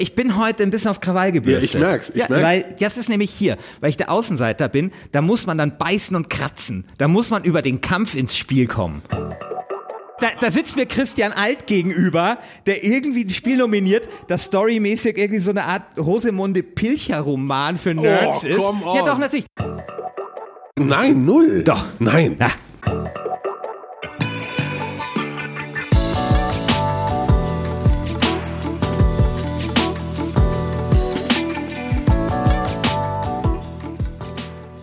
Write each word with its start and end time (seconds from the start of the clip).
Ich 0.00 0.14
bin 0.14 0.38
heute 0.38 0.62
ein 0.62 0.70
bisschen 0.70 0.90
auf 0.90 1.00
Krawall 1.00 1.30
gebürstet. 1.30 1.74
Ja, 1.74 1.80
ich 1.80 1.86
merk's, 1.86 2.10
ich 2.10 2.16
ja, 2.16 2.26
merk's. 2.28 2.44
Weil 2.44 2.76
das 2.80 2.96
ist 2.96 3.10
nämlich 3.10 3.30
hier, 3.30 3.58
weil 3.80 3.90
ich 3.90 3.98
der 3.98 4.10
Außenseiter 4.10 4.70
bin, 4.70 4.92
da 5.12 5.20
muss 5.20 5.46
man 5.46 5.58
dann 5.58 5.76
beißen 5.76 6.16
und 6.16 6.30
kratzen. 6.30 6.86
Da 6.96 7.06
muss 7.06 7.30
man 7.30 7.44
über 7.44 7.60
den 7.60 7.82
Kampf 7.82 8.14
ins 8.14 8.34
Spiel 8.34 8.66
kommen. 8.66 9.02
Da, 9.10 10.28
da 10.40 10.50
sitzt 10.50 10.76
mir 10.76 10.86
Christian 10.86 11.32
Alt 11.32 11.66
gegenüber, 11.66 12.38
der 12.64 12.82
irgendwie 12.82 13.24
ein 13.24 13.30
Spiel 13.30 13.58
nominiert, 13.58 14.08
das 14.26 14.46
storymäßig 14.46 15.18
irgendwie 15.18 15.40
so 15.40 15.50
eine 15.50 15.64
Art 15.64 15.82
Rosemunde 15.98 16.62
Pilcher-Roman 16.62 17.76
für 17.76 17.94
Nerds 17.94 18.44
ist. 18.44 18.56
come 18.56 18.84
on. 18.84 18.96
Ja, 18.96 19.04
doch, 19.04 19.18
natürlich. 19.18 19.46
Nein, 20.78 21.26
null. 21.26 21.62
Doch. 21.62 21.84
Nein. 21.98 22.36
Ja. 22.40 23.10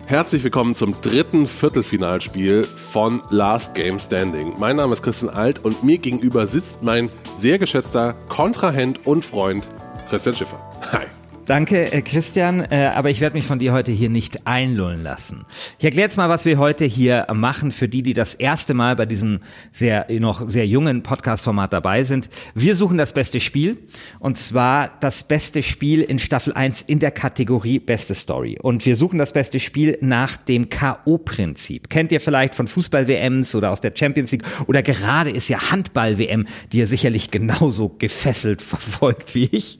Herzlich 0.08 0.42
willkommen 0.42 0.74
zum 0.74 0.98
dritten 1.02 1.46
Viertelfinalspiel 1.46 2.64
von 2.64 3.22
Last 3.28 3.74
Game 3.74 3.98
Standing. 3.98 4.54
Mein 4.58 4.76
Name 4.76 4.94
ist 4.94 5.02
Christian 5.02 5.28
Alt 5.28 5.62
und 5.66 5.84
mir 5.84 5.98
gegenüber 5.98 6.46
sitzt 6.46 6.82
mein 6.82 7.10
sehr 7.36 7.58
geschätzter 7.58 8.14
Kontrahent 8.30 9.06
und 9.06 9.22
Freund 9.22 9.68
Christian 10.08 10.34
Schiffer. 10.34 10.58
Hi. 10.92 11.04
Danke, 11.48 11.90
äh, 11.92 12.02
Christian, 12.02 12.60
äh, 12.60 12.90
aber 12.94 13.08
ich 13.08 13.22
werde 13.22 13.34
mich 13.34 13.46
von 13.46 13.58
dir 13.58 13.72
heute 13.72 13.90
hier 13.90 14.10
nicht 14.10 14.46
einlullen 14.46 15.02
lassen. 15.02 15.46
Ich 15.78 15.84
erkläre 15.86 16.04
jetzt 16.04 16.18
mal, 16.18 16.28
was 16.28 16.44
wir 16.44 16.58
heute 16.58 16.84
hier 16.84 17.26
machen 17.32 17.70
für 17.70 17.88
die, 17.88 18.02
die 18.02 18.12
das 18.12 18.34
erste 18.34 18.74
Mal 18.74 18.96
bei 18.96 19.06
diesem 19.06 19.40
sehr 19.72 20.08
noch 20.20 20.50
sehr 20.50 20.66
jungen 20.66 21.02
Podcast-Format 21.02 21.72
dabei 21.72 22.04
sind. 22.04 22.28
Wir 22.54 22.76
suchen 22.76 22.98
das 22.98 23.14
beste 23.14 23.40
Spiel 23.40 23.78
und 24.18 24.36
zwar 24.36 24.90
das 25.00 25.22
beste 25.22 25.62
Spiel 25.62 26.02
in 26.02 26.18
Staffel 26.18 26.52
1 26.52 26.82
in 26.82 26.98
der 26.98 27.12
Kategorie 27.12 27.78
Beste 27.78 28.14
Story. 28.14 28.58
Und 28.60 28.84
wir 28.84 28.96
suchen 28.96 29.18
das 29.18 29.32
beste 29.32 29.58
Spiel 29.58 29.96
nach 30.02 30.36
dem 30.36 30.68
K.O.-Prinzip. 30.68 31.88
Kennt 31.88 32.12
ihr 32.12 32.20
vielleicht 32.20 32.56
von 32.56 32.66
Fußball-WMs 32.66 33.54
oder 33.54 33.70
aus 33.70 33.80
der 33.80 33.94
Champions 33.94 34.32
League 34.32 34.44
oder 34.66 34.82
gerade 34.82 35.30
ist 35.30 35.48
ja 35.48 35.70
Handball-WM, 35.70 36.46
die 36.72 36.80
ihr 36.80 36.86
sicherlich 36.86 37.30
genauso 37.30 37.88
gefesselt 37.88 38.60
verfolgt 38.68 39.34
wie 39.34 39.48
ich. 39.50 39.78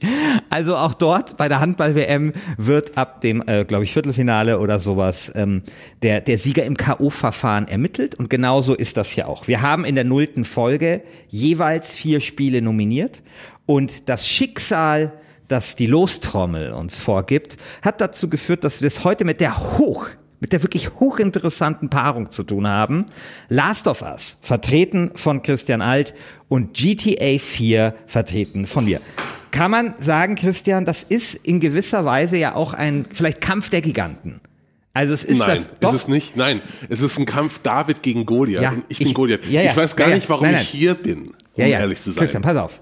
Also 0.49 0.75
auch 0.75 0.95
dort 0.95 1.37
bei 1.37 1.47
der 1.47 1.58
Handball-WM 1.59 2.33
wird 2.57 2.97
ab 2.97 3.21
dem, 3.21 3.43
äh, 3.47 3.65
glaube 3.65 3.83
ich, 3.83 3.93
Viertelfinale 3.93 4.59
oder 4.59 4.79
sowas 4.79 5.31
ähm, 5.35 5.63
der, 6.01 6.21
der 6.21 6.37
Sieger 6.37 6.65
im 6.65 6.77
K.O.-Verfahren 6.77 7.67
ermittelt. 7.67 8.15
Und 8.15 8.29
genauso 8.29 8.75
ist 8.75 8.97
das 8.97 9.09
hier 9.09 9.27
auch. 9.27 9.47
Wir 9.47 9.61
haben 9.61 9.85
in 9.85 9.95
der 9.95 10.03
nullten 10.03 10.45
Folge 10.45 11.01
jeweils 11.27 11.93
vier 11.93 12.19
Spiele 12.19 12.61
nominiert 12.61 13.21
und 13.65 14.09
das 14.09 14.27
Schicksal 14.27 15.13
das 15.49 15.75
die 15.75 15.87
Lostrommel 15.87 16.71
uns 16.71 17.01
vorgibt, 17.01 17.57
hat 17.81 17.99
dazu 17.99 18.29
geführt, 18.29 18.63
dass 18.63 18.81
wir 18.81 18.87
es 18.87 19.03
heute 19.03 19.25
mit 19.25 19.41
der 19.41 19.57
hoch 19.57 20.07
mit 20.41 20.53
der 20.53 20.63
wirklich 20.63 20.89
hochinteressanten 21.01 21.89
Paarung 21.89 22.31
zu 22.31 22.43
tun 22.43 22.65
haben. 22.65 23.05
Last 23.49 23.87
of 23.87 24.01
Us, 24.01 24.37
vertreten 24.41 25.11
von 25.15 25.41
Christian 25.41 25.81
Alt 25.81 26.13
und 26.47 26.73
GTA 26.73 27.37
4, 27.39 27.93
vertreten 28.07 28.65
von 28.65 28.85
mir. 28.85 29.01
Kann 29.51 29.71
man 29.71 29.93
sagen, 29.99 30.35
Christian, 30.35 30.85
das 30.85 31.03
ist 31.03 31.33
in 31.33 31.59
gewisser 31.59 32.05
Weise 32.05 32.37
ja 32.37 32.55
auch 32.55 32.73
ein 32.73 33.05
vielleicht 33.11 33.41
Kampf 33.41 33.69
der 33.69 33.81
Giganten. 33.81 34.41
Also 34.93 35.13
es 35.13 35.23
ist 35.23 35.37
Nein, 35.39 35.49
das 35.49 35.71
doch, 35.79 35.93
ist 35.93 36.01
es 36.03 36.07
nicht. 36.07 36.35
Nein, 36.35 36.61
es 36.89 37.01
ist 37.01 37.17
ein 37.19 37.25
Kampf 37.25 37.59
David 37.59 38.01
gegen 38.03 38.25
Goliath. 38.25 38.61
Ja, 38.61 38.71
und 38.71 38.83
ich 38.89 38.97
bin 38.97 39.07
ich- 39.07 39.13
Goliath. 39.13 39.45
ja, 39.49 39.61
ja, 39.61 39.71
ich 39.71 39.77
weiß 39.77 39.95
gar 39.95 40.09
nicht, 40.09 40.27
warum 40.29 40.43
Nein, 40.43 40.53
nein. 40.53 40.61
ich 40.63 40.69
hier 40.69 40.93
bin, 40.95 41.27
um 41.27 41.33
ja, 41.55 41.67
ja. 41.67 41.79
ehrlich 41.79 42.01
zu 42.01 42.11
sein. 42.11 42.21
Christian, 42.23 42.41
pass 42.41 42.57
auf. 42.57 42.81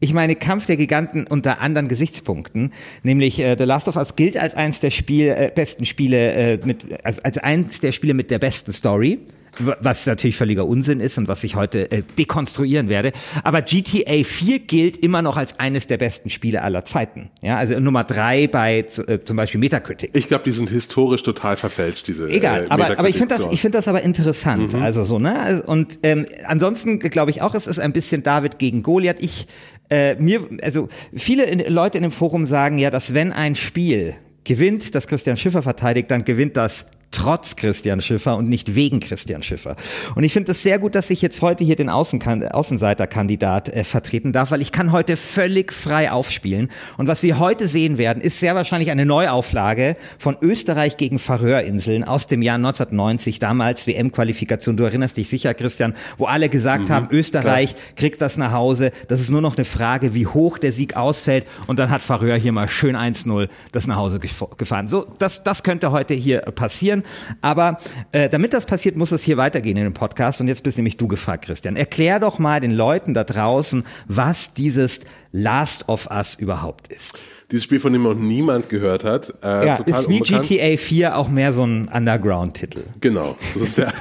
Ich 0.00 0.12
meine 0.12 0.34
Kampf 0.34 0.66
der 0.66 0.76
Giganten 0.76 1.26
unter 1.28 1.60
anderen 1.60 1.86
Gesichtspunkten, 1.86 2.72
nämlich 3.04 3.38
äh, 3.38 3.54
The 3.56 3.64
Last 3.64 3.86
of 3.86 3.94
Us 3.96 4.16
gilt 4.16 4.36
als 4.36 4.54
eins 4.54 4.80
der 4.80 4.90
Spiel, 4.90 5.28
äh, 5.28 5.52
besten 5.54 5.86
Spiele 5.86 6.32
äh, 6.32 6.58
mit 6.64 6.86
als, 7.04 7.20
als 7.20 7.38
eins 7.38 7.78
der 7.78 7.92
Spiele 7.92 8.14
mit 8.14 8.30
der 8.32 8.40
besten 8.40 8.72
Story, 8.72 9.20
was 9.58 10.06
natürlich 10.06 10.36
völliger 10.36 10.66
Unsinn 10.66 11.00
ist 11.00 11.18
und 11.18 11.28
was 11.28 11.44
ich 11.44 11.56
heute 11.56 11.90
äh, 11.90 12.02
dekonstruieren 12.18 12.88
werde. 12.88 13.12
Aber 13.44 13.62
GTA 13.62 14.24
4 14.24 14.60
gilt 14.60 14.96
immer 14.96 15.20
noch 15.20 15.36
als 15.36 15.60
eines 15.60 15.86
der 15.86 15.98
besten 15.98 16.30
Spiele 16.30 16.62
aller 16.62 16.84
Zeiten. 16.84 17.30
Ja, 17.42 17.58
also 17.58 17.78
Nummer 17.78 18.04
drei 18.04 18.46
bei 18.46 18.78
äh, 18.78 19.18
zum 19.24 19.36
Beispiel 19.36 19.60
Metacritic. 19.60 20.10
Ich 20.14 20.28
glaube, 20.28 20.44
die 20.44 20.52
sind 20.52 20.70
historisch 20.70 21.22
total 21.22 21.56
verfälscht, 21.56 22.08
diese 22.08 22.28
Egal, 22.28 22.64
äh, 22.64 22.70
aber, 22.70 22.98
aber 22.98 23.08
ich 23.08 23.16
finde 23.16 23.36
das, 23.36 23.48
ich 23.50 23.60
finde 23.60 23.78
das 23.78 23.88
aber 23.88 24.02
interessant. 24.02 24.74
Also 24.74 25.04
so, 25.04 25.18
ne? 25.18 25.62
Und 25.66 25.98
ähm, 26.02 26.26
ansonsten 26.46 26.98
glaube 26.98 27.30
ich 27.30 27.42
auch, 27.42 27.54
es 27.54 27.66
ist 27.66 27.78
ein 27.78 27.92
bisschen 27.92 28.22
David 28.22 28.58
gegen 28.58 28.82
Goliath. 28.82 29.18
Ich, 29.20 29.46
äh, 29.90 30.14
mir, 30.14 30.40
also 30.62 30.88
viele 31.14 31.44
in, 31.44 31.72
Leute 31.72 31.98
in 31.98 32.02
dem 32.02 32.12
Forum 32.12 32.46
sagen 32.46 32.78
ja, 32.78 32.90
dass 32.90 33.12
wenn 33.12 33.32
ein 33.32 33.54
Spiel 33.54 34.14
gewinnt, 34.44 34.94
das 34.94 35.06
Christian 35.06 35.36
Schiffer 35.36 35.62
verteidigt, 35.62 36.10
dann 36.10 36.24
gewinnt 36.24 36.56
das 36.56 36.86
trotz 37.12 37.56
Christian 37.56 38.00
Schiffer 38.00 38.36
und 38.36 38.48
nicht 38.48 38.74
wegen 38.74 38.98
Christian 39.00 39.42
Schiffer. 39.42 39.76
Und 40.16 40.24
ich 40.24 40.32
finde 40.32 40.52
es 40.52 40.62
sehr 40.62 40.78
gut, 40.78 40.94
dass 40.94 41.10
ich 41.10 41.22
jetzt 41.22 41.40
heute 41.42 41.62
hier 41.64 41.76
den 41.76 41.88
Außenkan 41.88 42.48
Außenseiterkandidat 42.48 43.68
äh, 43.68 43.84
vertreten 43.84 44.32
darf, 44.32 44.50
weil 44.50 44.60
ich 44.60 44.72
kann 44.72 44.92
heute 44.92 45.16
völlig 45.16 45.72
frei 45.72 46.10
aufspielen. 46.10 46.70
Und 46.96 47.06
was 47.06 47.22
wir 47.22 47.38
heute 47.38 47.68
sehen 47.68 47.98
werden, 47.98 48.20
ist 48.22 48.40
sehr 48.40 48.54
wahrscheinlich 48.54 48.90
eine 48.90 49.06
Neuauflage 49.06 49.96
von 50.18 50.36
Österreich 50.42 50.96
gegen 50.96 51.18
Färöerinseln 51.18 52.04
aus 52.04 52.26
dem 52.26 52.42
Jahr 52.42 52.56
1990, 52.56 53.38
damals 53.38 53.86
WM-Qualifikation. 53.86 54.76
Du 54.76 54.84
erinnerst 54.84 55.16
dich 55.16 55.28
sicher, 55.28 55.54
Christian, 55.54 55.94
wo 56.18 56.24
alle 56.26 56.48
gesagt 56.48 56.90
haben, 56.90 57.08
Österreich 57.10 57.74
kriegt 57.96 58.20
das 58.20 58.36
nach 58.36 58.52
Hause. 58.52 58.90
Das 59.08 59.20
ist 59.20 59.30
nur 59.30 59.40
noch 59.40 59.56
eine 59.56 59.64
Frage, 59.64 60.14
wie 60.14 60.26
hoch 60.26 60.58
der 60.58 60.72
Sieg 60.72 60.96
ausfällt. 60.96 61.46
Und 61.66 61.78
dann 61.78 61.90
hat 61.90 62.02
Färöer 62.02 62.36
hier 62.36 62.52
mal 62.52 62.68
schön 62.68 62.96
1-0 62.96 63.48
das 63.72 63.86
nach 63.86 63.96
Hause 63.96 64.18
gef- 64.18 64.56
gefahren. 64.56 64.88
So, 64.88 65.06
das, 65.18 65.44
das 65.44 65.62
könnte 65.62 65.92
heute 65.92 66.14
hier 66.14 66.40
passieren. 66.40 67.01
Aber 67.40 67.78
äh, 68.12 68.28
damit 68.28 68.52
das 68.52 68.66
passiert, 68.66 68.96
muss 68.96 69.12
es 69.12 69.22
hier 69.22 69.36
weitergehen 69.36 69.76
in 69.76 69.84
dem 69.84 69.94
Podcast. 69.94 70.40
Und 70.40 70.48
jetzt 70.48 70.62
bist 70.62 70.76
nämlich 70.76 70.96
du 70.96 71.08
gefragt, 71.08 71.44
Christian. 71.44 71.76
Erklär 71.76 72.20
doch 72.20 72.38
mal 72.38 72.60
den 72.60 72.72
Leuten 72.72 73.14
da 73.14 73.24
draußen, 73.24 73.84
was 74.06 74.54
dieses 74.54 75.00
Last 75.32 75.88
of 75.88 76.08
Us 76.10 76.34
überhaupt 76.34 76.88
ist. 76.88 77.22
Dieses 77.50 77.64
Spiel, 77.64 77.80
von 77.80 77.92
dem 77.92 78.02
noch 78.02 78.14
niemand 78.14 78.68
gehört 78.68 79.04
hat. 79.04 79.34
Äh, 79.42 79.66
Ja, 79.66 79.74
ist 79.76 80.08
wie 80.08 80.20
unbekannt. 80.20 80.48
GTA 80.48 80.76
4 80.76 81.16
auch 81.16 81.28
mehr 81.28 81.52
so 81.52 81.64
ein 81.64 81.88
Underground-Titel. 81.88 82.82
Genau, 83.00 83.36
das 83.54 83.62
ist 83.62 83.78
der. 83.78 83.92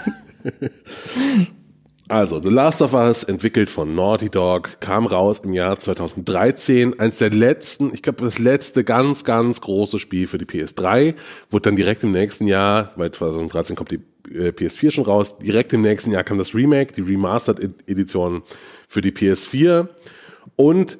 Also, 2.07 2.41
The 2.41 2.49
Last 2.49 2.81
of 2.81 2.93
Us, 2.93 3.23
entwickelt 3.23 3.69
von 3.69 3.95
Naughty 3.95 4.29
Dog, 4.29 4.81
kam 4.81 5.05
raus 5.05 5.41
im 5.43 5.53
Jahr 5.53 5.79
2013. 5.79 6.99
Eins 6.99 7.17
der 7.17 7.29
letzten, 7.29 7.93
ich 7.93 8.01
glaube, 8.01 8.23
das 8.23 8.37
letzte 8.37 8.83
ganz, 8.83 9.23
ganz 9.23 9.61
große 9.61 9.97
Spiel 9.99 10.27
für 10.27 10.37
die 10.37 10.45
PS3. 10.45 11.15
Wurde 11.49 11.69
dann 11.69 11.77
direkt 11.77 12.03
im 12.03 12.11
nächsten 12.11 12.47
Jahr, 12.47 12.91
weil 12.97 13.11
2013 13.11 13.75
kommt 13.75 13.91
die 13.91 14.01
äh, 14.33 14.49
PS4 14.49 14.91
schon 14.91 15.05
raus, 15.05 15.37
direkt 15.37 15.73
im 15.73 15.81
nächsten 15.81 16.11
Jahr 16.11 16.23
kam 16.23 16.37
das 16.37 16.53
Remake, 16.53 16.93
die 16.93 17.01
Remastered-Edition 17.01 18.43
für 18.89 19.01
die 19.01 19.11
PS4. 19.11 19.87
Und 20.55 20.97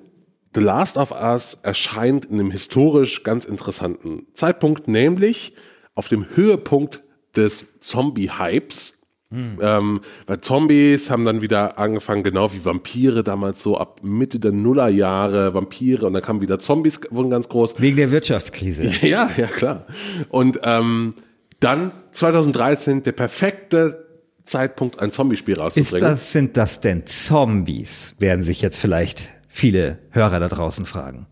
The 0.53 0.61
Last 0.61 0.97
of 0.97 1.11
Us 1.11 1.55
erscheint 1.63 2.25
in 2.25 2.39
einem 2.39 2.51
historisch 2.51 3.23
ganz 3.23 3.45
interessanten 3.45 4.27
Zeitpunkt, 4.33 4.87
nämlich 4.87 5.53
auf 5.95 6.07
dem 6.07 6.25
Höhepunkt 6.35 7.03
des 7.35 7.79
Zombie-Hypes. 7.79 9.00
Ähm, 9.33 10.01
weil 10.27 10.41
Zombies 10.41 11.09
haben 11.09 11.23
dann 11.23 11.41
wieder 11.41 11.77
angefangen, 11.79 12.23
genau 12.23 12.51
wie 12.53 12.65
Vampire 12.65 13.23
damals 13.23 13.63
so 13.63 13.77
ab 13.77 14.01
Mitte 14.03 14.39
der 14.39 14.51
Nullerjahre, 14.51 15.53
Vampire 15.53 16.05
und 16.05 16.13
dann 16.13 16.21
kamen 16.21 16.41
wieder 16.41 16.59
Zombies, 16.59 16.99
wurden 17.11 17.29
ganz 17.29 17.47
groß. 17.47 17.79
Wegen 17.79 17.95
der 17.97 18.11
Wirtschaftskrise. 18.11 18.91
Ja, 19.01 19.29
ja, 19.37 19.47
klar. 19.47 19.85
Und 20.29 20.59
ähm, 20.63 21.13
dann 21.61 21.91
2013 22.11 23.03
der 23.03 23.13
perfekte 23.13 24.05
Zeitpunkt, 24.45 24.99
ein 24.99 25.11
Zombie-Spiel 25.11 25.53
Ist 25.55 25.61
rauszubringen. 25.61 26.09
das, 26.09 26.31
sind 26.33 26.57
das 26.57 26.79
denn 26.81 27.05
Zombies? 27.05 28.15
Werden 28.19 28.41
sich 28.43 28.61
jetzt 28.61 28.81
vielleicht 28.81 29.23
viele 29.47 29.99
Hörer 30.09 30.39
da 30.39 30.49
draußen 30.49 30.85
fragen. 30.85 31.27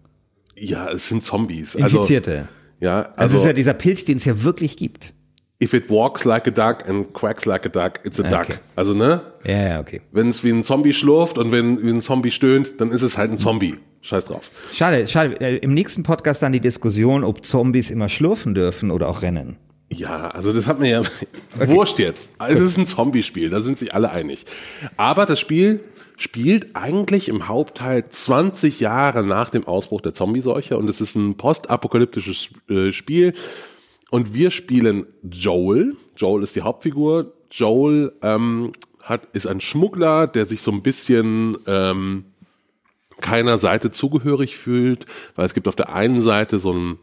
ja, 0.56 0.90
es 0.90 1.10
sind 1.10 1.24
Zombies. 1.24 1.76
Also, 1.76 1.98
Infizierte. 1.98 2.48
ja, 2.80 3.02
Also, 3.02 3.14
also 3.18 3.36
es 3.36 3.42
ist 3.42 3.48
ja 3.48 3.54
dieser 3.54 3.74
Pilz, 3.74 4.06
den 4.06 4.18
es 4.18 4.26
ja 4.26 4.44
wirklich 4.44 4.78
gibt. 4.78 5.14
If 5.62 5.74
it 5.74 5.90
walks 5.90 6.26
like 6.26 6.48
a 6.48 6.52
duck 6.52 6.88
and 6.88 7.12
quacks 7.14 7.46
like 7.46 7.66
a 7.66 7.70
duck, 7.70 8.00
it's 8.04 8.20
a 8.20 8.24
Okay. 8.24 8.54
duck. 8.54 8.60
Also, 8.76 8.94
ne? 8.94 9.22
Ja, 9.46 9.68
ja, 9.68 9.80
okay. 9.80 10.02
Wenn 10.12 10.30
es 10.30 10.44
wie 10.44 10.52
ein 10.52 10.64
Zombie 10.64 10.94
schlurft 10.94 11.38
und 11.38 11.52
wenn 11.52 11.82
wie 11.84 11.90
ein 11.90 12.02
Zombie 12.02 12.32
stöhnt, 12.32 12.80
dann 12.80 12.90
ist 12.90 13.02
es 13.02 13.18
halt 13.18 13.32
ein 13.32 13.38
Zombie. 13.38 13.76
Scheiß 14.02 14.26
drauf. 14.26 14.50
Schade, 14.74 15.08
schade. 15.08 15.40
Äh, 15.42 15.58
Im 15.58 15.74
nächsten 15.74 16.04
Podcast 16.04 16.42
dann 16.42 16.54
die 16.54 16.62
Diskussion, 16.62 17.24
ob 17.26 17.44
Zombies 17.46 17.92
immer 17.92 18.08
schlurfen 18.08 18.54
dürfen 18.54 18.92
oder 18.92 19.10
auch 19.10 19.22
rennen. 19.22 19.58
Ja, 19.92 20.30
also 20.30 20.54
das 20.54 20.68
hat 20.68 20.80
mir 20.80 20.90
ja 20.90 21.02
wurscht 21.68 22.00
jetzt. 22.00 22.30
Es 22.48 22.60
ist 22.60 22.78
ein 22.78 22.86
Zombie-Spiel, 22.88 23.50
da 23.50 23.60
sind 23.60 23.78
sich 23.78 23.94
alle 23.94 24.12
einig. 24.12 24.46
Aber 24.98 25.26
das 25.26 25.40
Spiel 25.40 25.82
spielt 26.16 26.76
eigentlich 26.76 27.28
im 27.28 27.48
Hauptteil 27.48 28.06
20 28.10 28.80
Jahre 28.80 29.24
nach 29.26 29.50
dem 29.50 29.68
Ausbruch 29.68 30.02
der 30.02 30.14
Zombie-Seuche 30.14 30.78
und 30.78 30.90
es 30.90 31.02
ist 31.02 31.16
ein 31.16 31.36
postapokalyptisches 31.36 32.50
äh, 32.70 32.92
Spiel. 32.92 33.34
Und 34.12 34.34
wir 34.34 34.52
spielen 34.52 35.06
Joel. 35.24 35.96
Joel 36.16 36.44
ist 36.44 36.56
die 36.56 36.62
Hauptfigur. 36.62 37.34
Joel 37.52 38.14
ähm, 38.22 38.74
hat, 39.02 39.28
ist 39.34 39.48
ein 39.48 39.62
Schmuggler, 39.62 40.28
der 40.28 40.46
sich 40.46 40.62
so 40.62 40.72
ein 40.72 40.82
bisschen 40.82 41.58
ähm, 41.68 42.26
keiner 43.22 43.58
Seite 43.58 43.92
zugehörig 43.92 44.58
fühlt, 44.58 45.06
weil 45.36 45.46
es 45.46 45.54
gibt 45.54 45.68
auf 45.68 45.76
der 45.76 45.94
einen 45.94 46.22
Seite 46.22 46.60
so 46.60 46.72
einen 46.72 47.00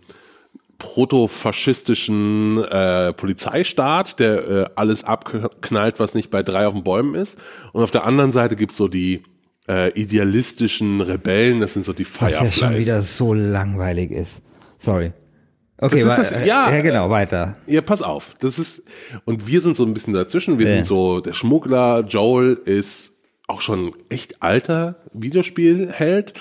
protofaschistischen 0.79 2.63
äh, 2.65 3.13
Polizeistaat, 3.13 4.19
der 4.21 4.49
äh, 4.49 4.67
alles 4.75 5.05
abknallt, 5.05 5.99
was 6.01 6.15
nicht 6.15 6.31
bei 6.31 6.43
drei 6.43 6.67
auf 6.67 6.75
den 6.75 6.85
Bäumen 6.85 7.15
ist. 7.15 7.39
Und 7.73 7.83
auf 7.83 7.91
der 7.91 8.05
anderen 8.05 8.33
Seite 8.33 8.57
gibt's 8.57 8.77
so 8.77 8.89
die 8.89 9.23
äh, 9.69 9.91
idealistischen 9.99 11.01
Rebellen, 11.01 11.61
das 11.61 11.73
sind 11.73 11.85
so 11.85 11.93
die 11.93 12.05
Fireflies. 12.05 12.41
Was 12.41 12.57
ja 12.57 12.69
schon 12.69 12.79
wieder 12.79 13.03
so 13.03 13.35
langweilig 13.35 14.11
ist. 14.11 14.43
Sorry. 14.79 15.13
Okay, 15.79 16.03
Das 16.03 16.33
wa- 16.33 16.39
ja. 16.45 16.71
ja, 16.71 16.81
genau, 16.81 17.11
weiter. 17.11 17.59
Ja, 17.67 17.81
pass 17.83 18.01
auf. 18.03 18.35
Das 18.41 18.59
ist, 18.59 18.85
und 19.27 19.47
wir 19.47 19.61
sind 19.61 19.77
so 19.77 19.85
ein 19.85 19.93
bisschen 19.93 20.15
dazwischen. 20.15 20.59
Wir 20.59 20.67
Ja. 20.69 20.75
sind 20.77 20.87
so, 20.87 21.21
der 21.21 21.33
Schmuggler, 21.35 22.01
Joel 22.07 22.55
ist 22.65 23.13
auch 23.47 23.61
schon 23.61 23.93
echt 24.09 24.43
alter 24.43 24.97
Videospielheld. 25.13 26.33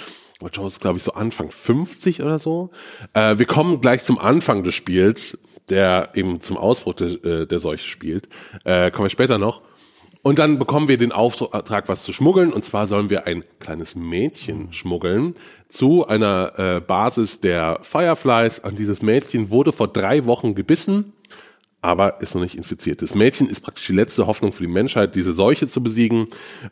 Aber 0.42 0.50
Joel 0.52 0.68
ist, 0.68 0.82
glaube 0.82 0.98
ich, 0.98 1.04
so 1.04 1.14
Anfang 1.14 1.50
50 1.52 2.22
oder 2.22 2.40
so. 2.40 2.72
Äh, 3.14 3.38
wir 3.38 3.46
kommen 3.46 3.80
gleich 3.82 4.04
zum 4.04 4.20
Anfang 4.20 4.64
des 4.64 4.76
Spiels, 4.76 5.38
der 5.70 6.10
eben 6.14 6.42
zum 6.42 6.58
Ausbruch 6.58 6.94
der, 6.96 7.08
äh, 7.26 7.48
der 7.48 7.60
Seuche 7.60 7.88
spielt. 7.88 8.28
Äh, 8.66 8.92
kommen 8.92 9.06
wir 9.06 9.10
später 9.10 9.38
noch. 9.38 9.62
Und 10.26 10.40
dann 10.40 10.58
bekommen 10.58 10.88
wir 10.88 10.98
den 10.98 11.12
Auftrag, 11.12 11.88
was 11.88 12.04
zu 12.04 12.12
schmuggeln. 12.12 12.52
Und 12.52 12.66
zwar 12.66 12.88
sollen 12.88 13.12
wir 13.12 13.28
ein 13.28 13.44
kleines 13.60 13.94
Mädchen 13.94 14.74
schmuggeln 14.74 15.36
zu 15.70 16.08
einer 16.08 16.54
äh, 16.58 16.80
Basis 16.80 17.42
der 17.42 17.78
Fireflies. 17.84 18.58
Und 18.58 18.80
dieses 18.80 19.04
Mädchen 19.04 19.52
wurde 19.52 19.72
vor 19.72 19.88
drei 19.88 20.26
Wochen 20.26 20.56
gebissen, 20.56 21.14
aber 21.86 22.22
ist 22.22 22.36
noch 22.36 22.42
nicht 22.42 22.56
infiziert. 22.56 23.02
Das 23.02 23.16
Mädchen 23.16 23.48
ist 23.50 23.62
praktisch 23.62 23.88
die 23.88 23.94
letzte 23.94 24.28
Hoffnung 24.28 24.52
für 24.52 24.64
die 24.64 24.70
Menschheit, 24.70 25.16
diese 25.16 25.34
Seuche 25.34 25.68
zu 25.68 25.82
besiegen. 25.82 26.28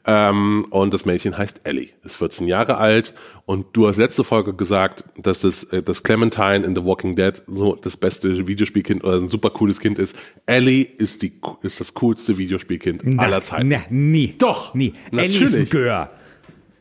Ähm, 0.05 0.65
und 0.69 0.93
das 0.93 1.05
Mädchen 1.05 1.37
heißt 1.37 1.61
Ellie, 1.63 1.89
ist 2.03 2.17
14 2.17 2.47
Jahre 2.47 2.77
alt. 2.77 3.13
Und 3.45 3.67
du 3.73 3.87
hast 3.87 3.97
letzte 3.97 4.23
Folge 4.23 4.53
gesagt, 4.53 5.03
dass 5.17 5.41
das, 5.41 5.63
äh, 5.65 5.83
das 5.83 6.03
Clementine 6.03 6.65
in 6.65 6.75
The 6.75 6.83
Walking 6.83 7.15
Dead 7.15 7.41
so 7.47 7.75
das 7.75 7.97
beste 7.97 8.47
Videospielkind 8.47 9.03
oder 9.03 9.17
ein 9.17 9.27
super 9.27 9.49
cooles 9.49 9.79
Kind 9.79 9.99
ist. 9.99 10.15
Ellie 10.45 10.83
ist, 10.83 11.21
die, 11.21 11.33
ist 11.61 11.79
das 11.79 11.93
coolste 11.93 12.37
Videospielkind 12.37 13.19
aller 13.19 13.41
Zeiten. 13.41 13.67
Na, 13.67 13.81
nie. 13.89 14.35
Doch, 14.37 14.73
Nie. 14.73 14.93
Ellie 15.11 15.27
ist 15.27 15.55
ein 15.55 15.63
natürlich. 15.63 15.69
Gör. 15.69 16.09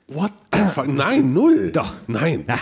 What 0.09 0.33
the 0.53 0.61
fuck? 0.75 0.89
Nein, 0.89 1.33
null. 1.33 1.71
Doch. 1.73 1.93
Nein. 2.07 2.45
Ja. 2.49 2.59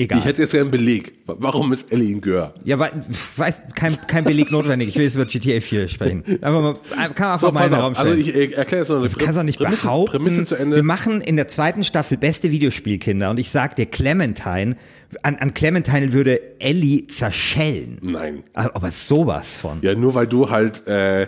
Egal. 0.00 0.18
Ich 0.18 0.24
hätte 0.24 0.42
jetzt 0.42 0.52
gerne 0.52 0.62
einen 0.62 0.70
Beleg. 0.70 1.12
Warum 1.26 1.72
ist 1.72 1.92
Ellie 1.92 2.14
ein 2.14 2.20
Gör? 2.20 2.54
ja, 2.64 2.78
weil, 2.78 2.90
weiß, 3.36 3.60
kein, 3.74 3.96
kein 4.06 4.24
Beleg 4.24 4.50
notwendig. 4.50 4.88
Ich 4.88 4.96
will 4.96 5.04
jetzt 5.04 5.14
über 5.14 5.26
GTA 5.26 5.60
4 5.60 5.88
sprechen. 5.88 6.24
Aber 6.40 6.60
man 6.60 6.74
kann 7.14 7.28
man 7.28 7.32
einfach 7.34 7.40
So, 7.40 7.52
mal 7.52 7.64
in 7.66 7.70
den 7.72 7.80
Raum. 7.80 7.94
Also 7.96 8.12
stellen. 8.12 8.20
ich 8.28 8.34
äh, 8.34 8.52
erkläre 8.52 8.82
jetzt 8.82 8.88
noch 8.88 9.02
Du 9.06 9.16
kannst 9.24 9.38
doch 9.38 9.42
nicht 9.42 9.58
Prämisse, 9.58 9.82
behaupten, 9.82 10.16
Prämisse 10.16 10.44
zu 10.44 10.54
Ende. 10.56 10.76
wir 10.76 10.82
machen 10.82 11.20
in 11.20 11.36
der 11.36 11.48
zweiten 11.48 11.84
Staffel 11.84 12.16
beste 12.16 12.50
Videospielkinder 12.50 13.30
und 13.30 13.38
ich 13.38 13.50
sag 13.50 13.76
dir, 13.76 13.86
Clementine, 13.86 14.76
an, 15.22 15.36
an 15.36 15.54
Clementine 15.54 16.12
würde 16.12 16.40
Ellie 16.60 17.06
zerschellen. 17.06 17.98
Nein. 18.00 18.42
Aber 18.54 18.90
sowas 18.90 19.60
von. 19.60 19.78
Ja, 19.82 19.94
nur 19.94 20.14
weil 20.14 20.26
du 20.26 20.50
halt 20.50 20.86
äh, 20.86 21.26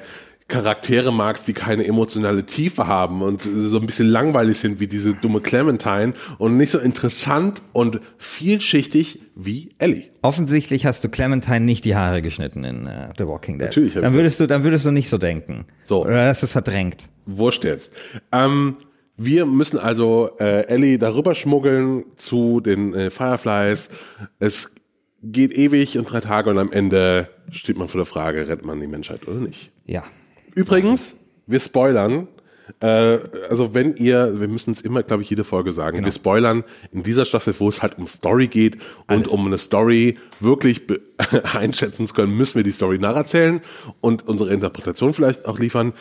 Charaktere 0.48 1.12
magst, 1.12 1.48
die 1.48 1.52
keine 1.52 1.86
emotionale 1.86 2.44
Tiefe 2.44 2.86
haben 2.86 3.22
und 3.22 3.42
so 3.42 3.78
ein 3.78 3.86
bisschen 3.86 4.08
langweilig 4.08 4.58
sind 4.58 4.80
wie 4.80 4.86
diese 4.86 5.14
dumme 5.14 5.40
Clementine 5.40 6.14
und 6.38 6.56
nicht 6.56 6.70
so 6.70 6.78
interessant 6.78 7.62
und 7.72 8.00
vielschichtig 8.18 9.20
wie 9.34 9.74
Ellie. 9.78 10.08
Offensichtlich 10.22 10.84
hast 10.86 11.04
du 11.04 11.08
Clementine 11.08 11.60
nicht 11.60 11.84
die 11.84 11.96
Haare 11.96 12.22
geschnitten 12.22 12.64
in 12.64 12.86
äh, 12.86 13.08
The 13.16 13.26
Walking 13.26 13.58
Dead. 13.58 13.68
Natürlich 13.68 13.94
Dann 13.94 14.14
würdest 14.14 14.40
du, 14.40 14.46
dann 14.46 14.64
würdest 14.64 14.84
du 14.84 14.90
nicht 14.90 15.08
so 15.08 15.18
denken. 15.18 15.66
So. 15.84 16.04
Oder 16.04 16.28
hast 16.28 16.42
du 16.42 16.46
es 16.46 16.52
verdrängt. 16.52 17.08
Wurscht 17.26 17.64
jetzt. 17.64 17.92
Ähm, 18.30 18.76
wir 19.16 19.46
müssen 19.46 19.78
also 19.78 20.30
äh, 20.38 20.66
Ellie 20.66 20.98
darüber 20.98 21.34
schmuggeln 21.34 22.04
zu 22.16 22.60
den 22.60 22.94
äh, 22.94 23.10
Fireflies. 23.10 23.90
Es 24.38 24.74
geht 25.22 25.52
ewig 25.52 25.98
und 25.98 26.10
drei 26.10 26.20
Tage 26.20 26.50
und 26.50 26.58
am 26.58 26.72
Ende 26.72 27.28
steht 27.50 27.78
man 27.78 27.88
vor 27.88 27.98
der 27.98 28.06
Frage, 28.06 28.48
rettet 28.48 28.64
man 28.64 28.80
die 28.80 28.86
Menschheit 28.86 29.26
oder 29.28 29.38
nicht. 29.38 29.70
Ja. 29.86 30.02
Übrigens, 30.54 31.16
wir 31.46 31.60
spoilern. 31.60 32.28
Äh, 32.80 33.18
also 33.50 33.74
wenn 33.74 33.96
ihr, 33.96 34.40
wir 34.40 34.48
müssen 34.48 34.70
es 34.70 34.80
immer, 34.80 35.02
glaube 35.02 35.22
ich, 35.22 35.30
jede 35.30 35.44
Folge 35.44 35.72
sagen, 35.72 35.96
Genau. 35.96 36.06
wir 36.06 36.12
spoilern 36.12 36.64
in 36.92 37.02
dieser 37.02 37.24
Staffel, 37.24 37.54
wo 37.58 37.68
es 37.68 37.82
halt 37.82 37.98
um 37.98 38.06
Story 38.06 38.46
geht 38.46 38.76
und 39.08 39.24
Alles. 39.24 39.28
um 39.28 39.46
eine 39.46 39.58
Story 39.58 40.16
wirklich 40.40 40.82
einschätzen 41.54 42.06
zu 42.06 42.14
können, 42.14 42.34
müssen 42.36 42.54
wir 42.56 42.62
die 42.62 42.70
Story 42.72 42.98
nacherzählen 42.98 43.60
und 44.00 44.26
unsere 44.28 44.52
Interpretation 44.52 45.12
vielleicht 45.12 45.46
auch 45.46 45.58
liefern. 45.58 45.92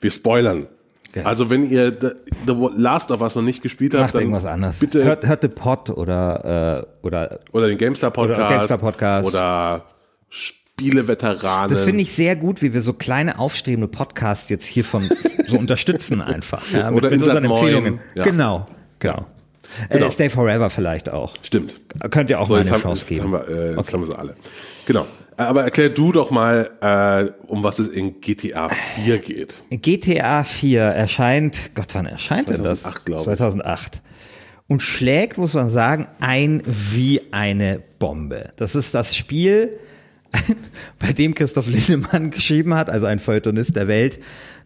Wir 0.00 0.10
spoilern. 0.10 0.66
Genau. 1.12 1.26
Also 1.26 1.48
wenn 1.48 1.68
ihr 1.70 1.96
The, 1.98 2.08
The 2.46 2.68
Last 2.76 3.10
of 3.10 3.22
Us 3.22 3.34
noch 3.34 3.42
nicht 3.42 3.62
gespielt 3.62 3.94
habt, 3.94 4.02
Macht 4.02 4.14
dann 4.14 4.22
irgendwas 4.22 4.44
anderes. 4.44 4.78
bitte 4.78 5.02
Hört, 5.04 5.26
hört 5.26 5.40
The 5.42 5.48
Pod 5.48 5.88
oder, 5.90 6.84
äh, 7.02 7.06
oder 7.06 7.38
oder 7.52 7.68
den 7.68 7.78
GameStar 7.78 8.10
Podcast 8.10 8.38
Oder 8.40 8.48
GameStar 8.50 8.78
Podcast. 8.78 9.26
oder 9.28 9.84
Spieleveteranen. 10.78 11.68
Das 11.68 11.82
finde 11.82 12.02
ich 12.02 12.12
sehr 12.12 12.36
gut, 12.36 12.62
wie 12.62 12.72
wir 12.72 12.82
so 12.82 12.92
kleine 12.92 13.38
aufstrebende 13.40 13.88
Podcasts 13.88 14.48
jetzt 14.48 14.64
hiervon 14.64 15.10
so 15.46 15.58
unterstützen 15.58 16.20
einfach. 16.20 16.62
Ja, 16.72 16.90
mit, 16.90 16.98
Oder 16.98 17.10
mit 17.10 17.18
unseren 17.20 17.44
Moin. 17.46 17.58
Empfehlungen. 17.64 18.00
Ja. 18.14 18.22
Genau, 18.24 18.66
genau. 19.00 19.26
Genau. 19.90 20.06
Äh, 20.06 20.10
Stay 20.10 20.30
Forever 20.30 20.70
vielleicht 20.70 21.10
auch. 21.10 21.34
Stimmt. 21.42 21.78
Könnt 22.10 22.30
ihr 22.30 22.40
auch 22.40 22.46
So, 22.46 22.54
mal 22.54 22.60
eine 22.60 22.70
haben, 22.70 22.80
Chance 22.82 23.06
geben. 23.06 23.24
haben 23.24 23.32
wir, 23.32 23.48
äh, 23.48 23.76
jetzt 23.76 23.92
haben 23.92 24.00
wir 24.00 24.06
sie 24.06 24.18
alle. 24.18 24.34
Genau. 24.86 25.02
Äh, 25.36 25.42
Aber 25.42 25.64
erklär 25.64 25.88
du 25.90 26.12
doch 26.12 26.30
mal, 26.30 26.70
äh, 26.80 27.32
um 27.48 27.62
was 27.64 27.78
es 27.80 27.88
in 27.88 28.20
GTA 28.20 28.68
4 28.68 29.18
geht. 29.18 29.56
GTA 29.70 30.44
4 30.44 30.80
erscheint, 30.80 31.72
Gott, 31.74 31.88
wann 31.92 32.06
erscheint 32.06 32.48
denn 32.48 32.62
das? 32.62 32.82
2008, 32.82 33.04
glaub 33.04 33.18
ich. 33.18 33.24
2008. 33.24 34.02
Und 34.68 34.80
schlägt, 34.80 35.38
muss 35.38 35.54
man 35.54 35.70
sagen, 35.70 36.06
ein 36.20 36.62
wie 36.64 37.22
eine 37.32 37.82
Bombe. 37.98 38.52
Das 38.56 38.74
ist 38.74 38.94
das 38.94 39.16
Spiel, 39.16 39.78
bei 40.98 41.12
dem 41.12 41.34
Christoph 41.34 41.68
Lindemann 41.68 42.30
geschrieben 42.30 42.74
hat, 42.74 42.90
also 42.90 43.06
ein 43.06 43.18
Feuilletonist 43.18 43.76
der 43.76 43.88
Welt, 43.88 44.18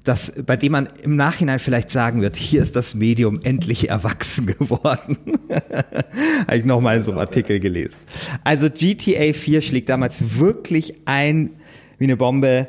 das, 0.05 0.33
bei 0.45 0.57
dem 0.57 0.73
man 0.73 0.89
im 1.03 1.15
Nachhinein 1.15 1.59
vielleicht 1.59 1.91
sagen 1.91 2.23
wird, 2.23 2.37
hier 2.37 2.61
ist 2.63 2.75
das 2.75 2.95
Medium 2.95 3.41
endlich 3.45 3.89
erwachsen 3.89 4.47
geworden. 4.59 5.19
Habe 6.47 6.57
ich 6.57 6.65
nochmal 6.65 6.97
in 6.97 7.05
so 7.05 7.13
einem 7.13 7.21
Artikel 7.21 7.61
gelesen. 7.61 7.99
Also 8.43 8.69
GTA 8.69 9.33
4 9.33 9.63
schlägt 9.63 9.89
damals 9.89 10.39
wirklich 10.39 10.95
ein 11.05 11.51
wie 11.99 12.05
eine 12.05 12.17
Bombe. 12.17 12.67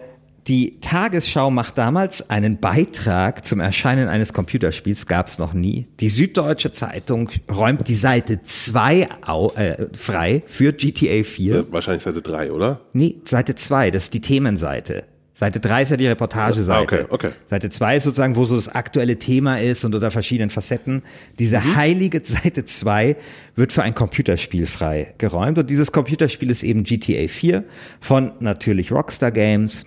Die 0.47 0.79
Tagesschau 0.81 1.51
macht 1.51 1.77
damals 1.77 2.29
einen 2.29 2.59
Beitrag 2.59 3.45
zum 3.45 3.61
Erscheinen 3.61 4.09
eines 4.09 4.33
Computerspiels, 4.33 5.05
gab 5.05 5.27
es 5.27 5.39
noch 5.39 5.53
nie. 5.53 5.87
Die 6.01 6.09
Süddeutsche 6.09 6.71
Zeitung 6.71 7.29
räumt 7.49 7.87
die 7.87 7.95
Seite 7.95 8.41
2 8.41 9.07
au, 9.25 9.51
äh, 9.55 9.87
frei 9.93 10.43
für 10.45 10.73
GTA 10.73 11.23
4. 11.23 11.55
Äh, 11.55 11.63
Wahrscheinlich 11.71 12.03
Seite 12.03 12.21
3, 12.21 12.51
oder? 12.51 12.81
Nee, 12.91 13.15
Seite 13.23 13.55
2, 13.55 13.91
das 13.91 14.03
ist 14.05 14.13
die 14.13 14.21
Themenseite. 14.21 15.05
Seite 15.35 15.59
3 15.62 15.81
ist 15.83 15.89
ja 15.89 15.97
die 15.97 16.07
Reportageseite. 16.07 16.77
Ah, 16.77 16.81
okay, 16.81 17.05
okay. 17.09 17.29
Seite 17.50 17.69
2 17.69 17.97
ist 17.97 18.03
sozusagen, 18.03 18.35
wo 18.35 18.45
so 18.45 18.55
das 18.55 18.69
aktuelle 18.69 19.17
Thema 19.17 19.59
ist 19.62 19.83
und 19.85 19.95
unter 19.95 20.12
verschiedenen 20.12 20.50
Facetten. 20.50 21.01
Diese 21.39 21.57
Mhm. 21.59 21.75
heilige 21.75 22.21
Seite 22.23 22.65
2 22.65 23.15
wird 23.55 23.71
für 23.71 23.81
ein 23.81 23.95
Computerspiel 23.95 24.67
frei 24.67 25.15
geräumt. 25.17 25.57
Und 25.57 25.69
dieses 25.69 25.91
Computerspiel 25.91 26.50
ist 26.51 26.63
eben 26.63 26.83
GTA 26.83 27.27
4 27.29 27.63
von 28.00 28.33
natürlich 28.41 28.91
Rockstar 28.91 29.31
Games. 29.31 29.85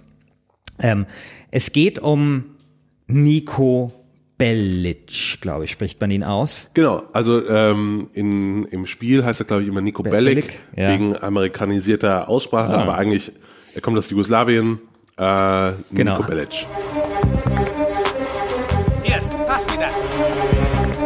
Ähm, 0.81 1.07
es 1.51 1.73
geht 1.73 1.99
um 1.99 2.45
Nico 3.07 3.93
Bellic, 4.39 5.39
glaube 5.41 5.65
ich, 5.65 5.71
spricht 5.71 6.01
man 6.01 6.11
ihn 6.11 6.23
aus. 6.23 6.69
Genau, 6.75 7.05
also 7.13 7.49
ähm, 7.49 8.09
in, 8.13 8.65
im 8.67 8.87
Spiel 8.87 9.25
heißt 9.25 9.41
er, 9.41 9.47
glaube 9.47 9.63
ich, 9.63 9.69
immer 9.69 9.81
Nico 9.81 10.03
Bellic, 10.03 10.35
Bellic, 10.47 10.59
ja. 10.77 10.91
wegen 10.93 11.17
amerikanisierter 11.17 12.29
Aussprache, 12.29 12.75
Ah. 12.77 12.83
aber 12.83 12.97
eigentlich, 12.97 13.33
er 13.75 13.81
kommt 13.81 13.97
aus 13.97 14.11
Jugoslawien, 14.11 14.79
äh, 15.17 15.73
Genau. 15.93 16.17
Nico 16.19 16.29
Bellic. 16.29 16.67
Pass 19.47 19.65
me 19.69 19.77
that. 19.79 20.97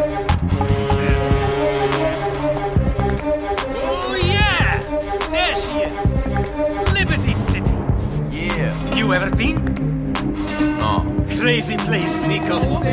Oh 2.83 4.15
yeah! 4.21 4.79
There 5.29 5.55
she 5.55 5.71
is. 5.83 6.05
Liberty 6.93 7.33
City. 7.35 7.71
Yeah. 8.31 8.95
You 8.95 9.13
ever 9.13 9.29
been? 9.35 9.60
Crazy 11.41 11.75
place, 11.75 12.27
Nico. 12.27 12.83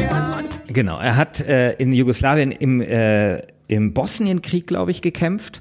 Genau, 0.68 0.98
er 0.98 1.16
hat 1.16 1.38
äh, 1.40 1.72
in 1.72 1.92
Jugoslawien 1.92 2.50
im, 2.50 2.80
äh, 2.80 3.42
im 3.66 3.92
Bosnienkrieg, 3.92 4.66
glaube 4.66 4.90
ich, 4.90 5.02
gekämpft. 5.02 5.60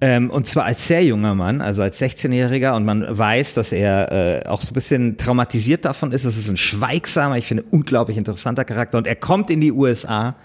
Ähm, 0.00 0.30
und 0.30 0.46
zwar 0.46 0.64
als 0.64 0.86
sehr 0.86 1.02
junger 1.02 1.34
Mann, 1.34 1.60
also 1.60 1.82
als 1.82 2.00
16-Jähriger. 2.00 2.76
Und 2.76 2.84
man 2.84 3.04
weiß, 3.18 3.54
dass 3.54 3.72
er 3.72 4.44
äh, 4.44 4.46
auch 4.46 4.62
so 4.62 4.70
ein 4.70 4.74
bisschen 4.74 5.16
traumatisiert 5.16 5.84
davon 5.84 6.12
ist. 6.12 6.24
Es 6.24 6.38
ist 6.38 6.48
ein 6.48 6.56
schweigsamer, 6.56 7.36
ich 7.36 7.46
finde, 7.46 7.64
unglaublich 7.68 8.16
interessanter 8.16 8.64
Charakter. 8.64 8.98
Und 8.98 9.08
er 9.08 9.16
kommt 9.16 9.50
in 9.50 9.60
die 9.60 9.72
USA, 9.72 10.36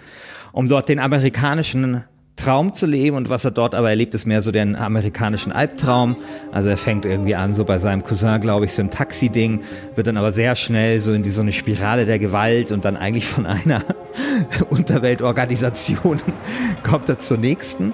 um 0.53 0.67
dort 0.67 0.89
den 0.89 0.97
amerikanischen 0.97 2.03
Traum 2.35 2.73
zu 2.73 2.85
leben 2.85 3.15
und 3.15 3.29
was 3.29 3.45
er 3.45 3.51
dort 3.51 3.73
aber 3.73 3.89
erlebt, 3.89 4.13
ist 4.13 4.25
mehr 4.25 4.41
so 4.41 4.51
den 4.51 4.75
amerikanischen 4.75 5.51
Albtraum. 5.53 6.17
Also 6.51 6.67
er 6.69 6.77
fängt 6.77 7.05
irgendwie 7.05 7.35
an, 7.35 7.55
so 7.55 7.63
bei 7.63 7.79
seinem 7.79 8.03
Cousin, 8.03 8.41
glaube 8.41 8.65
ich, 8.65 8.73
so 8.73 8.81
ein 8.81 8.91
Taxi-Ding, 8.91 9.63
wird 9.95 10.07
dann 10.07 10.17
aber 10.17 10.33
sehr 10.33 10.55
schnell 10.55 10.99
so 10.99 11.13
in 11.13 11.23
die, 11.23 11.29
so 11.29 11.41
eine 11.41 11.53
Spirale 11.53 12.05
der 12.05 12.19
Gewalt 12.19 12.71
und 12.73 12.83
dann 12.83 12.97
eigentlich 12.97 13.25
von 13.25 13.45
einer 13.45 13.81
Unterweltorganisation 14.69 16.21
kommt 16.83 17.07
er 17.07 17.19
zur 17.19 17.37
nächsten. 17.37 17.93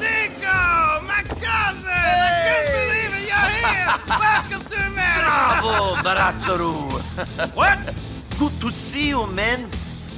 Nico, 0.00 1.02
my 1.06 1.22
cousin! 1.28 1.90
I 1.92 2.48
couldn't 2.48 2.88
believe 2.88 3.12
it. 3.14 3.28
You're 3.28 3.50
here. 3.52 3.90
Welcome 4.08 4.64
to 4.64 4.76
America. 4.86 5.60
Bravo, 5.60 6.02
Barazzaru. 6.02 7.00
What? 7.54 7.89
To 8.60 8.68
see 8.68 9.10
you, 9.10 9.26
man. 9.26 9.64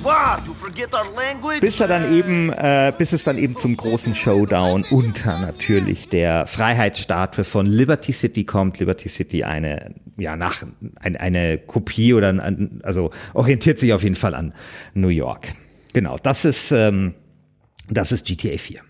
What, 0.02 0.44
you 0.48 0.52
forget 0.52 0.92
our 0.94 1.06
language? 1.14 1.60
bis 1.60 1.78
er 1.78 1.86
dann 1.86 2.12
eben, 2.12 2.50
äh, 2.50 2.92
bis 2.98 3.12
es 3.12 3.22
dann 3.22 3.38
eben 3.38 3.54
zum 3.54 3.76
großen 3.76 4.16
Showdown 4.16 4.84
unter 4.90 5.38
natürlich 5.38 6.08
der 6.08 6.48
Freiheitsstatue 6.48 7.44
von 7.44 7.66
Liberty 7.66 8.10
City 8.10 8.44
kommt. 8.44 8.80
Liberty 8.80 9.08
City 9.08 9.44
eine, 9.44 9.94
ja, 10.16 10.36
nach, 10.36 10.64
ein, 10.96 11.16
eine 11.16 11.56
Kopie 11.56 12.14
oder 12.14 12.30
ein, 12.30 12.80
also 12.82 13.10
orientiert 13.32 13.78
sich 13.78 13.92
auf 13.92 14.02
jeden 14.02 14.16
Fall 14.16 14.34
an 14.34 14.54
New 14.94 15.08
York. 15.08 15.54
Genau, 15.92 16.18
das 16.20 16.44
ist, 16.44 16.72
ähm, 16.72 17.14
das 17.88 18.10
ist 18.10 18.26
GTA 18.26 18.58
4. 18.58 18.80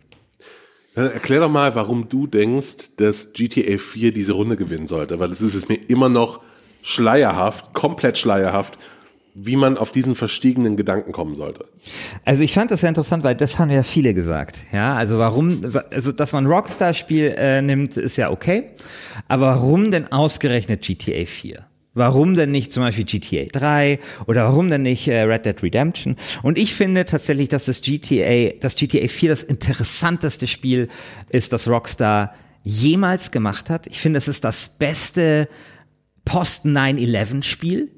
Dann 0.94 1.10
erklär 1.10 1.40
doch 1.40 1.50
mal, 1.50 1.74
warum 1.74 2.08
du 2.08 2.26
denkst, 2.26 2.96
dass 2.96 3.34
GTA 3.34 3.76
4 3.76 4.14
diese 4.14 4.32
Runde 4.32 4.56
gewinnen 4.56 4.88
sollte, 4.88 5.20
weil 5.20 5.30
es 5.30 5.42
ist 5.42 5.54
es 5.54 5.68
mir 5.68 5.78
immer 5.88 6.08
noch 6.08 6.40
schleierhaft, 6.82 7.74
komplett 7.74 8.16
schleierhaft, 8.16 8.78
wie 9.34 9.56
man 9.56 9.78
auf 9.78 9.92
diesen 9.92 10.14
verstiegenen 10.14 10.76
Gedanken 10.76 11.12
kommen 11.12 11.34
sollte. 11.34 11.66
Also 12.24 12.42
ich 12.42 12.52
fand 12.52 12.70
das 12.70 12.82
ja 12.82 12.88
interessant, 12.88 13.24
weil 13.24 13.34
das 13.34 13.58
haben 13.58 13.70
ja 13.70 13.82
viele 13.82 14.12
gesagt. 14.14 14.60
Ja, 14.72 14.94
also 14.94 15.18
warum, 15.18 15.62
also 15.90 16.12
dass 16.12 16.32
man 16.32 16.46
Rockstar-Spiel 16.46 17.34
äh, 17.36 17.62
nimmt, 17.62 17.96
ist 17.96 18.16
ja 18.16 18.30
okay. 18.30 18.64
Aber 19.28 19.46
warum 19.46 19.90
denn 19.90 20.12
ausgerechnet 20.12 20.82
GTA 20.82 21.24
4? 21.24 21.66
Warum 21.94 22.34
denn 22.34 22.50
nicht 22.50 22.72
zum 22.72 22.82
Beispiel 22.82 23.04
GTA 23.04 23.44
3 23.52 23.98
oder 24.26 24.44
warum 24.44 24.70
denn 24.70 24.82
nicht 24.82 25.08
äh, 25.08 25.22
Red 25.22 25.44
Dead 25.44 25.62
Redemption? 25.62 26.16
Und 26.42 26.58
ich 26.58 26.74
finde 26.74 27.04
tatsächlich, 27.04 27.50
dass 27.50 27.66
das 27.66 27.82
GTA, 27.82 28.56
das 28.60 28.76
GTA 28.76 29.08
4 29.08 29.28
das 29.28 29.42
interessanteste 29.42 30.46
Spiel 30.46 30.88
ist, 31.28 31.52
das 31.52 31.68
Rockstar 31.68 32.34
jemals 32.64 33.30
gemacht 33.30 33.68
hat. 33.68 33.86
Ich 33.88 33.98
finde, 33.98 34.18
es 34.18 34.28
ist 34.28 34.44
das 34.44 34.70
beste 34.70 35.48
Post-9-11-Spiel. 36.24 37.90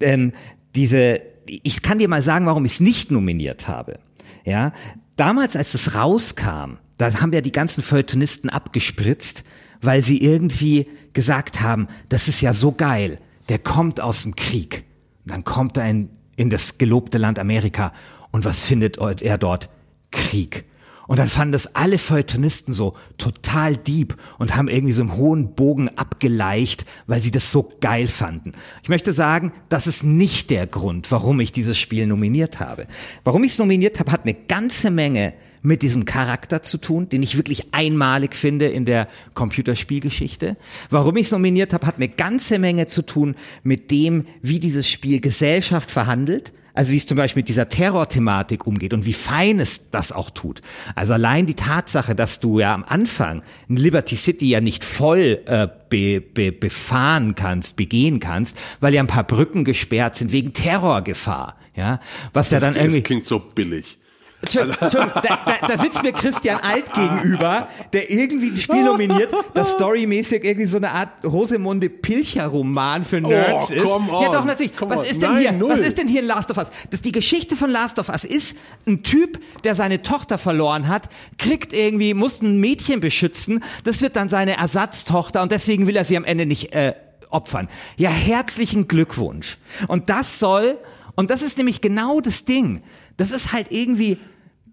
Ähm, 0.00 0.32
diese, 0.74 1.20
ich 1.46 1.82
kann 1.82 1.98
dir 1.98 2.08
mal 2.08 2.22
sagen, 2.22 2.46
warum 2.46 2.64
ich 2.64 2.72
es 2.72 2.80
nicht 2.80 3.10
nominiert 3.10 3.68
habe. 3.68 3.98
Ja, 4.44 4.72
damals, 5.16 5.56
als 5.56 5.74
es 5.74 5.94
rauskam, 5.94 6.78
da 6.98 7.20
haben 7.20 7.32
ja 7.32 7.40
die 7.40 7.52
ganzen 7.52 7.82
Feuilletonisten 7.82 8.50
abgespritzt, 8.50 9.44
weil 9.80 10.02
sie 10.02 10.18
irgendwie 10.18 10.86
gesagt 11.12 11.60
haben, 11.60 11.88
das 12.08 12.28
ist 12.28 12.40
ja 12.40 12.52
so 12.52 12.72
geil, 12.72 13.18
der 13.48 13.58
kommt 13.58 14.00
aus 14.00 14.22
dem 14.22 14.36
Krieg. 14.36 14.84
Und 15.24 15.32
dann 15.32 15.44
kommt 15.44 15.76
er 15.76 15.88
in, 15.88 16.10
in 16.36 16.50
das 16.50 16.78
gelobte 16.78 17.18
Land 17.18 17.38
Amerika 17.38 17.92
und 18.30 18.44
was 18.44 18.64
findet 18.64 18.98
er 18.98 19.38
dort? 19.38 19.70
Krieg. 20.10 20.64
Und 21.06 21.18
dann 21.18 21.28
fanden 21.28 21.52
das 21.52 21.74
alle 21.74 21.98
Feuilletonisten 21.98 22.72
so 22.72 22.94
total 23.18 23.76
deep 23.76 24.16
und 24.38 24.56
haben 24.56 24.68
irgendwie 24.68 24.94
so 24.94 25.02
im 25.02 25.16
hohen 25.16 25.54
Bogen 25.54 25.90
abgeleicht, 25.90 26.86
weil 27.06 27.20
sie 27.20 27.30
das 27.30 27.52
so 27.52 27.72
geil 27.80 28.06
fanden. 28.06 28.52
Ich 28.82 28.88
möchte 28.88 29.12
sagen, 29.12 29.52
das 29.68 29.86
ist 29.86 30.02
nicht 30.02 30.50
der 30.50 30.66
Grund, 30.66 31.10
warum 31.10 31.40
ich 31.40 31.52
dieses 31.52 31.78
Spiel 31.78 32.06
nominiert 32.06 32.60
habe. 32.60 32.86
Warum 33.22 33.44
ich 33.44 33.52
es 33.52 33.58
nominiert 33.58 34.00
habe, 34.00 34.12
hat 34.12 34.22
eine 34.22 34.34
ganze 34.34 34.90
Menge 34.90 35.34
mit 35.64 35.80
diesem 35.80 36.04
Charakter 36.04 36.62
zu 36.62 36.76
tun, 36.76 37.08
den 37.08 37.22
ich 37.22 37.38
wirklich 37.38 37.72
einmalig 37.72 38.36
finde 38.36 38.66
in 38.68 38.84
der 38.84 39.08
Computerspielgeschichte. 39.32 40.56
Warum 40.90 41.16
ich 41.16 41.26
es 41.26 41.32
nominiert 41.32 41.72
habe, 41.72 41.86
hat 41.86 41.96
eine 41.96 42.08
ganze 42.08 42.58
Menge 42.58 42.86
zu 42.86 43.00
tun 43.00 43.34
mit 43.62 43.90
dem, 43.90 44.26
wie 44.42 44.60
dieses 44.60 44.86
Spiel 44.86 45.20
Gesellschaft 45.20 45.90
verhandelt. 45.90 46.52
Also 46.74 46.92
wie 46.92 46.96
es 46.96 47.06
zum 47.06 47.16
Beispiel 47.16 47.40
mit 47.40 47.48
dieser 47.48 47.68
Terrorthematik 47.68 48.66
umgeht 48.66 48.92
und 48.92 49.06
wie 49.06 49.12
fein 49.12 49.60
es 49.60 49.90
das 49.90 50.10
auch 50.12 50.30
tut. 50.30 50.60
Also 50.96 51.12
allein 51.12 51.46
die 51.46 51.54
Tatsache, 51.54 52.16
dass 52.16 52.40
du 52.40 52.58
ja 52.58 52.74
am 52.74 52.84
Anfang 52.84 53.42
in 53.68 53.76
Liberty 53.76 54.16
City 54.16 54.48
ja 54.48 54.60
nicht 54.60 54.84
voll 54.84 55.40
äh, 55.46 55.68
be, 55.88 56.20
be, 56.20 56.50
befahren 56.50 57.36
kannst, 57.36 57.76
begehen 57.76 58.18
kannst, 58.18 58.58
weil 58.80 58.92
ja 58.92 59.00
ein 59.00 59.06
paar 59.06 59.24
Brücken 59.24 59.64
gesperrt 59.64 60.16
sind 60.16 60.32
wegen 60.32 60.52
Terrorgefahr. 60.52 61.56
Ja, 61.76 62.00
was 62.32 62.50
ja 62.50 62.60
dann 62.60 62.74
das 62.74 62.82
irgendwie 62.82 63.02
klingt 63.02 63.26
so 63.26 63.38
billig. 63.38 63.98
Entschuldigung, 64.44 64.76
Entschuldigung, 64.80 65.22
da, 65.22 65.38
da, 65.60 65.66
da 65.68 65.78
sitzt 65.78 66.02
mir 66.02 66.12
Christian 66.12 66.60
Alt 66.60 66.92
gegenüber, 66.92 67.68
der 67.92 68.10
irgendwie 68.10 68.50
ein 68.50 68.56
Spiel 68.56 68.84
nominiert, 68.84 69.32
das 69.54 69.72
storymäßig 69.72 70.44
irgendwie 70.44 70.66
so 70.66 70.76
eine 70.76 70.90
Art 70.90 71.10
Rosemunde 71.24 71.88
Pilcher-Roman 71.90 73.02
für 73.02 73.20
Nerds 73.20 73.70
Oh, 73.70 73.74
ist. 73.74 73.84
Ja, 74.22 74.32
doch, 74.32 74.44
natürlich. 74.44 74.76
come 74.76 74.90
Was 74.94 75.00
on. 75.02 75.06
ist 75.06 75.22
denn 75.22 75.30
Nein, 75.32 75.40
hier? 75.40 75.52
null. 75.52 75.70
Was 75.70 75.78
ist 75.80 75.98
denn 75.98 76.08
hier 76.08 76.20
in 76.20 76.26
Last 76.26 76.50
of 76.50 76.56
Us? 76.58 76.68
Das, 76.90 77.00
die 77.00 77.12
Geschichte 77.12 77.56
von 77.56 77.70
Last 77.70 77.98
of 77.98 78.08
Us 78.08 78.24
ist, 78.24 78.56
ein 78.86 79.02
Typ, 79.02 79.38
der 79.64 79.74
seine 79.74 80.02
Tochter 80.02 80.38
verloren 80.38 80.88
hat, 80.88 81.08
kriegt 81.38 81.72
irgendwie, 81.72 82.14
muss 82.14 82.42
ein 82.42 82.60
Mädchen 82.60 83.00
beschützen, 83.00 83.62
das 83.84 84.02
wird 84.02 84.16
dann 84.16 84.28
seine 84.28 84.56
Ersatztochter 84.56 85.42
und 85.42 85.52
deswegen 85.52 85.86
will 85.86 85.96
er 85.96 86.04
sie 86.04 86.16
am 86.16 86.24
Ende 86.24 86.46
nicht 86.46 86.72
äh, 86.72 86.94
opfern. 87.30 87.68
Ja, 87.96 88.10
herzlichen 88.10 88.88
Glückwunsch. 88.88 89.58
Und 89.88 90.10
das 90.10 90.38
soll, 90.38 90.78
und 91.16 91.30
das 91.30 91.42
ist 91.42 91.58
nämlich 91.58 91.80
genau 91.80 92.20
das 92.20 92.44
Ding. 92.44 92.82
Das 93.16 93.30
ist 93.30 93.52
halt 93.52 93.66
irgendwie, 93.70 94.18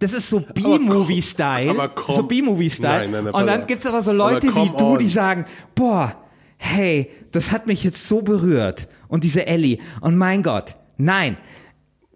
das 0.01 0.13
ist 0.13 0.29
so 0.29 0.39
B-Movie-Style. 0.39 1.91
So 2.07 2.23
B-Movie-Style. 2.23 3.05
Und 3.07 3.33
dann 3.33 3.49
aber- 3.49 3.65
gibt's 3.65 3.85
aber 3.85 4.01
so 4.01 4.11
Leute 4.11 4.47
aber 4.49 4.63
wie 4.65 4.69
du, 4.75 4.97
die 4.97 5.07
sagen, 5.07 5.45
boah, 5.75 6.15
hey, 6.57 7.09
das 7.31 7.51
hat 7.51 7.67
mich 7.67 7.83
jetzt 7.83 8.07
so 8.07 8.21
berührt. 8.21 8.87
Und 9.07 9.23
diese 9.23 9.45
Ellie. 9.45 9.77
Und 10.01 10.17
mein 10.17 10.41
Gott, 10.41 10.75
nein. 10.97 11.37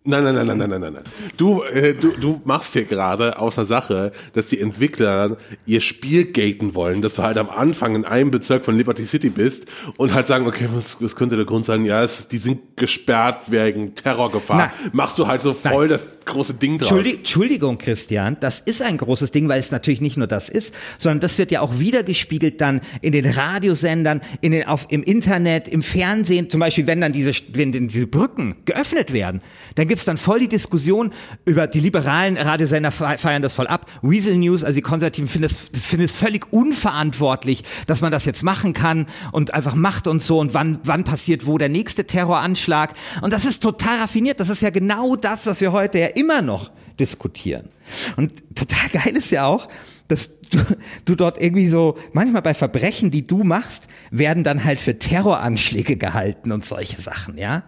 Nein, 0.08 0.24
nein, 0.24 0.36
nein, 0.36 0.46
nein, 0.46 0.58
nein, 0.58 0.70
nein, 0.70 0.82
nein, 0.82 0.94
nein. 0.94 1.04
Du, 1.36 1.64
äh, 1.64 1.96
du, 1.96 2.12
du 2.12 2.40
machst 2.46 2.74
hier 2.74 2.86
gerade 2.86 3.40
außer 3.40 3.66
Sache, 3.66 4.12
dass 4.34 4.48
die 4.48 4.62
Entwickler 4.62 5.38
ihr 5.66 5.82
Spiel 5.82 6.26
gaten 6.26 6.76
wollen, 6.76 7.02
dass 7.02 7.16
du 7.16 7.24
halt 7.24 7.40
am 7.40 7.50
Anfang 7.50 7.96
in 7.96 8.06
einem 8.06 8.30
Bezirk 8.30 8.66
von 8.66 8.78
Liberty 8.78 9.04
City 9.04 9.30
bist 9.30 9.68
und 9.98 10.14
halt 10.14 10.28
sagen, 10.28 10.46
okay, 10.46 10.70
was, 10.72 11.02
was 11.02 11.16
könnte 11.16 11.36
der 11.36 11.46
Grund 11.46 11.66
sein? 11.66 11.86
Ja, 11.86 12.04
es, 12.04 12.28
die 12.28 12.38
sind 12.38 12.78
gesperrt 12.78 13.44
wegen 13.48 13.96
Terrorgefahr. 13.96 14.58
Nein. 14.58 14.92
Machst 14.94 15.18
du 15.18 15.26
halt 15.26 15.42
so 15.42 15.54
voll 15.54 15.88
das 15.88 16.06
große 16.26 16.56
Ding 16.56 16.78
drauf. 16.78 16.92
Entschuldigung, 16.92 17.78
Christian, 17.78 18.38
das 18.40 18.60
ist 18.60 18.82
ein 18.82 18.98
großes 18.98 19.32
Ding, 19.32 19.48
weil 19.48 19.60
es 19.60 19.72
natürlich 19.72 20.02
nicht 20.02 20.18
nur 20.18 20.28
das 20.28 20.50
ist, 20.50 20.74
sondern 20.98 21.20
das 21.20 21.38
wird 21.38 21.52
ja 21.52 21.62
auch 21.62 21.80
wiedergespiegelt 21.80 22.60
dann 22.62 22.82
in 23.02 23.12
den 23.12 23.26
Radiosendern, 23.26 24.22
in 24.42 24.52
den, 24.52 24.68
auf, 24.68 24.88
im 24.90 25.04
Internet, 25.04 25.68
im 25.68 25.82
Fernsehen, 25.82 26.50
zum 26.50 26.60
Beispiel, 26.60 26.88
wenn 26.88 27.02
dann 27.02 27.14
diese, 27.14 27.32
wenn 27.54 27.72
diese 27.72 28.08
Brücken 28.08 28.56
geöffnet 28.66 29.14
werden, 29.14 29.42
dann 29.76 29.88
gibt's 29.96 30.06
dann 30.06 30.18
voll 30.18 30.40
die 30.40 30.50
Diskussion 30.50 31.14
über 31.46 31.68
die 31.68 31.80
liberalen 31.80 32.36
Radiosender 32.36 32.92
fe- 32.92 33.18
feiern 33.18 33.42
das 33.42 33.56
voll 33.56 33.68
ab. 33.68 33.86
Weasel 34.02 34.36
News, 34.36 34.66
also 34.66 34.76
die 34.76 34.82
Konservativen, 34.82 35.30
finden 35.30 35.46
es, 35.46 35.70
finden 35.86 36.04
es 36.04 36.14
völlig 36.14 36.52
unverantwortlich, 36.52 37.64
dass 37.88 38.02
man 38.02 38.12
das 38.12 38.26
jetzt 38.26 38.44
machen 38.44 38.74
kann 38.74 39.06
und 39.32 39.54
einfach 39.54 39.74
macht 39.74 40.08
und 40.08 40.22
so 40.22 40.40
und 40.40 40.54
wann, 40.54 40.80
wann 40.84 41.06
passiert 41.06 41.46
wo 41.46 41.58
der 41.58 41.70
nächste 41.70 42.06
Terroranschlag. 42.06 42.92
Und 43.22 43.32
das 43.32 43.46
ist 43.46 43.64
total 43.64 44.00
raffiniert. 44.00 44.42
Das 44.42 44.50
ist 44.50 44.62
ja 44.62 44.70
genau 44.70 45.16
das, 45.16 45.48
was 45.48 45.62
wir 45.62 45.72
heute 45.72 45.98
ja 46.00 46.08
immer 46.08 46.42
noch 46.42 46.72
diskutieren. 47.00 47.70
Und 48.18 48.34
total 48.54 48.90
geil 48.92 49.16
ist 49.16 49.32
ja 49.32 49.46
auch, 49.46 49.70
dass 50.08 50.40
du, 50.52 50.60
du 51.06 51.16
dort 51.16 51.42
irgendwie 51.42 51.68
so, 51.68 51.98
manchmal 52.14 52.42
bei 52.44 52.54
Verbrechen, 52.54 53.10
die 53.10 53.26
du 53.26 53.44
machst, 53.44 53.88
werden 54.12 54.44
dann 54.44 54.64
halt 54.64 54.80
für 54.80 55.00
Terroranschläge 55.00 55.98
gehalten 55.98 56.52
und 56.52 56.64
solche 56.66 57.02
Sachen, 57.02 57.38
ja. 57.38 57.64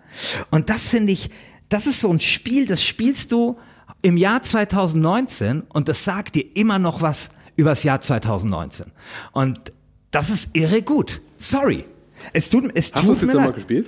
Und 0.51 0.69
das 0.69 0.89
finde 0.89 1.13
ich, 1.13 1.29
das 1.69 1.87
ist 1.87 2.01
so 2.01 2.11
ein 2.11 2.19
Spiel, 2.19 2.65
das 2.65 2.83
spielst 2.83 3.31
du 3.31 3.57
im 4.01 4.17
Jahr 4.17 4.43
2019 4.43 5.61
und 5.61 5.89
das 5.89 6.03
sagt 6.03 6.35
dir 6.35 6.45
immer 6.55 6.79
noch 6.79 7.01
was 7.01 7.29
über 7.55 7.71
das 7.71 7.83
Jahr 7.83 8.01
2019. 8.01 8.91
Und 9.31 9.73
das 10.11 10.29
ist 10.29 10.55
irre 10.55 10.81
gut. 10.81 11.21
Sorry. 11.37 11.85
Es 12.33 12.49
tut, 12.49 12.71
es 12.75 12.93
Hast 12.93 13.07
du 13.07 13.11
es 13.11 13.21
jetzt 13.21 13.33
nochmal 13.33 13.53
gespielt? 13.53 13.87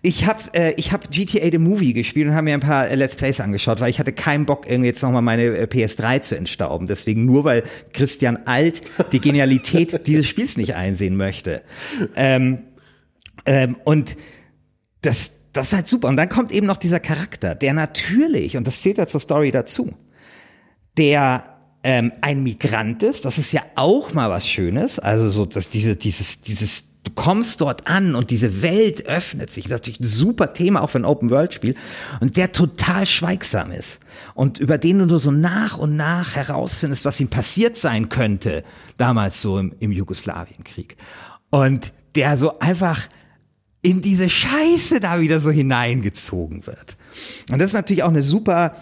Ich 0.00 0.26
habe 0.26 0.42
äh, 0.54 0.72
ich 0.76 0.92
hab 0.92 1.10
GTA 1.10 1.50
The 1.50 1.58
Movie 1.58 1.92
gespielt 1.92 2.28
und 2.28 2.34
habe 2.34 2.44
mir 2.44 2.54
ein 2.54 2.60
paar 2.60 2.88
äh, 2.88 2.94
Let's 2.94 3.16
Plays 3.16 3.40
angeschaut, 3.40 3.80
weil 3.80 3.90
ich 3.90 3.98
hatte 3.98 4.12
keinen 4.12 4.46
Bock, 4.46 4.64
irgendwie 4.66 4.88
jetzt 4.88 5.02
nochmal 5.02 5.22
meine 5.22 5.44
äh, 5.44 5.64
PS3 5.64 6.22
zu 6.22 6.36
entstauben. 6.36 6.86
Deswegen 6.86 7.26
nur, 7.26 7.44
weil 7.44 7.62
Christian 7.92 8.38
Alt 8.46 8.82
die 9.12 9.20
Genialität 9.20 10.00
dieses 10.06 10.26
Spiels 10.26 10.56
nicht 10.56 10.74
einsehen 10.74 11.16
möchte. 11.16 11.62
Ähm, 12.14 12.62
ähm, 13.44 13.76
und 13.84 14.16
das, 15.02 15.32
das 15.56 15.68
ist 15.68 15.72
halt 15.72 15.88
super. 15.88 16.08
Und 16.08 16.16
dann 16.16 16.28
kommt 16.28 16.52
eben 16.52 16.66
noch 16.66 16.76
dieser 16.76 17.00
Charakter, 17.00 17.54
der 17.54 17.72
natürlich, 17.72 18.56
und 18.56 18.66
das 18.66 18.80
zählt 18.80 18.98
ja 18.98 19.06
zur 19.06 19.20
Story 19.20 19.50
dazu, 19.50 19.92
der 20.96 21.56
ähm, 21.82 22.12
ein 22.20 22.42
Migrant 22.42 23.02
ist, 23.02 23.24
das 23.24 23.38
ist 23.38 23.52
ja 23.52 23.62
auch 23.74 24.12
mal 24.14 24.30
was 24.30 24.46
Schönes. 24.46 24.98
Also 24.98 25.28
so, 25.28 25.46
dass 25.46 25.68
diese, 25.68 25.96
dieses, 25.96 26.40
dieses 26.40 26.84
du 27.06 27.12
kommst 27.14 27.60
dort 27.60 27.88
an 27.88 28.14
und 28.16 28.30
diese 28.30 28.62
Welt 28.62 29.06
öffnet 29.06 29.52
sich. 29.52 29.64
Das 29.64 29.74
ist 29.74 29.80
natürlich 29.80 30.00
ein 30.00 30.06
super 30.06 30.52
Thema 30.52 30.82
auch 30.82 30.90
für 30.90 30.98
ein 30.98 31.04
Open-World-Spiel. 31.04 31.76
Und 32.20 32.36
der 32.36 32.52
total 32.52 33.06
schweigsam 33.06 33.70
ist. 33.70 34.00
Und 34.34 34.58
über 34.58 34.78
den 34.78 34.98
du 34.98 35.06
nur 35.06 35.20
so 35.20 35.30
nach 35.30 35.78
und 35.78 35.96
nach 35.96 36.34
herausfindest, 36.34 37.04
was 37.04 37.20
ihm 37.20 37.28
passiert 37.28 37.76
sein 37.76 38.08
könnte, 38.08 38.64
damals 38.96 39.40
so 39.40 39.58
im, 39.58 39.74
im 39.78 39.92
Jugoslawienkrieg. 39.92 40.96
Und 41.50 41.92
der 42.16 42.36
so 42.36 42.58
einfach 42.58 43.08
in 43.86 44.02
diese 44.02 44.28
Scheiße 44.28 44.98
da 45.00 45.20
wieder 45.20 45.38
so 45.40 45.50
hineingezogen 45.50 46.66
wird. 46.66 46.96
Und 47.50 47.60
das 47.60 47.68
ist 47.68 47.74
natürlich 47.74 48.02
auch 48.02 48.08
eine 48.10 48.22
super 48.22 48.74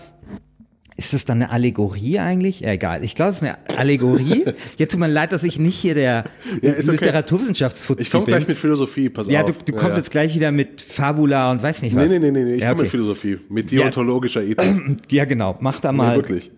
ist 0.96 1.12
das 1.12 1.25
dann 1.25 1.42
eine 1.42 1.50
Allegorie 1.50 2.20
eigentlich? 2.20 2.61
Ja, 2.61 2.70
egal. 2.70 3.02
Ich 3.02 3.16
glaube, 3.16 3.32
es 3.32 3.38
ist 3.38 3.42
eine 3.42 3.58
Allegorie. 3.76 4.44
Jetzt 4.76 4.92
tut 4.92 5.00
mir 5.00 5.08
leid, 5.08 5.32
dass 5.32 5.42
ich 5.42 5.58
nicht 5.58 5.75
hier 5.76 5.96
der 5.96 6.23
Ja, 6.62 6.70
okay. 6.70 6.82
Literaturwissenschaftsfuzzi 6.82 8.02
Ich 8.02 8.11
komme 8.12 8.26
bin. 8.26 8.34
gleich 8.37 8.46
mit 8.46 8.56
Philosophie, 8.56 9.08
pass 9.08 9.26
ja, 9.26 9.42
auf. 9.42 9.50
du, 9.50 9.54
du 9.64 9.73
kommst 9.73 9.94
ja. 9.94 9.96
jetzt 9.96 10.12
gleich 10.12 10.37
wieder 10.37 10.52
mit 10.52 10.80
Fabula 10.82 11.50
und 11.50 11.61
weiß 11.64 11.82
nicht 11.82 11.96
Nee, 11.96 12.02
was. 12.04 12.11
nee, 12.12 12.20
nee, 12.20 12.30
nee, 12.30 12.44
nee. 12.44 12.54
ich 12.54 12.61
Ja, 12.61 12.68
komme 12.68 12.75
okay. 12.75 12.82
mit 12.82 12.90
Philosophie, 12.92 13.38
mit 13.49 13.73
Ja. 13.73 13.80
deontologischer 13.80 14.44
Ethik. 14.44 14.96
Ja, 15.11 15.25
genau. 15.25 15.56
Mach 15.61 15.80
da 15.80 15.90
Nee, 15.90 15.99
mal. 15.99 16.14
wirklich. 16.14 16.52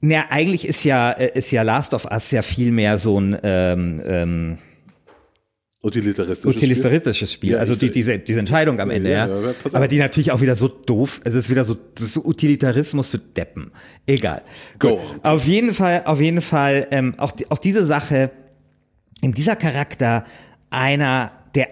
Na, 0.00 0.24
eigentlich 0.30 0.66
ist 0.66 0.82
ja 0.82 1.12
äh, 1.12 1.38
ist 1.38 1.52
ja 1.52 1.62
Last 1.62 1.94
of 1.94 2.06
Us 2.06 2.32
ja 2.32 2.42
viel 2.42 2.72
mehr 2.72 2.98
so 2.98 3.20
ein 3.20 3.38
ähm, 3.44 4.02
ähm, 4.04 4.58
Utilitaristisches 5.82 6.44
utilitaristisches 6.44 7.32
Spiel. 7.32 7.52
Ja, 7.52 7.58
also 7.58 7.74
die, 7.74 7.90
diese 7.90 8.18
diese 8.18 8.38
Entscheidung 8.38 8.80
am 8.80 8.90
Ende, 8.90 9.10
Ja, 9.10 9.26
ja. 9.26 9.40
ja, 9.40 9.54
Aber 9.72 9.88
die 9.88 9.98
natürlich 9.98 10.30
auch 10.30 10.42
wieder 10.42 10.54
so 10.54 10.68
doof. 10.68 11.22
Es 11.24 11.34
ist 11.34 11.48
wieder 11.48 11.64
so, 11.64 11.74
das 11.94 12.04
ist 12.04 12.12
so 12.14 12.24
Utilitarismus 12.24 13.10
für 13.10 13.18
Deppen. 13.18 13.72
Egal. 14.06 14.42
Go. 14.78 14.96
Gut. 14.96 15.00
Auf 15.22 15.46
jeden 15.46 15.72
Fall, 15.72 16.02
auf 16.04 16.20
jeden 16.20 16.42
Fall 16.42 16.86
ähm, 16.90 17.14
auch 17.16 17.30
die, 17.30 17.50
auch 17.50 17.58
diese 17.58 17.86
Sache. 17.86 18.30
In 19.22 19.32
dieser 19.32 19.56
Charakter 19.56 20.24
einer 20.70 21.32
der 21.54 21.68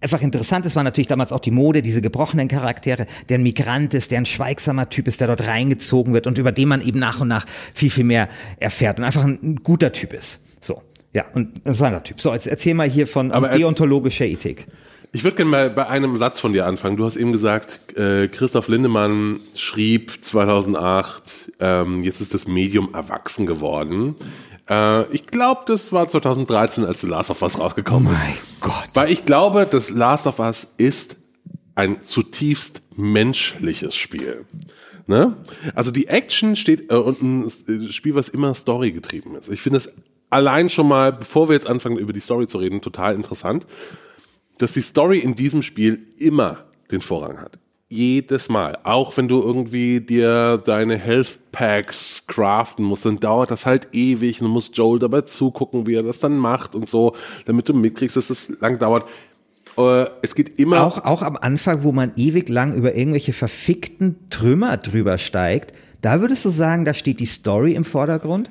einfach 0.00 0.22
interessant 0.22 0.66
ist, 0.66 0.74
war 0.74 0.82
natürlich 0.82 1.08
damals 1.08 1.32
auch 1.32 1.40
die 1.40 1.50
Mode, 1.50 1.82
diese 1.82 2.02
gebrochenen 2.02 2.48
Charaktere, 2.48 3.06
der 3.28 3.38
ein 3.38 3.42
Migrant 3.42 3.94
ist, 3.94 4.10
der 4.10 4.18
ein 4.18 4.26
schweigsamer 4.26 4.88
Typ 4.88 5.06
ist, 5.08 5.20
der 5.20 5.28
dort 5.28 5.46
reingezogen 5.46 6.12
wird 6.12 6.26
und 6.26 6.38
über 6.38 6.52
den 6.52 6.68
man 6.68 6.82
eben 6.82 6.98
nach 6.98 7.20
und 7.20 7.28
nach 7.28 7.46
viel, 7.74 7.90
viel 7.90 8.04
mehr 8.04 8.28
erfährt 8.58 8.98
und 8.98 9.04
einfach 9.04 9.24
ein, 9.24 9.38
ein 9.42 9.56
guter 9.56 9.92
Typ 9.92 10.12
ist. 10.12 10.42
So. 10.60 10.82
Ja, 11.14 11.24
und 11.34 11.64
ein 11.66 11.74
seiner 11.74 12.02
Typ. 12.02 12.20
So, 12.20 12.32
jetzt 12.32 12.46
erzähl 12.46 12.74
mal 12.74 12.88
hier 12.88 13.06
von 13.06 13.32
Aber 13.32 13.50
er- 13.50 13.58
deontologischer 13.58 14.24
Ethik. 14.26 14.66
Ich 15.14 15.24
würde 15.24 15.36
gerne 15.36 15.50
mal 15.50 15.68
bei 15.70 15.86
einem 15.88 16.16
Satz 16.16 16.40
von 16.40 16.54
dir 16.54 16.64
anfangen. 16.66 16.96
Du 16.96 17.04
hast 17.04 17.16
eben 17.16 17.32
gesagt, 17.32 17.80
äh, 17.98 18.28
Christoph 18.28 18.68
Lindemann 18.68 19.40
schrieb 19.54 20.24
2008, 20.24 21.52
ähm, 21.60 22.02
jetzt 22.02 22.22
ist 22.22 22.32
das 22.32 22.48
Medium 22.48 22.94
erwachsen 22.94 23.44
geworden. 23.44 24.14
Äh, 24.70 25.04
ich 25.12 25.26
glaube, 25.26 25.62
das 25.66 25.92
war 25.92 26.08
2013, 26.08 26.84
als 26.86 27.02
The 27.02 27.08
Last 27.08 27.30
of 27.30 27.42
Us 27.42 27.58
rausgekommen 27.58 28.10
ist. 28.10 28.18
Mein 28.20 28.34
Gott. 28.60 28.88
Weil 28.94 29.10
ich 29.12 29.26
glaube, 29.26 29.66
das 29.70 29.90
Last 29.90 30.26
of 30.26 30.38
Us 30.38 30.72
ist 30.78 31.16
ein 31.74 32.02
zutiefst 32.04 32.80
menschliches 32.96 33.94
Spiel. 33.94 34.46
Ne? 35.06 35.36
Also 35.74 35.90
die 35.90 36.06
Action 36.06 36.56
steht 36.56 36.90
äh, 36.90 36.94
und 36.94 37.20
ein 37.22 37.92
Spiel, 37.92 38.14
was 38.14 38.30
immer 38.30 38.54
Story 38.54 38.92
getrieben 38.92 39.34
ist. 39.36 39.50
Ich 39.50 39.60
finde 39.60 39.76
es 39.78 39.92
allein 40.32 40.68
schon 40.68 40.88
mal, 40.88 41.12
bevor 41.12 41.48
wir 41.48 41.54
jetzt 41.54 41.68
anfangen 41.68 41.98
über 41.98 42.12
die 42.12 42.20
Story 42.20 42.46
zu 42.46 42.58
reden, 42.58 42.80
total 42.80 43.14
interessant, 43.14 43.66
dass 44.58 44.72
die 44.72 44.80
Story 44.80 45.18
in 45.18 45.34
diesem 45.34 45.62
Spiel 45.62 46.06
immer 46.18 46.64
den 46.90 47.00
Vorrang 47.00 47.40
hat. 47.40 47.58
Jedes 47.88 48.48
Mal. 48.48 48.78
Auch 48.84 49.16
wenn 49.18 49.28
du 49.28 49.42
irgendwie 49.42 50.00
dir 50.00 50.56
deine 50.56 50.96
Health 50.96 51.52
Packs 51.52 52.24
craften 52.26 52.84
musst, 52.84 53.04
dann 53.04 53.20
dauert 53.20 53.50
das 53.50 53.66
halt 53.66 53.88
ewig 53.92 54.40
und 54.40 54.46
du 54.46 54.52
musst 54.52 54.76
Joel 54.78 54.98
dabei 54.98 55.20
zugucken, 55.22 55.86
wie 55.86 55.94
er 55.94 56.02
das 56.02 56.18
dann 56.18 56.38
macht 56.38 56.74
und 56.74 56.88
so, 56.88 57.14
damit 57.44 57.68
du 57.68 57.74
mitkriegst, 57.74 58.16
dass 58.16 58.30
es 58.30 58.60
lang 58.60 58.78
dauert. 58.78 59.06
Es 60.22 60.34
geht 60.34 60.58
immer 60.58 60.84
Auch, 60.84 61.04
auch 61.04 61.22
am 61.22 61.36
Anfang, 61.36 61.82
wo 61.82 61.92
man 61.92 62.12
ewig 62.16 62.48
lang 62.48 62.74
über 62.74 62.94
irgendwelche 62.94 63.34
verfickten 63.34 64.16
Trümmer 64.30 64.78
drüber 64.78 65.18
steigt, 65.18 65.74
da 66.00 66.20
würdest 66.20 66.44
du 66.44 66.48
sagen, 66.48 66.84
da 66.84 66.94
steht 66.94 67.20
die 67.20 67.26
Story 67.26 67.74
im 67.74 67.84
Vordergrund? 67.84 68.50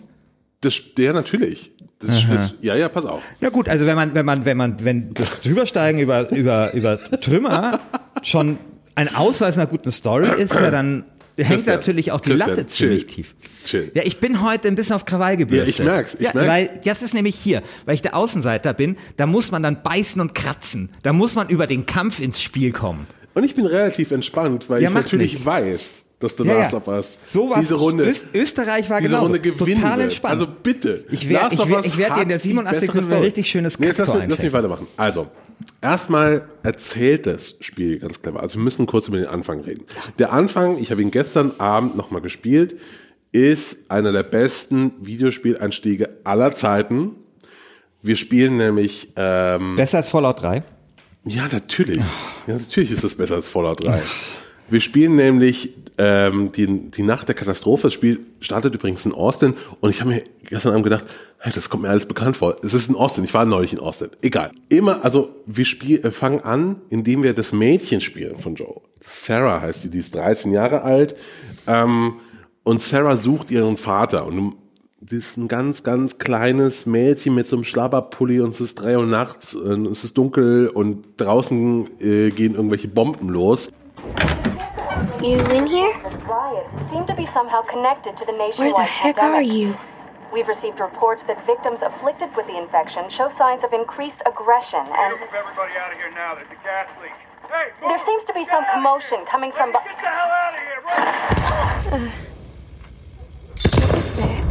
Das, 0.62 0.76
der 0.98 1.14
natürlich. 1.14 1.72
Das, 2.00 2.28
das, 2.28 2.54
ja, 2.62 2.76
ja, 2.76 2.90
pass 2.90 3.06
auf. 3.06 3.22
Na 3.42 3.50
gut, 3.50 3.70
also 3.70 3.86
wenn 3.86 3.96
man, 3.96 4.14
wenn 4.16 4.26
man, 4.26 4.46
wenn 4.46 4.58
man, 4.58 4.84
wenn 4.84 5.14
das 5.14 5.42
Drübersteigen 5.42 6.02
über, 6.02 6.32
über, 6.32 6.74
über 6.74 7.00
Trümmer 7.22 7.80
schon 8.24 8.58
ein 8.96 9.14
Ausweis 9.16 9.58
einer 9.58 9.68
guten 9.68 9.92
Story 9.92 10.30
ist, 10.42 10.56
ja, 10.56 10.72
dann 10.72 11.04
hängt 11.38 11.50
Christian, 11.50 11.76
natürlich 11.78 12.12
auch 12.12 12.20
die 12.20 12.32
Christian, 12.32 12.50
Latte 12.50 12.66
ziemlich 12.68 13.06
chill. 13.08 13.16
tief. 13.16 13.36
Chill. 13.66 13.92
Ja, 13.94 14.02
ich 14.04 14.20
bin 14.20 14.42
heute 14.42 14.68
ein 14.68 14.76
bisschen 14.76 14.96
auf 14.96 15.06
Krawall 15.06 15.38
gebürstet. 15.38 15.80
Ja, 15.80 15.84
ich 15.86 15.92
merk's, 15.92 16.14
ich 16.16 16.22
ja, 16.22 16.32
merk's. 16.34 16.50
Weil 16.50 16.80
das 16.84 17.02
ist 17.04 17.14
nämlich 17.14 17.36
hier, 17.36 17.62
weil 17.86 17.94
ich 17.96 18.02
der 18.02 18.16
Außenseiter 18.16 18.74
bin, 18.74 18.98
da 19.18 19.28
muss 19.28 19.52
man 19.52 19.62
dann 19.62 19.84
beißen 19.84 20.20
und 20.22 20.34
kratzen. 20.34 20.90
Da 21.04 21.14
muss 21.14 21.36
man 21.36 21.50
über 21.50 21.68
den 21.68 21.86
Kampf 21.86 22.20
ins 22.20 22.42
Spiel 22.42 22.72
kommen. 22.72 23.06
Und 23.36 23.44
ich 23.46 23.56
bin 23.56 23.66
relativ 23.68 24.10
entspannt, 24.12 24.70
weil 24.70 24.82
Ja, 24.82 24.90
ich 24.90 24.96
natürlich 24.96 25.34
nichts. 25.34 25.46
weiß, 25.46 26.04
dass 26.24 26.38
The 26.38 26.44
Ja, 26.44 26.54
Last 26.60 26.74
of 26.74 26.88
Us 26.88 27.20
So 27.28 27.50
was, 27.50 27.60
diese 27.60 27.76
Runde, 27.76 28.06
Öst, 28.06 28.28
Österreich 28.34 28.90
war 28.90 29.02
diese. 29.02 29.18
Runde 29.18 29.40
gewinnen 29.40 29.82
Total 29.82 30.02
entspannt. 30.02 30.34
Also 30.34 30.48
bitte. 30.48 31.04
Ich 31.12 31.28
werd- 31.30 31.44
Last 31.52 31.54
ich 31.54 31.70
werd- 31.70 31.86
ich 31.86 31.98
werd 31.98 32.18
dir 32.18 32.22
in 32.24 32.30
der 32.30 32.38
hat 32.38 32.44
die 32.44 32.48
87. 32.50 32.80
bessere 32.88 32.98
Minute 33.02 33.16
ein 33.18 33.24
richtig 33.24 33.50
schönes 33.50 33.80
nee, 33.80 33.88
jetzt 33.88 33.98
lass, 33.98 34.14
mich, 34.14 34.24
lass 34.28 34.42
mich 34.42 34.54
weitermachen. 34.54 34.88
Also, 34.98 35.28
erstmal 35.82 36.44
erzählt 36.64 37.26
das 37.28 37.56
Spiel 37.60 38.00
ganz 38.00 38.22
clever. 38.22 38.40
Also 38.42 38.56
wir 38.56 38.64
müssen 38.64 38.86
kurz 38.86 39.08
über 39.08 39.18
den 39.18 39.28
Anfang 39.28 39.62
reden. 39.62 39.84
Der 40.20 40.32
Anfang, 40.34 40.78
ich 40.78 40.92
habe 40.92 41.02
ihn 41.02 41.12
gestern 41.12 41.52
Abend 41.60 41.96
nochmal 41.98 42.22
gespielt, 42.22 42.78
ist 43.32 43.90
einer 43.90 44.12
der 44.12 44.24
besten 44.24 44.94
Videospieleinstiege 45.02 46.10
aller 46.24 46.54
Zeiten. 46.54 47.12
Wir 48.02 48.16
spielen 48.16 48.58
nämlich 48.58 49.14
ähm, 49.16 49.76
Besser 49.76 49.98
als 49.98 50.10
Fallout 50.10 50.42
3. 50.42 50.64
ja, 51.26 51.48
natürlich. 51.52 51.98
Ja, 52.48 52.56
natürlich 52.58 52.92
ist 52.92 53.04
es 53.04 53.16
besser 53.16 53.36
als 53.36 53.48
Fallout 53.48 53.86
3. 53.86 54.02
Wir 54.72 54.80
spielen 54.80 55.18
nämlich 55.18 55.74
ähm, 55.98 56.54
die, 56.54 56.90
die 56.92 57.04
Nacht 57.04 57.28
der 57.28 57.36
Katastrophe. 57.36 57.84
Das 57.84 57.94
Spiel 57.94 58.22
startet 58.40 58.74
übrigens 58.74 59.06
in 59.06 59.12
Austin 59.14 59.54
und 59.82 59.90
ich 59.90 60.00
habe 60.00 60.12
mir 60.12 60.24
gestern 60.46 60.72
Abend 60.72 60.86
gedacht, 60.86 61.06
hey, 61.40 61.52
das 61.54 61.70
kommt 61.70 61.84
mir 61.84 61.90
alles 61.90 62.06
bekannt 62.06 62.38
vor. 62.38 62.56
Es 62.64 62.74
ist 62.74 62.88
in 62.88 62.96
Austin. 62.96 63.26
Ich 63.26 63.34
war 63.34 63.44
neulich 63.44 63.74
in 63.74 63.80
Austin. 63.80 64.12
Egal. 64.22 64.52
Immer, 64.70 65.04
also 65.04 65.36
wir 65.46 65.66
spiel, 65.66 66.00
äh, 66.06 66.12
fangen 66.12 66.40
an, 66.40 66.78
indem 66.90 67.22
wir 67.22 67.34
das 67.34 67.52
Mädchen 67.52 68.00
spielen 68.00 68.38
von 68.38 68.56
Joe. 68.56 68.80
Sarah 69.02 69.60
heißt 69.60 69.84
die, 69.84 69.90
die 69.90 69.98
ist 69.98 70.16
13 70.16 70.54
Jahre 70.54 70.84
alt. 70.84 71.18
Ähm, 71.68 72.22
und 72.64 72.82
Sarah 72.82 73.18
sucht 73.18 73.52
ihren 73.52 73.76
Vater 73.76 74.26
und 74.26 74.56
das 75.02 75.18
ist 75.18 75.38
ein 75.38 75.50
ganz, 75.50 75.84
ganz 75.84 76.18
kleines 76.18 76.86
Mädchen 76.86 77.36
mit 77.36 77.46
so 77.46 77.58
einem 77.58 77.66
Schlabberpulli 77.66 78.40
und 78.40 78.52
es 78.52 78.62
ist 78.62 78.76
drei 78.76 78.98
Uhr 78.98 79.06
nachts 79.06 79.54
und 79.54 79.88
es 79.88 80.06
ist 80.06 80.18
dunkel 80.18 80.70
und 80.70 81.04
draußen 81.18 81.88
äh, 82.00 82.30
gehen 82.30 82.56
irgendwelche 82.56 82.88
Bomben 82.88 83.28
los. 83.28 83.70
You 85.02 85.38
in 85.50 85.66
here? 85.66 85.94
The 86.04 86.18
Riots 86.30 86.92
seem 86.92 87.08
to 87.08 87.16
be 87.16 87.26
somehow 87.34 87.64
connected 87.64 88.16
to 88.18 88.26
the 88.26 88.32
nationwide 88.34 88.74
Where 88.74 88.86
nationwide 88.86 88.86
the 88.86 88.90
heck 88.90 89.18
are 89.18 89.42
you? 89.42 89.76
We've 90.32 90.48
received 90.48 90.80
reports 90.80 91.24
that 91.24 91.44
victims 91.46 91.80
afflicted 91.82 92.36
with 92.36 92.46
the 92.46 92.56
infection 92.56 93.10
show 93.10 93.30
signs 93.30 93.64
of 93.64 93.74
increased 93.74 94.22
aggression, 94.28 94.80
and 94.80 95.20
Move 95.20 95.30
everybody 95.34 95.74
out 95.78 95.92
of 95.92 95.98
here 95.98 96.12
now. 96.14 96.36
There's 96.36 96.48
a 96.52 96.64
gas 96.64 96.88
leak. 97.02 97.12
Hey, 97.50 97.72
there 97.82 98.00
seems 98.00 98.24
to 98.26 98.34
be 98.34 98.42
Get 98.42 98.50
some 98.50 98.64
commotion 98.72 99.18
here! 99.18 99.26
coming 99.26 99.52
from. 99.52 99.72
Get 99.72 99.84
the 99.84 99.90
hell 100.06 100.30
out 100.30 100.54
of 100.54 100.60
here! 100.62 100.82
Run! 100.86 102.08
Uh, 102.08 102.12
what 103.88 103.96
was 103.96 104.12
that? 104.12 104.44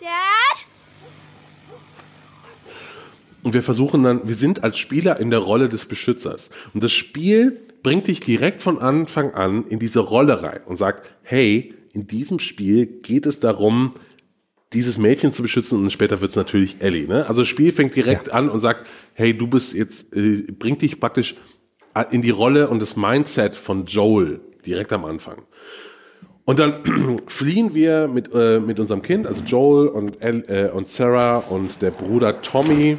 Dad? 0.00 0.56
Und 3.42 3.54
wir 3.54 3.62
versuchen 3.62 4.02
dann, 4.02 4.28
wir 4.28 4.34
sind 4.34 4.62
als 4.62 4.78
Spieler 4.78 5.18
in 5.18 5.30
der 5.30 5.40
Rolle 5.40 5.68
des 5.68 5.86
Beschützers. 5.86 6.50
Und 6.74 6.82
das 6.82 6.92
Spiel 6.92 7.60
bringt 7.82 8.06
dich 8.06 8.20
direkt 8.20 8.62
von 8.62 8.78
Anfang 8.78 9.34
an 9.34 9.66
in 9.66 9.78
diese 9.78 10.00
Rolle 10.00 10.42
rein 10.42 10.60
und 10.66 10.76
sagt, 10.76 11.10
hey, 11.22 11.74
in 11.92 12.06
diesem 12.06 12.38
Spiel 12.38 12.86
geht 12.86 13.26
es 13.26 13.40
darum, 13.40 13.94
dieses 14.72 14.96
Mädchen 14.96 15.32
zu 15.32 15.42
beschützen 15.42 15.82
und 15.82 15.90
später 15.90 16.20
wird 16.20 16.30
es 16.30 16.36
natürlich 16.36 16.76
Ellie. 16.80 17.06
Ne? 17.06 17.26
Also 17.28 17.42
das 17.42 17.48
Spiel 17.48 17.72
fängt 17.72 17.94
direkt 17.94 18.32
an 18.32 18.48
und 18.48 18.60
sagt, 18.60 18.86
hey, 19.12 19.36
du 19.36 19.46
bist 19.46 19.74
jetzt, 19.74 20.16
äh, 20.16 20.44
bringt 20.58 20.80
dich 20.80 20.98
praktisch 20.98 21.34
in 22.10 22.22
die 22.22 22.30
Rolle 22.30 22.68
und 22.68 22.80
das 22.80 22.96
Mindset 22.96 23.54
von 23.54 23.84
Joel 23.84 24.40
direkt 24.64 24.92
am 24.92 25.04
Anfang. 25.04 25.42
Und 26.44 26.58
dann 26.58 26.82
fliehen 27.26 27.74
wir 27.74 28.08
mit, 28.08 28.30
äh, 28.32 28.60
mit 28.60 28.80
unserem 28.80 29.02
Kind, 29.02 29.26
also 29.26 29.42
Joel 29.44 29.88
und, 29.88 30.22
El, 30.22 30.44
äh, 30.48 30.70
und 30.70 30.88
Sarah 30.88 31.38
und 31.38 31.82
der 31.82 31.90
Bruder 31.90 32.40
Tommy 32.40 32.96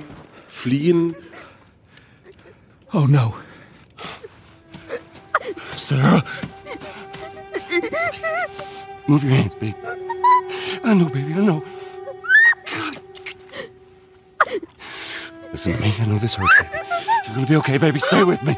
fliehen. 0.54 1.16
Oh 2.94 3.08
no. 3.08 3.34
Sarah. 5.76 6.24
Move 9.08 9.24
your 9.24 9.34
hands, 9.34 9.56
baby. 9.56 9.76
I 10.84 10.94
know, 10.94 11.06
baby, 11.06 11.34
I 11.34 11.42
know. 11.42 11.64
Listen 15.52 15.74
to 15.74 15.82
me, 15.82 15.94
I 16.00 16.06
know 16.06 16.20
this 16.20 16.36
hurts, 16.36 16.54
baby. 16.62 16.78
You're 17.26 17.36
gonna 17.36 17.48
be 17.48 17.58
okay, 17.58 17.78
baby. 17.78 18.00
Stay 18.00 18.24
with 18.24 18.42
me. 18.44 18.56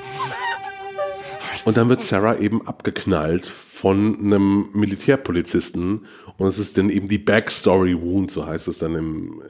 Und 1.63 1.77
dann 1.77 1.89
wird 1.89 2.01
Sarah 2.01 2.37
eben 2.37 2.67
abgeknallt 2.67 3.47
von 3.47 4.17
einem 4.19 4.69
Militärpolizisten. 4.73 6.05
Und 6.37 6.47
es 6.47 6.59
ist 6.59 6.77
dann 6.77 6.89
eben 6.89 7.07
die 7.07 7.17
Backstory 7.17 7.99
Wound, 7.99 8.29
so 8.29 8.45
heißt 8.45 8.67
es 8.67 8.77
dann 8.77 8.95
im 8.95 9.41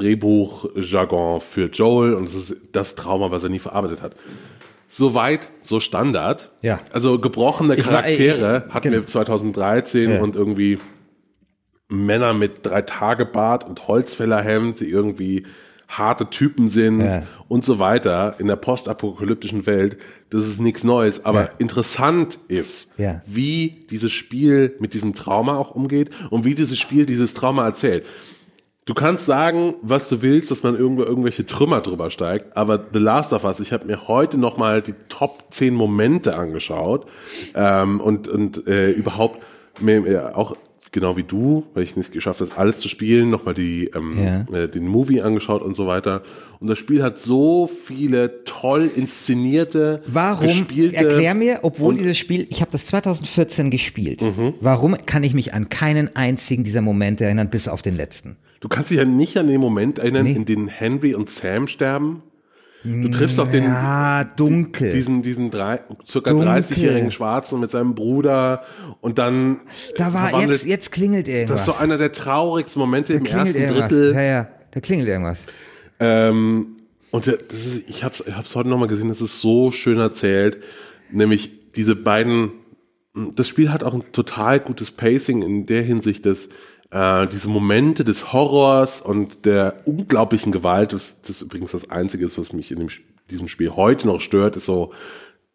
Drehbuchjargon 0.00 1.40
für 1.40 1.66
Joel. 1.66 2.14
Und 2.14 2.24
es 2.24 2.34
ist 2.34 2.56
das 2.72 2.94
Trauma, 2.94 3.30
was 3.30 3.42
er 3.44 3.50
nie 3.50 3.58
verarbeitet 3.58 4.02
hat. 4.02 4.14
Soweit, 4.88 5.50
so 5.62 5.78
Standard. 5.78 6.50
Ja. 6.62 6.80
Also 6.92 7.18
gebrochene 7.20 7.76
Ich 7.76 7.84
war- 7.86 8.02
Charaktere 8.02 8.64
ich- 8.68 8.74
hatten 8.74 8.90
wir 8.92 9.06
2013 9.06 10.10
Ja. 10.10 10.20
und 10.22 10.34
irgendwie 10.36 10.78
Männer 11.88 12.34
mit 12.34 12.64
drei 12.66 12.82
Tage 12.82 13.26
Bart 13.26 13.64
und 13.68 13.88
Holzfällerhemd, 13.88 14.80
die 14.80 14.88
irgendwie 14.90 15.44
harte 15.88 16.30
Typen 16.30 16.68
sind 16.68 17.00
Ja. 17.00 17.24
und 17.48 17.64
so 17.64 17.80
weiter 17.80 18.36
in 18.38 18.46
der 18.46 18.54
postapokalyptischen 18.54 19.66
Welt. 19.66 19.96
Das 20.30 20.46
ist 20.46 20.60
nichts 20.60 20.84
Neues. 20.84 21.24
Aber 21.24 21.40
Ja. 21.42 21.50
interessant 21.58 22.38
ist, 22.46 22.92
Ja. 22.96 23.22
wie 23.26 23.80
dieses 23.90 24.12
Spiel 24.12 24.76
mit 24.78 24.94
diesem 24.94 25.14
Trauma 25.14 25.56
auch 25.56 25.72
umgeht 25.72 26.10
und 26.30 26.44
wie 26.44 26.54
dieses 26.54 26.78
Spiel 26.78 27.06
dieses 27.06 27.34
Trauma 27.34 27.64
erzählt. 27.64 28.06
Du 28.86 28.94
kannst 28.94 29.26
sagen, 29.26 29.74
was 29.82 30.08
du 30.08 30.22
willst, 30.22 30.50
dass 30.50 30.62
man 30.62 30.76
irgendwo 30.76 31.02
irgendwelche 31.02 31.46
Trümmer 31.46 31.80
drüber 31.80 32.10
steigt, 32.10 32.56
aber 32.56 32.82
The 32.92 32.98
Last 32.98 33.32
of 33.32 33.44
Us, 33.44 33.60
ich 33.60 33.72
habe 33.72 33.86
mir 33.86 34.08
heute 34.08 34.38
nochmal 34.38 34.82
die 34.82 34.94
Top 35.08 35.44
10 35.50 35.74
Momente 35.74 36.34
angeschaut 36.34 37.06
ähm, 37.54 38.00
und, 38.00 38.26
und 38.26 38.66
äh, 38.66 38.90
überhaupt 38.90 39.42
mir, 39.80 40.00
mir 40.00 40.36
auch 40.36 40.56
genau 40.92 41.16
wie 41.16 41.22
du, 41.22 41.64
weil 41.74 41.82
ich 41.84 41.96
nicht 41.96 42.12
geschafft 42.12 42.40
habe, 42.40 42.50
alles 42.56 42.78
zu 42.78 42.88
spielen, 42.88 43.30
nochmal 43.30 43.54
die 43.54 43.90
ähm, 43.94 44.18
Ja. 44.52 44.58
äh, 44.58 44.68
den 44.68 44.86
Movie 44.88 45.20
angeschaut 45.22 45.62
und 45.62 45.76
so 45.76 45.86
weiter. 45.86 46.22
Und 46.58 46.66
das 46.68 46.78
Spiel 46.78 47.02
hat 47.02 47.18
so 47.18 47.66
viele 47.68 48.42
toll 48.44 48.90
inszenierte, 48.94 50.02
Warum, 50.06 50.46
gespielte 50.48 50.96
erklär 50.96 51.34
mir, 51.34 51.60
obwohl 51.62 51.94
dieses 51.96 52.18
Spiel, 52.18 52.46
ich 52.50 52.60
habe 52.60 52.70
das 52.72 52.86
2014 52.86 53.70
gespielt, 53.70 54.22
Mhm. 54.22 54.54
warum 54.60 54.96
kann 55.06 55.22
ich 55.22 55.34
mich 55.34 55.54
an 55.54 55.68
keinen 55.68 56.14
einzigen 56.16 56.64
dieser 56.64 56.82
Momente 56.82 57.24
erinnern, 57.24 57.50
bis 57.50 57.68
auf 57.68 57.82
den 57.82 57.96
letzten? 57.96 58.36
Du 58.60 58.68
kannst 58.68 58.90
dich 58.90 58.98
ja 58.98 59.04
nicht 59.06 59.36
an 59.38 59.46
den 59.46 59.60
Moment 59.60 59.98
erinnern, 59.98 60.24
Nee. 60.24 60.32
in 60.32 60.44
dem 60.44 60.68
Henry 60.68 61.14
und 61.14 61.30
Sam 61.30 61.66
sterben. 61.66 62.22
Du 62.82 63.08
triffst 63.08 63.38
doch 63.38 63.50
den, 63.50 63.64
Ja, 63.64 64.24
dunkel. 64.24 64.90
diesen, 64.92 65.20
diesen 65.20 65.50
drei, 65.50 65.80
circa 66.06 66.30
Dunkel. 66.30 66.48
30-jährigen 66.48 67.10
Schwarzen 67.10 67.60
mit 67.60 67.70
seinem 67.70 67.94
Bruder 67.94 68.62
und 69.02 69.18
dann 69.18 69.60
da 69.98 70.14
war, 70.14 70.40
jetzt, 70.40 70.64
jetzt 70.64 70.90
klingelt 70.90 71.28
irgendwas. 71.28 71.66
das 71.66 71.68
ist 71.68 71.76
so 71.76 71.82
einer 71.82 71.98
der 71.98 72.12
traurigsten 72.12 72.80
Momente 72.80 73.12
da 73.12 73.18
im 73.18 73.26
ersten 73.26 73.58
irgendwas. 73.58 73.88
Drittel. 73.88 74.14
Ja, 74.14 74.22
ja, 74.22 74.48
da 74.70 74.80
klingelt 74.80 75.08
irgendwas. 75.08 75.44
Ähm, 75.98 76.76
und 77.10 77.26
das 77.26 77.36
ist, 77.50 77.88
ich 77.88 78.02
habe 78.02 78.14
ich 78.26 78.34
hab's 78.34 78.54
heute 78.54 78.68
nochmal 78.70 78.88
gesehen, 78.88 79.08
das 79.08 79.20
ist 79.20 79.40
so 79.40 79.72
schön 79.72 79.98
erzählt, 79.98 80.62
nämlich 81.10 81.50
diese 81.76 81.96
beiden, 81.96 82.52
das 83.36 83.48
Spiel 83.48 83.70
hat 83.72 83.84
auch 83.84 83.92
ein 83.94 84.04
total 84.12 84.58
gutes 84.60 84.90
Pacing 84.90 85.42
in 85.42 85.66
der 85.66 85.82
Hinsicht, 85.82 86.24
dass 86.24 86.48
äh, 86.90 87.26
diese 87.26 87.48
Momente 87.48 88.04
des 88.04 88.32
Horrors 88.32 89.00
und 89.00 89.46
der 89.46 89.82
unglaublichen 89.84 90.52
Gewalt, 90.52 90.92
das, 90.92 91.22
das 91.22 91.42
übrigens 91.42 91.72
das 91.72 91.90
Einzige 91.90 92.26
ist, 92.26 92.38
was 92.38 92.52
mich 92.52 92.70
in 92.70 92.78
dem, 92.78 92.88
diesem 93.30 93.48
Spiel 93.48 93.70
heute 93.70 94.06
noch 94.06 94.20
stört, 94.20 94.56
ist 94.56 94.66
so 94.66 94.92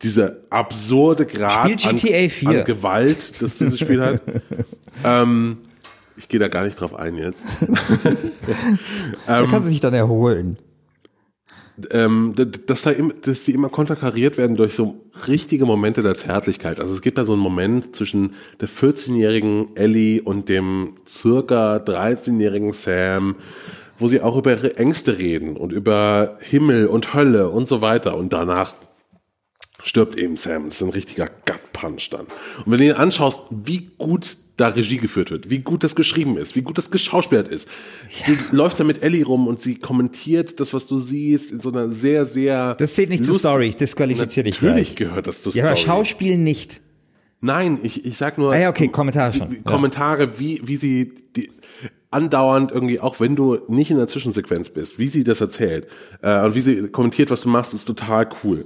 diese 0.02 0.46
absurde 0.50 1.26
Grad 1.26 1.82
Spiel 1.82 1.96
GTA 1.96 2.30
4. 2.30 2.50
An, 2.50 2.58
an 2.58 2.66
Gewalt, 2.66 3.42
das 3.42 3.58
dieses 3.58 3.80
Spiel 3.80 4.02
hat. 4.02 4.22
ähm, 5.04 5.58
ich 6.18 6.30
gehe 6.30 6.40
da 6.40 6.48
gar 6.48 6.64
nicht 6.64 6.80
drauf 6.80 6.96
ein 6.96 7.18
jetzt. 7.18 7.46
da 9.28 9.46
kann 9.48 9.64
sie 9.64 9.70
sich 9.70 9.82
dann 9.82 9.94
erholen. 9.94 10.58
Ähm, 11.92 12.34
dass 12.68 12.84
da 12.84 12.92
im, 12.92 13.14
dass 13.22 13.44
die 13.44 13.52
immer 13.52 13.70
konterkariert 13.70 14.38
werden 14.38 14.56
durch 14.56 14.74
so 14.74 15.02
richtige 15.28 15.66
Momente 15.66 16.04
der 16.04 16.16
Zärtlichkeit. 16.16 16.80
Also 16.80 16.94
es 16.94 17.02
gibt 17.02 17.18
da 17.18 17.26
so 17.26 17.34
einen 17.34 17.42
Moment 17.42 17.96
zwischen 17.96 18.34
der 18.62 18.70
14-jährigen 18.70 19.76
Ellie 19.76 20.22
und 20.22 20.48
dem 20.50 20.94
circa 21.08 21.78
13-jährigen 21.78 22.72
Sam, 22.72 23.36
wo 23.98 24.08
sie 24.08 24.22
auch 24.22 24.38
über 24.38 24.52
ihre 24.52 24.78
Ängste 24.78 25.18
reden 25.18 25.58
und 25.58 25.74
über 25.74 26.38
Himmel 26.42 26.88
und 26.88 27.14
Hölle 27.14 27.50
und 27.50 27.68
so 27.68 27.82
weiter. 27.82 28.18
Und 28.18 28.32
danach 28.34 28.74
stirbt 29.86 30.18
eben 30.18 30.36
Sam. 30.36 30.66
Das 30.66 30.76
ist 30.76 30.82
ein 30.82 30.90
richtiger 30.90 31.28
Gut-Punch 31.28 32.10
dann. 32.10 32.22
Und 32.22 32.66
wenn 32.72 32.80
du 32.80 32.86
dir 32.86 33.00
anschaust, 33.00 33.42
wie 33.52 33.90
gut 33.98 34.38
da 34.58 34.70
Regie 34.70 34.98
geführt 34.98 35.32
wird, 35.32 35.50
wie 35.50 35.60
gut 35.60 35.84
das 35.84 35.96
geschrieben 35.96 36.38
ist, 36.38 36.56
wie 36.56 36.62
gut 36.62 36.78
das 36.78 36.90
geschauspielert 36.90 37.50
ist. 37.50 37.68
Du 38.26 38.56
läufst 38.56 38.80
da 38.80 38.86
mit 38.86 39.04
Ellie 39.04 39.26
rum 39.26 39.48
und 39.48 39.62
sie 39.62 39.76
kommentiert 39.76 40.62
das, 40.62 40.74
was 40.74 40.88
du 40.88 40.98
siehst, 40.98 41.52
in 41.52 41.60
so 41.60 41.70
einer 41.72 41.90
sehr, 41.90 42.26
sehr... 42.26 42.76
Das 42.76 42.94
zählt 42.94 43.10
nicht 43.10 43.26
zur 43.26 43.34
lust- 43.34 43.42
Story, 43.42 43.68
ich 43.68 43.76
disqualifiziere 43.76 44.46
dich 44.46 44.62
Natürlich 44.62 44.96
gleich. 44.96 45.10
gehört 45.10 45.28
das 45.28 45.42
zur 45.44 45.54
Ja, 45.54 45.66
aber 45.66 45.76
Story. 45.76 45.88
Schauspiel 45.88 46.38
nicht. 46.38 46.80
Nein, 47.42 47.80
ich, 47.84 48.06
ich 48.06 48.16
sag 48.18 48.38
nur... 48.38 48.54
Ah 48.54 48.58
ja, 48.58 48.70
okay, 48.70 48.88
Kommentare 48.88 49.34
wie, 49.34 49.38
schon. 49.40 49.52
Wie, 49.52 49.56
Ja. 49.58 49.62
Kommentare, 49.64 50.40
wie, 50.40 50.62
wie 50.64 50.78
sie 50.78 51.14
die, 51.36 51.52
andauernd 52.10 52.72
irgendwie, 52.72 53.02
auch 53.02 53.20
wenn 53.20 53.36
du 53.36 53.58
nicht 53.68 53.92
in 53.92 53.98
der 53.98 54.08
Zwischensequenz 54.08 54.70
bist, 54.70 54.98
wie 54.98 55.10
sie 55.10 55.26
das 55.26 55.42
erzählt 55.42 55.86
äh, 56.22 56.40
und 56.46 56.56
wie 56.56 56.62
sie 56.62 56.88
kommentiert, 56.88 57.30
was 57.30 57.42
du 57.42 57.50
machst, 57.50 57.74
ist 57.74 57.84
total 57.86 58.30
cool. 58.46 58.66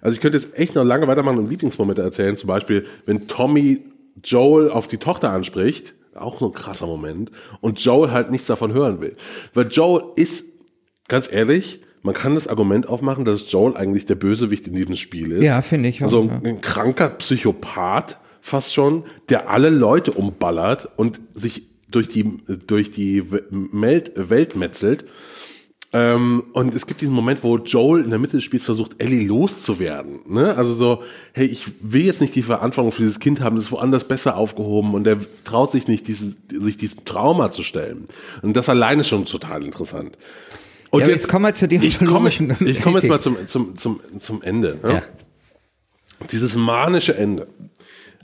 Also 0.00 0.14
ich 0.14 0.20
könnte 0.20 0.38
jetzt 0.38 0.58
echt 0.58 0.74
noch 0.74 0.84
lange 0.84 1.06
weitermachen 1.06 1.38
und 1.38 1.48
Lieblingsmomente 1.48 2.02
erzählen, 2.02 2.36
zum 2.36 2.48
Beispiel, 2.48 2.84
wenn 3.06 3.26
Tommy 3.28 3.82
Joel 4.22 4.70
auf 4.70 4.86
die 4.86 4.98
Tochter 4.98 5.30
anspricht, 5.30 5.94
auch 6.14 6.38
so 6.38 6.46
ein 6.46 6.52
krasser 6.52 6.86
Moment, 6.86 7.30
und 7.60 7.80
Joel 7.80 8.12
halt 8.12 8.30
nichts 8.30 8.46
davon 8.46 8.72
hören 8.72 9.00
will. 9.00 9.16
Weil 9.52 9.68
Joel 9.68 10.04
ist, 10.16 10.46
ganz 11.08 11.30
ehrlich, 11.30 11.80
man 12.02 12.14
kann 12.14 12.34
das 12.34 12.48
Argument 12.48 12.86
aufmachen, 12.86 13.24
dass 13.24 13.50
Joel 13.50 13.76
eigentlich 13.76 14.06
der 14.06 14.14
Bösewicht 14.14 14.68
in 14.68 14.74
diesem 14.74 14.96
Spiel 14.96 15.32
ist. 15.32 15.42
Ja, 15.42 15.62
finde 15.62 15.88
ich 15.88 16.00
auch, 16.00 16.04
Also 16.04 16.22
ein, 16.22 16.44
ein 16.44 16.60
kranker 16.60 17.08
Psychopath, 17.08 18.18
fast 18.40 18.74
schon, 18.74 19.04
der 19.30 19.48
alle 19.48 19.70
Leute 19.70 20.12
umballert 20.12 20.88
und 20.96 21.20
sich 21.32 21.70
durch 21.90 22.08
die, 22.08 22.38
durch 22.66 22.90
die 22.90 23.24
Welt, 23.30 24.12
Welt 24.16 24.54
metzelt. 24.54 25.06
Ähm, 25.96 26.42
und 26.52 26.74
es 26.74 26.88
gibt 26.88 27.00
diesen 27.02 27.14
Moment, 27.14 27.44
wo 27.44 27.56
Joel 27.56 28.02
in 28.02 28.10
der 28.10 28.18
Mitte 28.18 28.32
des 28.32 28.42
Spiels 28.42 28.64
versucht, 28.64 28.96
Ellie 28.98 29.28
loszuwerden. 29.28 30.18
Ne? 30.26 30.56
Also 30.56 30.72
so, 30.74 31.02
hey, 31.32 31.46
ich 31.46 31.66
will 31.80 32.04
jetzt 32.04 32.20
nicht 32.20 32.34
die 32.34 32.42
Verantwortung 32.42 32.90
für 32.90 33.02
dieses 33.02 33.20
Kind 33.20 33.40
haben, 33.40 33.54
das 33.54 33.66
ist 33.66 33.72
woanders 33.72 34.02
besser 34.02 34.36
aufgehoben 34.36 34.94
und 34.94 35.06
er 35.06 35.18
traut 35.44 35.70
sich 35.70 35.86
nicht, 35.86 36.08
dieses, 36.08 36.36
sich 36.50 36.76
diesem 36.76 37.04
Trauma 37.04 37.52
zu 37.52 37.62
stellen. 37.62 38.06
Und 38.42 38.56
das 38.56 38.68
allein 38.68 38.98
ist 38.98 39.08
schon 39.08 39.24
total 39.24 39.64
interessant. 39.64 40.18
Und 40.90 41.00
Ja, 41.00 41.06
aber 41.06 41.14
jetzt 41.14 41.28
kommen 41.28 41.44
wir 41.44 41.54
zu 41.54 41.66
ich 41.66 41.98
komme, 41.98 42.28
deontologischen 42.28 42.66
ich 42.66 42.82
komme 42.82 42.98
jetzt 42.98 43.04
Ethik. 43.04 43.10
mal 43.10 43.20
zum, 43.46 43.46
zum, 43.46 43.76
zum, 43.76 44.00
zum 44.18 44.42
Ende. 44.42 44.80
Ne? 44.82 44.92
Ja. 44.94 45.02
Dieses 46.32 46.56
manische 46.56 47.16
Ende. 47.16 47.46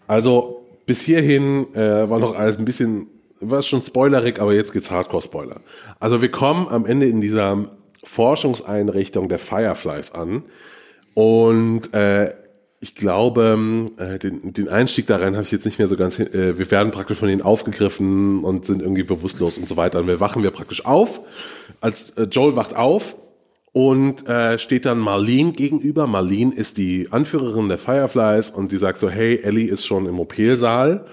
Also 0.09 0.67
bis 0.87 1.01
hierhin 1.03 1.73
äh, 1.77 2.11
war 2.11 2.19
noch 2.19 2.35
alles 2.35 2.59
ein 2.59 2.65
bisschen, 2.65 3.07
war 3.41 3.63
schon 3.63 3.81
spoilerig, 3.81 4.41
aber 4.41 4.55
jetzt 4.55 4.73
geht's 4.73 4.91
Hardcore-Spoiler. 4.91 5.61
Also 5.99 6.23
wir 6.23 6.31
kommen 6.31 6.69
am 6.69 6.87
Ende 6.87 7.07
in 7.07 7.21
dieser 7.21 7.71
Forschungseinrichtung 8.05 9.29
der 9.29 9.39
Fireflies 9.39 10.13
an 10.13 10.45
und 11.15 11.93
äh, 11.93 12.35
ich 12.83 12.95
glaube, 12.95 13.89
äh, 13.99 14.19
den, 14.19 14.55
den 14.55 14.69
Einstieg 14.69 15.07
da 15.07 15.17
rein 15.17 15.35
habe 15.35 15.45
ich 15.45 15.51
jetzt 15.51 15.67
nicht 15.67 15.79
mehr 15.79 15.89
so 15.89 15.97
ganz. 15.97 16.19
Äh, 16.19 16.59
wir 16.59 16.71
werden 16.71 16.91
praktisch 16.91 17.19
von 17.19 17.29
denen 17.29 17.43
aufgegriffen 17.43 18.43
und 18.43 18.65
sind 18.65 18.81
irgendwie 18.81 19.03
bewusstlos 19.03 19.59
und 19.59 19.69
so 19.69 19.77
weiter. 19.77 20.01
Und 20.01 20.07
wir 20.07 20.19
wachen 20.19 20.43
wir 20.43 20.51
praktisch 20.51 20.87
auf. 20.87 21.21
Als 21.83 22.11
äh, 22.11 22.23
Joel 22.23 22.57
wacht 22.57 22.75
auf 22.75 23.17
und 23.73 24.27
äh, 24.27 24.59
steht 24.59 24.87
dann 24.87 24.99
Marlene 24.99 25.53
gegenüber. 25.53 26.07
Marlene 26.07 26.55
ist 26.55 26.79
die 26.79 27.09
Anführerin 27.11 27.69
der 27.69 27.77
Fireflies 27.77 28.49
und 28.49 28.73
die 28.73 28.79
sagt 28.79 28.99
so, 28.99 29.11
hey, 29.11 29.41
Ellie 29.43 29.71
ist 29.71 29.85
schon 29.85 30.07
im 30.07 30.19
OP-Saal. 30.19 31.05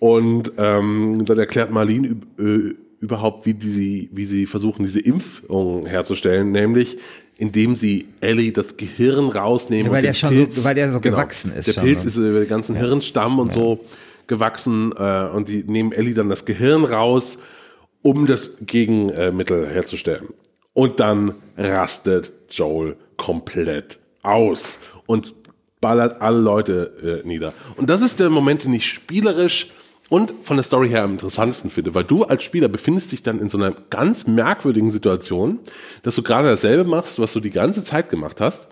Und 0.00 0.52
ähm, 0.56 1.24
dann 1.26 1.38
erklärt 1.38 1.70
Marlene 1.70 2.16
äh, 2.38 2.74
überhaupt, 3.00 3.46
wie, 3.46 3.54
die, 3.54 4.10
wie 4.12 4.24
sie 4.26 4.46
versuchen, 4.46 4.82
diese 4.82 4.98
Impfung 5.00 5.86
herzustellen, 5.86 6.50
nämlich 6.50 6.98
indem 7.36 7.74
sie 7.74 8.06
Ellie 8.20 8.52
das 8.52 8.76
Gehirn 8.76 9.28
rausnehmen. 9.28 9.86
Ja, 9.86 9.92
weil 9.92 9.98
und 9.98 10.04
der 10.06 10.14
schon 10.14 10.30
Pilz, 10.30 10.56
so- 10.56 10.64
weil 10.64 10.74
der 10.74 10.92
so 10.92 11.00
genau, 11.00 11.16
gewachsen 11.16 11.52
ist 11.54 11.68
Der 11.68 11.72
schon, 11.74 11.84
Pilz 11.84 12.02
ne? 12.02 12.08
ist 12.08 12.16
über 12.16 12.40
den 12.40 12.48
ganzen 12.48 12.74
Hirnstamm 12.76 13.38
und 13.38 13.52
so 13.52 13.84
gewachsen 14.26 14.92
äh, 14.98 15.28
und 15.34 15.48
die 15.48 15.64
nehmen 15.64 15.92
Ellie 15.92 16.12
dann 16.14 16.28
das 16.28 16.44
Gehirn 16.44 16.84
raus, 16.84 17.38
um 18.02 18.26
das 18.26 18.56
Gegenmittel 18.66 19.66
herzustellen. 19.68 20.28
Und 20.74 21.00
dann 21.00 21.34
rastet 21.56 22.32
Joel 22.50 22.96
komplett 23.16 23.98
aus 24.22 24.78
und 25.06 25.34
ballert 25.80 26.20
alle 26.20 26.38
Leute 26.38 27.22
äh, 27.24 27.26
nieder. 27.26 27.52
Und 27.76 27.88
das 27.90 28.02
ist 28.02 28.20
der 28.20 28.28
Moment, 28.30 28.64
den 28.64 28.74
ich 28.74 28.86
spielerisch 28.86 29.70
und 30.10 30.34
von 30.42 30.56
der 30.58 30.64
Story 30.64 30.90
her 30.90 31.04
am 31.04 31.12
interessantesten 31.12 31.70
finde, 31.70 31.94
weil 31.94 32.04
du 32.04 32.24
als 32.24 32.42
Spieler 32.42 32.68
befindest 32.68 33.12
dich 33.12 33.22
dann 33.22 33.38
in 33.40 33.48
so 33.48 33.56
einer 33.56 33.70
ganz 33.88 34.26
merkwürdigen 34.26 34.90
Situation, 34.90 35.58
dass 36.02 36.16
du 36.16 36.22
gerade 36.22 36.48
dasselbe 36.48 36.84
machst, 36.84 37.18
was 37.18 37.32
du 37.32 37.40
die 37.40 37.50
ganze 37.50 37.82
Zeit 37.84 38.10
gemacht 38.10 38.40
hast, 38.42 38.68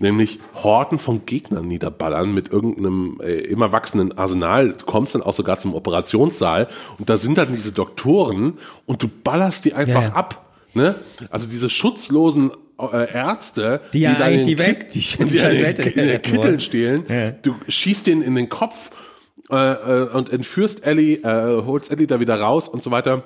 nämlich 0.00 0.40
Horden 0.54 0.98
von 0.98 1.24
Gegnern 1.26 1.68
niederballern 1.68 2.32
mit 2.34 2.50
irgendeinem 2.50 3.20
äh, 3.22 3.32
immer 3.42 3.70
wachsenden 3.72 4.16
Arsenal. 4.18 4.72
Du 4.72 4.84
kommst 4.86 5.14
dann 5.14 5.22
auch 5.22 5.34
sogar 5.34 5.58
zum 5.60 5.74
Operationssaal 5.74 6.66
und 6.98 7.08
da 7.08 7.16
sind 7.16 7.38
dann 7.38 7.52
diese 7.52 7.70
Doktoren 7.72 8.54
und 8.86 9.02
du 9.02 9.08
ballerst 9.22 9.64
die 9.66 9.74
einfach 9.74 10.02
Ja, 10.02 10.08
ja. 10.08 10.14
ab. 10.14 10.44
Ne? 10.74 10.96
Also 11.30 11.46
diese 11.48 11.70
schutzlosen 11.70 12.50
äh, 12.80 13.12
Ärzte, 13.12 13.82
Die 13.92 14.00
ja 14.00 14.14
die 14.14 14.44
den 14.56 14.58
Welt- 14.58 14.94
die 14.94 14.98
die 15.00 15.24
die 15.26 15.38
den 15.38 16.08
retten 16.08 16.22
Kitteln 16.22 16.58
stehlen. 16.60 17.04
Ja. 17.08 17.30
Du 17.30 17.54
schießt 17.68 18.06
den 18.08 18.22
in 18.22 18.34
den 18.34 18.48
Kopf 18.48 18.90
äh, 19.50 19.56
äh, 19.56 20.08
und 20.10 20.30
entführst 20.30 20.84
Ellie, 20.84 21.16
äh, 21.16 21.64
holst 21.64 21.90
Ellie 21.90 22.06
da 22.06 22.20
wieder 22.20 22.38
raus 22.40 22.68
und 22.68 22.82
so 22.82 22.90
weiter. 22.90 23.24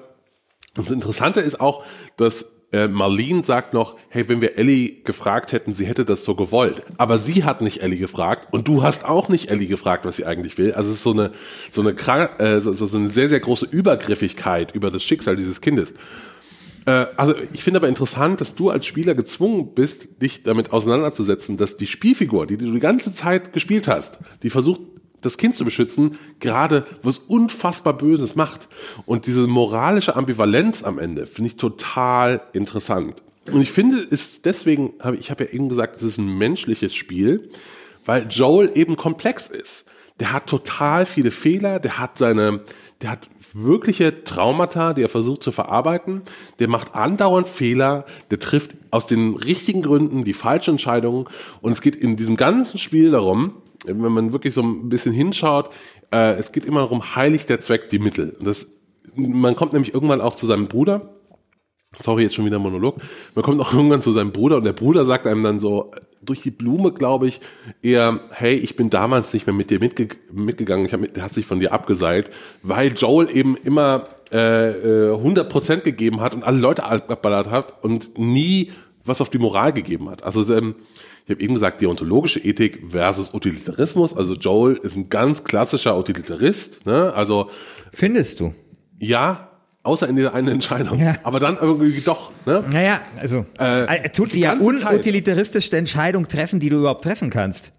Das 0.74 0.90
Interessante 0.90 1.40
ist 1.40 1.60
auch, 1.60 1.84
dass 2.16 2.46
äh, 2.70 2.86
Marlene 2.86 3.42
sagt 3.44 3.72
noch, 3.72 3.96
hey, 4.08 4.28
wenn 4.28 4.40
wir 4.40 4.58
Ellie 4.58 5.02
gefragt 5.02 5.52
hätten, 5.52 5.72
sie 5.72 5.86
hätte 5.86 6.04
das 6.04 6.24
so 6.24 6.34
gewollt. 6.34 6.82
Aber 6.98 7.16
sie 7.18 7.44
hat 7.44 7.62
nicht 7.62 7.82
Ellie 7.82 7.98
gefragt 7.98 8.48
und 8.50 8.68
du 8.68 8.82
hast 8.82 9.06
auch 9.06 9.28
nicht 9.28 9.48
Ellie 9.48 9.68
gefragt, 9.68 10.04
was 10.04 10.16
sie 10.16 10.26
eigentlich 10.26 10.58
will. 10.58 10.74
Also 10.74 10.90
es 10.90 10.96
ist 10.96 11.02
so 11.02 11.12
eine, 11.12 11.32
so 11.70 11.80
eine, 11.80 11.94
krank, 11.94 12.40
äh, 12.40 12.60
so, 12.60 12.72
so 12.72 12.96
eine 12.96 13.08
sehr, 13.08 13.30
sehr 13.30 13.40
große 13.40 13.66
Übergriffigkeit 13.70 14.74
über 14.74 14.90
das 14.90 15.02
Schicksal 15.02 15.36
dieses 15.36 15.62
Kindes. 15.62 15.94
Äh, 16.84 17.06
also 17.16 17.34
ich 17.52 17.62
finde 17.62 17.78
aber 17.78 17.88
interessant, 17.88 18.40
dass 18.40 18.54
du 18.54 18.68
als 18.68 18.84
Spieler 18.84 19.14
gezwungen 19.14 19.74
bist, 19.74 20.20
dich 20.20 20.42
damit 20.42 20.72
auseinanderzusetzen, 20.72 21.56
dass 21.56 21.78
die 21.78 21.86
Spielfigur, 21.86 22.46
die 22.46 22.58
du 22.58 22.70
die 22.70 22.80
ganze 22.80 23.14
Zeit 23.14 23.54
gespielt 23.54 23.88
hast, 23.88 24.18
die 24.42 24.50
versucht, 24.50 24.80
das 25.20 25.36
Kind 25.36 25.56
zu 25.56 25.64
beschützen, 25.64 26.18
gerade 26.40 26.86
was 27.02 27.18
unfassbar 27.18 27.96
Böses 27.96 28.36
macht. 28.36 28.68
Und 29.06 29.26
diese 29.26 29.46
moralische 29.46 30.16
Ambivalenz 30.16 30.82
am 30.84 30.98
Ende 30.98 31.26
finde 31.26 31.48
ich 31.48 31.56
total 31.56 32.40
interessant. 32.52 33.22
Und 33.50 33.60
ich 33.60 33.72
finde, 33.72 33.98
ist 33.98 34.44
deswegen, 34.44 34.92
habe 35.00 35.16
ich 35.16 35.30
habe 35.30 35.44
ja 35.44 35.50
eben 35.50 35.68
gesagt, 35.68 35.96
es 35.96 36.02
ist 36.02 36.18
ein 36.18 36.38
menschliches 36.38 36.94
Spiel, 36.94 37.50
weil 38.04 38.26
Joel 38.28 38.70
eben 38.74 38.96
komplex 38.96 39.48
ist. 39.48 39.86
Der 40.20 40.32
hat 40.32 40.46
total 40.46 41.06
viele 41.06 41.30
Fehler, 41.30 41.78
der 41.78 41.98
hat 41.98 42.18
seine, 42.18 42.62
der 43.02 43.10
hat 43.12 43.28
wirkliche 43.54 44.24
Traumata, 44.24 44.92
die 44.92 45.02
er 45.02 45.08
versucht 45.08 45.42
zu 45.42 45.52
verarbeiten, 45.52 46.22
der 46.58 46.68
macht 46.68 46.94
andauernd 46.94 47.48
Fehler, 47.48 48.04
der 48.30 48.40
trifft 48.40 48.72
aus 48.90 49.06
den 49.06 49.36
richtigen 49.36 49.82
Gründen 49.82 50.24
die 50.24 50.34
falschen 50.34 50.72
Entscheidungen 50.72 51.26
und 51.60 51.72
es 51.72 51.80
geht 51.80 51.96
in 51.96 52.16
diesem 52.16 52.36
ganzen 52.36 52.78
Spiel 52.78 53.10
darum, 53.10 53.54
wenn 53.86 54.12
man 54.12 54.32
wirklich 54.32 54.54
so 54.54 54.62
ein 54.62 54.88
bisschen 54.88 55.12
hinschaut, 55.12 55.70
äh, 56.12 56.32
es 56.32 56.52
geht 56.52 56.64
immer 56.64 56.80
darum, 56.80 57.14
heiligt 57.16 57.48
der 57.48 57.60
Zweck 57.60 57.90
die 57.90 57.98
Mittel. 57.98 58.36
Das, 58.40 58.80
man 59.14 59.56
kommt 59.56 59.72
nämlich 59.72 59.94
irgendwann 59.94 60.20
auch 60.20 60.34
zu 60.34 60.46
seinem 60.46 60.68
Bruder, 60.68 61.14
sorry, 61.96 62.22
jetzt 62.22 62.34
schon 62.34 62.44
wieder 62.44 62.58
Monolog, 62.58 62.96
man 63.34 63.44
kommt 63.44 63.60
auch 63.60 63.72
irgendwann 63.72 64.02
zu 64.02 64.12
seinem 64.12 64.32
Bruder 64.32 64.56
und 64.56 64.66
der 64.66 64.72
Bruder 64.72 65.04
sagt 65.04 65.26
einem 65.26 65.42
dann 65.42 65.60
so, 65.60 65.90
durch 66.20 66.42
die 66.42 66.50
Blume, 66.50 66.92
glaube 66.92 67.28
ich, 67.28 67.40
eher, 67.82 68.20
hey, 68.30 68.54
ich 68.54 68.76
bin 68.76 68.90
damals 68.90 69.32
nicht 69.32 69.46
mehr 69.46 69.54
mit 69.54 69.70
dir 69.70 69.78
mitge 69.78 70.08
mitgegangen, 70.32 70.84
ich 70.84 70.92
hab 70.92 71.00
mit, 71.00 71.16
der 71.16 71.22
hat 71.22 71.34
sich 71.34 71.46
von 71.46 71.60
dir 71.60 71.72
abgeseilt, 71.72 72.30
weil 72.62 72.92
Joel 72.92 73.30
eben 73.30 73.56
immer 73.56 74.04
äh, 74.32 75.10
äh, 75.10 75.14
100% 75.14 75.80
gegeben 75.80 76.20
hat 76.20 76.34
und 76.34 76.42
alle 76.44 76.58
Leute 76.58 76.84
abballert 76.84 77.50
hat 77.50 77.82
und 77.82 78.18
nie 78.18 78.72
was 79.04 79.20
auf 79.20 79.30
die 79.30 79.38
Moral 79.38 79.72
gegeben 79.72 80.10
hat. 80.10 80.22
Also 80.22 80.54
ähm, 80.54 80.74
ich 81.28 81.34
habe 81.34 81.42
eben 81.42 81.52
gesagt, 81.52 81.82
deontologische 81.82 82.40
Ethik 82.40 82.84
versus 82.90 83.34
Utilitarismus. 83.34 84.16
Also 84.16 84.32
Joel 84.32 84.76
ist 84.76 84.96
ein 84.96 85.10
ganz 85.10 85.44
klassischer 85.44 85.98
Utilitarist. 85.98 86.86
Ne? 86.86 87.12
Also 87.14 87.50
Findest 87.92 88.40
du? 88.40 88.52
ja, 88.98 89.50
außer 89.82 90.08
in 90.08 90.16
dieser 90.16 90.32
einen 90.32 90.48
Entscheidung. 90.48 90.98
Ja. 90.98 91.16
Aber 91.24 91.38
dann 91.38 91.58
irgendwie 91.58 92.00
doch. 92.00 92.32
Ne? 92.46 92.64
Naja, 92.72 93.02
also 93.18 93.44
Äh, 93.60 94.04
er 94.04 94.12
tut 94.12 94.32
die 94.32 94.40
ja 94.40 94.54
unutilitaristischste 94.54 95.76
Entscheidung 95.76 96.28
treffen, 96.28 96.60
die 96.60 96.70
du 96.70 96.78
überhaupt 96.78 97.04
treffen 97.04 97.28
kannst. 97.28 97.72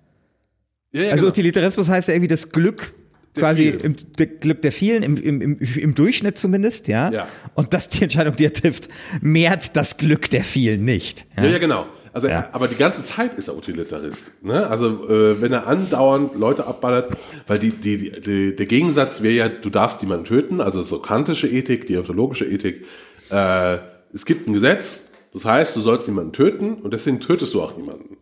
Ja, 0.92 1.02
ja, 1.02 1.08
Also 1.10 1.22
genau. 1.22 1.30
Utilitarismus 1.30 1.90
heißt 1.90 2.08
ja 2.08 2.14
irgendwie 2.14 2.28
das 2.28 2.52
Glück 2.52 2.94
Der 3.36 3.42
quasi 3.42 3.70
im 3.70 3.96
der 4.20 4.28
Glück 4.28 4.62
der 4.62 4.72
vielen, 4.72 5.02
im, 5.02 5.18
im, 5.18 5.42
im, 5.42 5.60
im 5.60 5.96
Durchschnitt 5.96 6.38
zumindest, 6.38 6.88
ja? 6.88 7.12
Ja. 7.12 7.28
Und 7.56 7.74
dass 7.74 7.90
die 7.90 8.04
Entscheidung, 8.04 8.36
die 8.36 8.46
er 8.46 8.54
trifft, 8.54 8.90
mehrt 9.22 9.76
das 9.76 9.98
Glück 9.98 10.30
der 10.30 10.44
vielen 10.44 10.86
nicht. 10.86 11.26
Ja, 11.36 11.46
ja, 11.46 11.58
genau. 11.58 11.88
Also, 12.14 12.28
Ja. 12.28 12.50
aber 12.52 12.68
die 12.68 12.76
ganze 12.76 13.04
Zeit 13.04 13.36
ist 13.36 13.48
er 13.48 13.56
Utilitarist. 13.56 14.44
Ne? 14.44 14.68
Also, 14.68 15.08
äh, 15.10 15.42
wenn 15.42 15.52
er 15.52 15.68
andauernd 15.68 16.36
Leute 16.36 16.66
abballert, 16.68 17.16
weil 17.48 17.60
die, 17.60 17.72
die, 17.72 18.12
die, 18.20 18.56
der 18.56 18.66
Gegensatz 18.66 19.22
wäre 19.22 19.34
ja, 19.34 19.50
du 19.50 19.70
darfst 19.70 20.02
niemanden 20.02 20.26
töten, 20.26 20.62
also 20.62 20.82
so 20.82 21.00
kantische 21.00 21.48
Ethik, 21.48 21.88
deontologische 21.88 22.46
Ethik. 22.46 22.86
Äh, 23.30 23.78
es 24.14 24.26
gibt 24.26 24.48
ein 24.48 24.54
Gesetz, 24.54 25.10
das 25.34 25.46
heißt, 25.46 25.76
du 25.76 25.82
sollst 25.82 26.08
niemanden 26.08 26.34
töten 26.34 26.76
und 26.76 26.94
deswegen 26.94 27.20
tötest 27.20 27.54
du 27.54 27.62
auch 27.62 27.78
niemanden. 27.78 28.18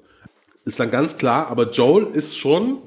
Ist 0.66 0.80
dann 0.80 0.92
ganz 0.92 1.18
klar, 1.18 1.48
aber 1.48 1.72
Joel 1.72 2.08
ist 2.08 2.38
schon, 2.38 2.80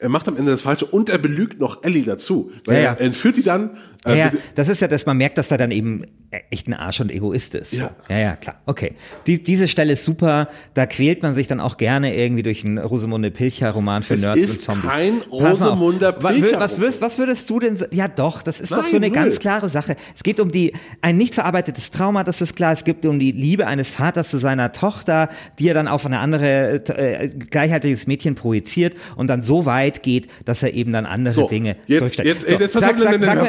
er 0.00 0.08
macht 0.08 0.26
am 0.28 0.36
Ende 0.36 0.50
das 0.52 0.62
Falsche 0.62 0.86
und 0.86 1.08
er 1.10 1.18
belügt 1.18 1.60
noch 1.60 1.82
Ellie 1.84 2.02
dazu. 2.04 2.50
Weil 2.64 2.76
Ja, 2.76 2.82
ja. 2.82 2.92
er 2.94 3.00
entführt 3.00 3.36
die 3.36 3.42
dann. 3.42 3.70
Ja, 4.06 4.12
äh, 4.12 4.18
ja, 4.18 4.30
mit- 4.32 4.40
das 4.54 4.68
ist 4.68 4.80
ja, 4.80 4.88
dass 4.88 5.04
man 5.06 5.16
merkt, 5.18 5.36
dass 5.38 5.50
er 5.50 5.58
dann 5.58 5.70
eben 5.70 6.04
echt 6.50 6.68
ein 6.68 6.74
Arsch 6.74 7.00
und 7.00 7.10
Egoist 7.10 7.54
ist. 7.56 7.72
Ja. 7.72 7.90
ja, 8.08 8.18
ja 8.18 8.36
klar. 8.36 8.60
Okay. 8.64 8.94
Die, 9.26 9.42
diese 9.42 9.66
Stelle 9.68 9.92
ist 9.94 10.04
super. 10.04 10.48
Da 10.74 10.86
quält 10.86 11.22
man 11.22 11.34
sich 11.34 11.48
dann 11.48 11.60
auch 11.60 11.76
gerne 11.76 12.14
irgendwie 12.16 12.42
durch 12.44 12.64
einen 12.64 12.78
Rosamunde 12.78 13.30
Pilcher 13.30 13.70
Roman 13.72 14.02
für 14.04 14.14
Es 14.14 14.20
Nerds 14.20 14.46
und 14.46 14.60
Zombies. 14.60 14.90
kein 14.90 15.20
Wa- 15.30 16.12
Pilcher 16.30 16.60
Was, 16.60 16.78
würdest, 16.78 17.00
was 17.02 17.18
würdest 17.18 17.50
du 17.50 17.58
denn, 17.58 17.78
ja 17.90 18.06
doch, 18.08 18.42
das 18.42 18.60
ist 18.60 18.70
doch 18.72 18.84
so 18.86 18.92
Nein, 18.92 19.04
eine 19.04 19.06
null. 19.08 19.14
ganz 19.24 19.38
klare 19.40 19.68
Sache. 19.68 19.96
Es 20.16 20.22
geht 20.22 20.38
um 20.40 20.50
die, 20.52 20.72
ein 21.02 21.16
nicht 21.16 21.34
verarbeitetes 21.34 21.90
Trauma, 21.90 22.22
das 22.24 22.40
ist 22.40 22.54
klar. 22.56 22.72
Es 22.72 22.84
geht 22.84 23.04
um 23.04 23.18
die 23.18 23.32
Liebe 23.32 23.66
eines 23.66 23.94
Vaters 23.96 24.30
zu 24.30 24.38
seiner 24.38 24.70
Tochter, 24.72 25.28
die 25.58 25.68
er 25.68 25.74
dann 25.74 25.88
auf 25.88 26.06
eine 26.06 26.20
andere, 26.20 26.74
äh, 26.96 27.28
gleichaltriges 27.28 28.06
Mädchen 28.06 28.36
projiziert 28.36 28.94
und 29.16 29.26
dann 29.26 29.42
so 29.42 29.66
weit 29.66 29.89
geht, 30.02 30.28
dass 30.44 30.62
er 30.62 30.72
eben 30.74 30.92
dann 30.92 31.06
andere 31.06 31.34
So, 31.34 31.48
Dinge 31.48 31.76
jetzt- 31.86 32.16
sag, 32.16 32.24
mir, 32.24 32.38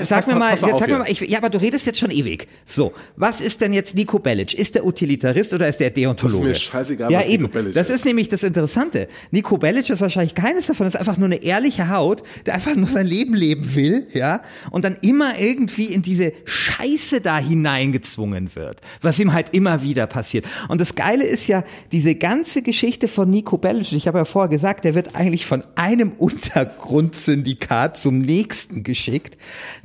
sag 0.05 0.25
pass- 0.25 0.27
mir 0.27 0.35
mal, 0.39 0.51
jetzt 0.51 0.79
sag 0.79 0.87
mir 0.89 1.03
ich, 1.07 1.21
ja, 1.21 1.37
aber 1.37 1.49
du 1.49 1.59
redest 1.59 1.85
jetzt 1.85 1.99
schon 1.99 2.11
ewig. 2.11 2.47
So, 2.65 2.93
was 3.15 3.41
ist 3.41 3.61
denn 3.61 3.73
jetzt 3.73 3.95
Nico 3.95 4.19
Bellic? 4.19 4.53
Ist 4.53 4.75
der 4.75 4.85
Utilitarist 4.85 5.53
oder 5.53 5.67
ist 5.67 5.79
der 5.79 5.89
Deontologe? 5.89 6.49
Das 6.49 6.57
ist 6.57 6.65
mir 6.73 6.79
scheißegal, 6.79 7.11
Ja, 7.11 7.23
eben. 7.25 7.49
Das 7.73 7.89
ist. 7.89 7.95
ist 7.95 8.05
nämlich 8.05 8.29
das 8.29 8.43
Interessante. 8.43 9.07
Nico 9.31 9.57
Bellic 9.57 9.89
ist 9.89 10.01
wahrscheinlich 10.01 10.35
keines 10.35 10.67
davon. 10.67 10.85
Das 10.85 10.93
ist 10.95 10.99
einfach 10.99 11.17
nur 11.17 11.25
eine 11.27 11.43
ehrliche 11.43 11.89
Haut, 11.89 12.23
der 12.45 12.55
einfach 12.55 12.75
nur 12.75 12.87
sein 12.87 13.05
Leben 13.07 13.33
leben 13.33 13.75
will, 13.75 14.07
ja, 14.13 14.41
und 14.71 14.83
dann 14.83 14.97
immer 15.01 15.39
irgendwie 15.39 15.85
in 15.85 16.01
diese 16.01 16.33
Scheiße 16.45 17.21
da 17.21 17.37
hineingezwungen 17.39 18.55
wird, 18.55 18.81
was 19.01 19.19
ihm 19.19 19.33
halt 19.33 19.49
immer 19.53 19.81
wieder 19.83 20.07
passiert. 20.07 20.45
Und 20.67 20.81
das 20.81 20.95
Geile 20.95 21.23
ist 21.25 21.47
ja, 21.47 21.63
diese 21.91 22.15
ganze 22.15 22.61
Geschichte 22.61 23.07
von 23.07 23.29
Nico 23.29 23.57
Bellic, 23.57 23.91
ich 23.93 24.07
habe 24.07 24.19
ja 24.19 24.25
vorher 24.25 24.49
gesagt, 24.49 24.85
der 24.85 24.95
wird 24.95 25.15
eigentlich 25.15 25.45
von 25.45 25.63
einem 25.75 26.13
Untergrundsyndikat 26.31 27.97
zum 27.97 28.19
nächsten 28.19 28.83
geschickt. 28.83 29.37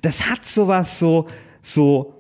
Das 0.03 0.29
hat 0.29 0.47
sowas 0.47 0.99
so, 0.99 1.29
so, 1.63 2.17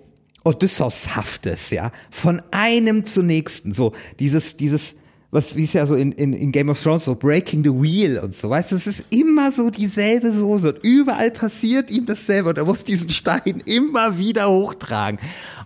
Odysseus-haftes, 0.46 1.70
ja, 1.70 1.90
von 2.10 2.40
einem 2.52 3.04
zum 3.04 3.26
nächsten, 3.26 3.72
so 3.72 3.92
dieses, 4.20 4.56
dieses, 4.56 4.94
was, 5.32 5.56
wie 5.56 5.64
es 5.64 5.72
ja 5.72 5.86
so 5.86 5.96
in, 5.96 6.12
in, 6.12 6.32
in 6.32 6.52
Game 6.52 6.68
of 6.68 6.80
Thrones 6.80 7.04
so 7.04 7.16
Breaking 7.16 7.64
the 7.64 7.70
Wheel 7.70 8.20
und 8.20 8.32
so, 8.32 8.48
weißt 8.48 8.70
du, 8.70 8.76
es 8.76 8.86
ist 8.86 9.06
immer 9.10 9.50
so 9.50 9.70
dieselbe 9.70 10.32
Soße 10.32 10.74
und 10.74 10.84
überall 10.84 11.32
passiert 11.32 11.90
ihm 11.90 12.06
dasselbe 12.06 12.50
und 12.50 12.58
er 12.58 12.64
muss 12.64 12.84
diesen 12.84 13.10
Stein 13.10 13.60
immer 13.66 14.18
wieder 14.18 14.48
hochtragen. 14.48 15.18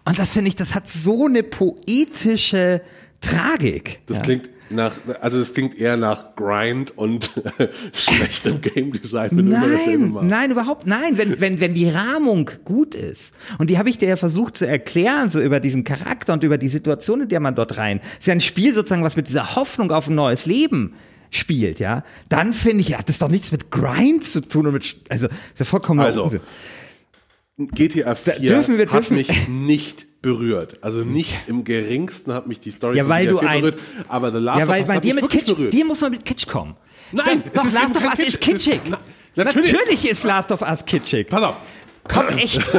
Und 0.07 0.18
das 0.18 0.31
finde 0.31 0.49
ich, 0.49 0.57
das 0.57 0.75
hat 0.75 0.88
so 0.88 1.27
eine 1.27 1.42
poetische 1.42 2.81
Tragik. 3.20 4.01
Das 4.07 4.16
ja. 4.16 4.23
klingt 4.23 4.49
nach, 4.70 4.92
also 5.20 5.38
das 5.38 5.52
klingt 5.54 5.76
eher 5.78 5.96
nach 5.96 6.37
Grind 6.37 6.96
und 6.96 7.30
schlechtem 7.92 8.61
Game 8.61 8.92
Design, 8.92 9.30
wenn 9.33 9.46
du 9.50 9.56
immer 9.56 9.68
dasselbe 9.68 10.02
Nein, 10.04 10.11
machst. 10.12 10.26
nein, 10.30 10.50
überhaupt, 10.50 10.87
nein, 10.87 11.18
wenn, 11.18 11.40
wenn, 11.40 11.61
wenn 11.61 11.74
die 11.74 11.88
Rahmung 11.88 12.50
gut 12.64 12.94
ist. 12.94 13.35
Und 13.59 13.68
die 13.70 13.78
habe 13.78 13.88
ich 13.90 13.98
dir 13.98 14.09
ja 14.09 14.16
versucht 14.16 14.56
zu 14.56 14.66
erklären, 14.66 15.30
so 15.30 15.40
über 15.40 15.61
diesen 15.61 15.85
Charakter 15.85 16.33
und 16.33 16.44
über 16.44 16.56
die 16.59 16.68
Situation, 16.68 17.20
in 17.22 17.28
der 17.28 17.40
man 17.40 17.54
dort 17.54 17.76
rein. 17.76 18.00
ist 18.18 18.26
ja 18.26 18.33
ein 18.33 18.40
Spiel 18.40 18.72
sozusagen, 18.74 19.02
was 19.04 19.16
mit 19.16 19.28
dieser 19.28 19.56
Hoffnung 19.56 19.90
auf 19.90 20.09
ein 20.09 20.14
neues 20.14 20.46
Leben 20.46 20.94
spielt, 21.30 21.78
ja. 21.78 22.02
Dann 22.28 22.52
finde 22.52 22.80
ich, 22.80 22.96
hat 22.98 23.09
das 23.09 23.18
doch 23.18 23.28
nichts 23.28 23.52
mit 23.52 23.70
Grind 23.70 24.24
zu 24.24 24.40
tun 24.40 24.66
und 24.66 24.72
mit, 24.74 24.96
also, 25.09 25.26
ist 25.26 25.35
ja 25.59 25.64
vollkommen 25.64 26.00
Also, 26.00 26.24
Unsinn. 26.24 26.40
GTA 27.59 28.14
4 28.14 28.35
dürfen 28.40 28.78
wir- 28.78 28.87
hat 28.87 28.94
dürfen- 28.94 29.16
mich 29.16 29.48
nicht 29.48 30.06
berührt. 30.22 30.78
Also 30.83 31.00
nicht 31.00 31.48
im 31.48 31.64
geringsten 31.64 32.33
hat 32.33 32.46
mich 32.46 32.61
die 32.61 32.70
Story 32.70 32.96
Ja, 32.98 33.09
weil 33.09 33.26
du 33.26 33.38
4 33.38 33.48
ein- 33.48 33.61
berührt. 33.62 33.80
Aber 34.09 34.30
The 34.33 34.38
Last 34.38 34.59
Ja, 34.59 34.64
of 34.64 34.70
weil 34.70 34.80
Us 34.83 34.88
bei 34.88 34.94
hat 34.96 35.04
dir 35.04 35.14
mich 35.14 35.22
mit 35.22 35.30
Kitsch, 35.33 35.46
berührt. 35.46 35.72
dir 35.72 35.85
muss 35.85 36.00
man 36.00 36.11
mit 36.11 36.24
Kitsch 36.24 36.46
kommen. 36.46 36.76
Nein, 37.12 37.26
das, 37.44 37.52
doch, 37.52 37.64
ist 37.64 37.74
Last 37.74 37.96
of 37.96 38.04
Us 38.04 38.18
ist 38.26 38.40
Kitsch. 38.40 38.66
Ist- 38.66 38.72
kitschig. 38.74 38.80
Na- 38.88 39.44
natürlich. 39.44 39.72
natürlich 39.72 40.09
ist 40.11 40.24
Last 40.24 40.52
of 40.52 40.62
Us 40.62 40.85
kitschig. 40.85 41.28
Pass 41.28 41.42
auf. 41.42 41.56
Komm, 42.09 42.28
echt. 42.38 42.61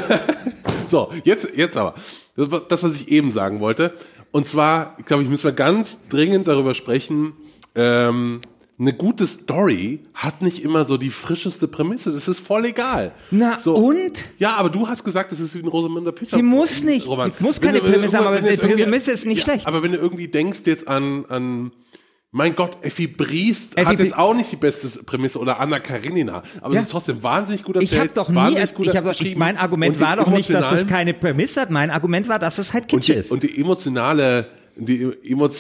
So, 0.88 1.10
jetzt, 1.24 1.48
jetzt 1.56 1.78
aber. 1.78 1.96
Das, 2.36 2.84
was 2.84 2.94
ich 2.96 3.08
eben 3.08 3.32
sagen 3.32 3.62
wollte. 3.62 3.94
Und 4.32 4.46
zwar, 4.46 4.96
ich 5.00 5.06
glaube 5.06 5.24
ich, 5.24 5.30
müssen 5.30 5.46
wir 5.46 5.54
ganz 5.54 6.00
dringend 6.10 6.50
darüber 6.50 6.74
sprechen, 6.74 7.32
ähm, 7.76 8.42
eine 8.82 8.94
gute 8.94 9.28
Story 9.28 10.00
hat 10.16 10.42
nicht 10.42 10.64
immer 10.64 10.86
so 10.86 10.98
die 10.98 11.12
frischeste 11.12 11.68
Prämisse. 11.68 12.12
Das 12.12 12.28
ist 12.28 12.40
voll 12.40 12.66
egal. 12.66 13.12
Na, 13.30 13.60
so, 13.60 13.76
und? 13.76 14.32
Ja, 14.40 14.56
aber 14.56 14.72
du 14.72 14.88
hast 14.88 15.04
gesagt, 15.04 15.32
das 15.32 15.40
ist 15.40 15.56
wie 15.56 15.60
ein 15.60 15.68
Rosamunde 15.68 16.12
Pilcher. 16.12 16.38
Sie 16.38 16.42
muss 16.42 16.82
nicht. 16.84 17.08
Roman. 17.08 17.32
Muss 17.40 17.62
keine 17.62 17.84
wenn 17.84 17.92
Prämisse 17.92 18.18
haben, 18.18 18.26
aber 18.28 18.42
die 18.42 18.58
Prämisse 18.58 19.12
ist 19.12 19.28
nicht 19.28 19.44
schlecht. 19.44 19.68
Aber 19.68 19.84
wenn 19.84 19.92
du 19.92 20.00
irgendwie 20.00 20.28
denkst 20.28 20.62
jetzt 20.66 20.88
an, 20.88 21.26
an 21.30 21.72
mein 22.32 22.56
Gott, 22.56 22.78
Effi 22.82 23.08
Briest 23.08 23.78
Effi 23.78 23.86
hat 23.92 24.00
jetzt 24.00 24.18
auch 24.18 24.34
nicht 24.34 24.52
die 24.52 24.56
beste 24.56 25.04
Prämisse 25.04 25.38
oder 25.38 25.60
Anna 25.60 25.80
Karenina, 25.80 26.42
aber 26.62 26.74
Ja. 26.74 26.80
es 26.80 26.86
ist 26.88 26.92
trotzdem 26.92 27.22
wahnsinnig 27.22 27.64
gut 27.64 27.76
Ich 27.76 27.92
erzählt. 27.94 28.02
habe 28.02 28.14
doch 28.14 28.30
nie, 28.30 28.58
ich 28.88 28.96
hab, 28.96 29.22
ich, 29.22 29.36
mein 29.36 29.58
Argument 29.58 29.98
Und 29.98 30.02
war 30.02 30.16
doch 30.16 30.28
nicht, 30.28 30.50
dass 30.50 30.70
das 30.70 30.88
keine 30.88 31.14
Prämisse 31.14 31.62
hat. 31.62 31.70
Mein 31.70 31.92
Argument 31.92 32.28
war, 32.30 32.40
dass 32.40 32.58
es 32.58 32.74
halt 32.74 32.86
und 32.94 33.02
Kitsch 33.02 33.10
die, 33.10 33.20
ist. 33.20 33.32
und 33.32 33.44
die 33.44 33.60
emotionale 33.60 34.48
die 34.76 35.12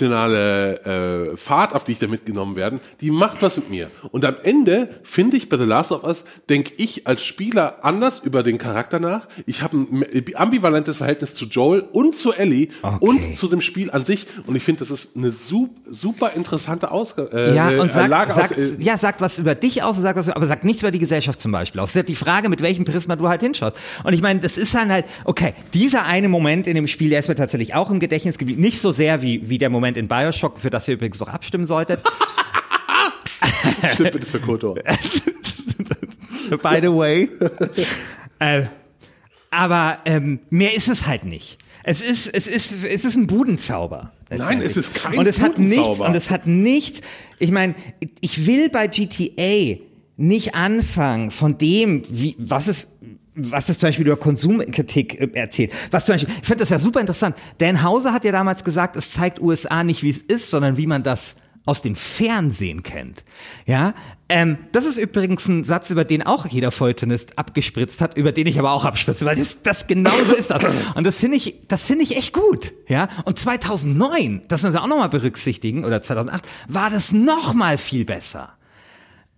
emotionale 0.05 1.31
äh, 1.33 1.37
Fahrt, 1.37 1.73
auf 1.75 1.83
die 1.83 1.93
ich 1.93 1.99
da 1.99 2.07
mitgenommen 2.07 2.55
werden, 2.55 2.79
die 3.01 3.11
macht 3.11 3.41
was 3.41 3.57
mit 3.57 3.69
mir. 3.69 3.89
Und 4.11 4.25
am 4.25 4.35
Ende 4.43 4.89
finde 5.03 5.37
ich 5.37 5.49
bei 5.49 5.57
The 5.57 5.63
Last 5.65 5.91
of 5.91 6.03
Us, 6.03 6.23
denke 6.49 6.73
ich 6.77 7.07
als 7.07 7.23
Spieler 7.23 7.83
anders 7.83 8.19
über 8.19 8.43
den 8.43 8.57
Charakter 8.57 8.99
nach. 8.99 9.27
Ich 9.45 9.61
habe 9.61 9.77
ein 9.77 10.05
ambivalentes 10.35 10.97
Verhältnis 10.97 11.35
zu 11.35 11.45
Joel 11.45 11.81
und 11.91 12.15
zu 12.15 12.33
Ellie 12.33 12.69
Okay. 12.81 12.97
und 13.05 13.35
zu 13.35 13.47
dem 13.47 13.61
Spiel 13.61 13.91
an 13.91 14.05
sich. 14.05 14.27
Und 14.47 14.55
ich 14.55 14.63
finde, 14.63 14.79
das 14.79 14.91
ist 14.91 15.15
eine 15.17 15.31
super, 15.31 16.33
interessante 16.35 16.91
Ausgabe. 16.91 17.31
Äh, 17.33 17.55
Ja, 17.55 17.81
und 17.81 17.91
sagt, 17.91 18.09
Lage 18.09 18.33
sagt, 18.33 18.53
aus, 18.53 18.57
äh, 18.57 18.75
ja, 18.79 18.97
sagt 18.97 19.21
was 19.21 19.39
über 19.39 19.55
dich 19.55 19.83
aus, 19.83 19.97
sagt 19.97 20.17
was, 20.17 20.29
aber 20.29 20.47
sagt 20.47 20.63
nichts 20.63 20.81
über 20.81 20.91
die 20.91 20.99
Gesellschaft 20.99 21.39
zum 21.41 21.51
Beispiel 21.51 21.79
aus. 21.81 21.89
Das 21.89 21.95
ist 21.95 21.95
ja 21.95 22.03
die 22.03 22.15
Frage, 22.15 22.49
mit 22.49 22.61
welchem 22.61 22.85
Prisma 22.85 23.15
du 23.15 23.27
halt 23.27 23.41
hinschaust. 23.41 23.75
Und 24.03 24.13
ich 24.13 24.21
meine, 24.21 24.39
das 24.39 24.57
ist 24.57 24.73
dann 24.73 24.91
halt, 24.91 25.05
okay, 25.25 25.53
dieser 25.73 26.05
eine 26.05 26.29
Moment 26.29 26.67
in 26.67 26.75
dem 26.75 26.87
Spiel, 26.87 27.09
der 27.09 27.19
ist 27.19 27.27
mir 27.27 27.35
tatsächlich 27.35 27.75
auch 27.75 27.89
im 27.89 27.99
Gedächtnis 27.99 28.37
geblieben. 28.37 28.61
Nicht 28.61 28.79
so 28.79 28.91
sehr 28.91 29.00
wie, 29.21 29.49
wie 29.49 29.57
der 29.57 29.69
Moment 29.69 29.97
in 29.97 30.07
Bioshock, 30.07 30.59
für 30.59 30.69
das 30.69 30.87
ihr 30.87 30.95
übrigens 30.95 31.19
noch 31.19 31.29
abstimmen 31.29 31.67
solltet. 31.67 32.01
Stimmt 33.93 34.11
bitte 34.11 34.25
für 34.25 34.39
Kotor. 34.39 34.75
By 36.49 36.79
the 36.81 36.89
way. 36.89 37.29
äh, 38.39 38.63
aber 39.49 39.99
ähm, 40.05 40.39
mehr 40.49 40.75
ist 40.75 40.87
es 40.87 41.07
halt 41.07 41.25
nicht. 41.25 41.57
Es 41.83 42.01
ist, 42.01 42.27
es 42.27 42.47
ist, 42.47 42.83
es 42.85 43.05
ist 43.05 43.15
ein 43.15 43.27
Budenzauber. 43.27 44.11
Nein, 44.29 44.61
es 44.61 44.77
ist 44.77 44.93
kein 44.95 45.17
und 45.17 45.27
es 45.27 45.41
hat 45.41 45.57
nichts, 45.57 45.99
und 45.99 46.15
es 46.15 46.29
hat 46.29 46.47
nichts. 46.47 47.01
Ich 47.39 47.51
meine, 47.51 47.75
ich 48.21 48.45
will 48.45 48.69
bei 48.69 48.87
GTA 48.87 49.79
nicht 50.15 50.55
anfangen 50.55 51.31
von 51.31 51.57
dem, 51.57 52.03
wie, 52.09 52.35
was 52.37 52.67
es, 52.67 52.91
was 53.35 53.69
es 53.69 53.79
zum 53.79 53.87
Beispiel 53.87 54.07
über 54.07 54.17
Konsumkritik 54.17 55.19
äh, 55.19 55.29
erzählt. 55.33 55.71
Was 55.91 56.05
zum 56.05 56.15
Beispiel, 56.15 56.33
ich 56.41 56.47
finde 56.47 56.63
das 56.63 56.69
ja 56.69 56.79
super 56.79 56.99
interessant. 56.99 57.35
Dan 57.59 57.83
Hauser 57.83 58.13
hat 58.13 58.25
ja 58.25 58.31
damals 58.31 58.63
gesagt, 58.63 58.95
es 58.95 59.11
zeigt 59.11 59.41
USA 59.41 59.83
nicht, 59.83 60.03
wie 60.03 60.09
es 60.09 60.21
ist, 60.21 60.49
sondern 60.49 60.77
wie 60.77 60.87
man 60.87 61.03
das 61.03 61.37
aus 61.65 61.81
dem 61.81 61.95
Fernsehen 61.95 62.81
kennt. 62.81 63.23
Ja, 63.67 63.93
ähm, 64.29 64.57
das 64.71 64.85
ist 64.85 64.97
übrigens 64.97 65.47
ein 65.47 65.63
Satz, 65.63 65.91
über 65.91 66.05
den 66.05 66.25
auch 66.25 66.47
jeder 66.47 66.71
Feuilletonist 66.71 67.37
abgespritzt 67.37 68.01
hat, 68.01 68.17
über 68.17 68.31
den 68.31 68.47
ich 68.47 68.57
aber 68.57 68.71
auch 68.71 68.83
abspritze, 68.83 69.25
weil 69.25 69.35
das, 69.35 69.61
das 69.61 69.85
genauso 69.87 70.33
ist 70.33 70.49
das. 70.49 70.63
Und 70.95 71.05
das 71.05 71.17
finde 71.17 71.37
ich, 71.37 71.67
das 71.67 71.85
finde 71.85 72.03
ich 72.03 72.17
echt 72.17 72.33
gut. 72.33 72.73
Ja, 72.87 73.09
und 73.25 73.37
2009, 73.37 74.41
das 74.47 74.63
müssen 74.63 74.73
wir 74.73 74.83
auch 74.83 74.87
nochmal 74.87 75.09
berücksichtigen, 75.09 75.85
oder 75.85 76.01
2008, 76.01 76.47
war 76.67 76.89
das 76.89 77.11
noch 77.11 77.53
mal 77.53 77.77
viel 77.77 78.05
besser. 78.05 78.53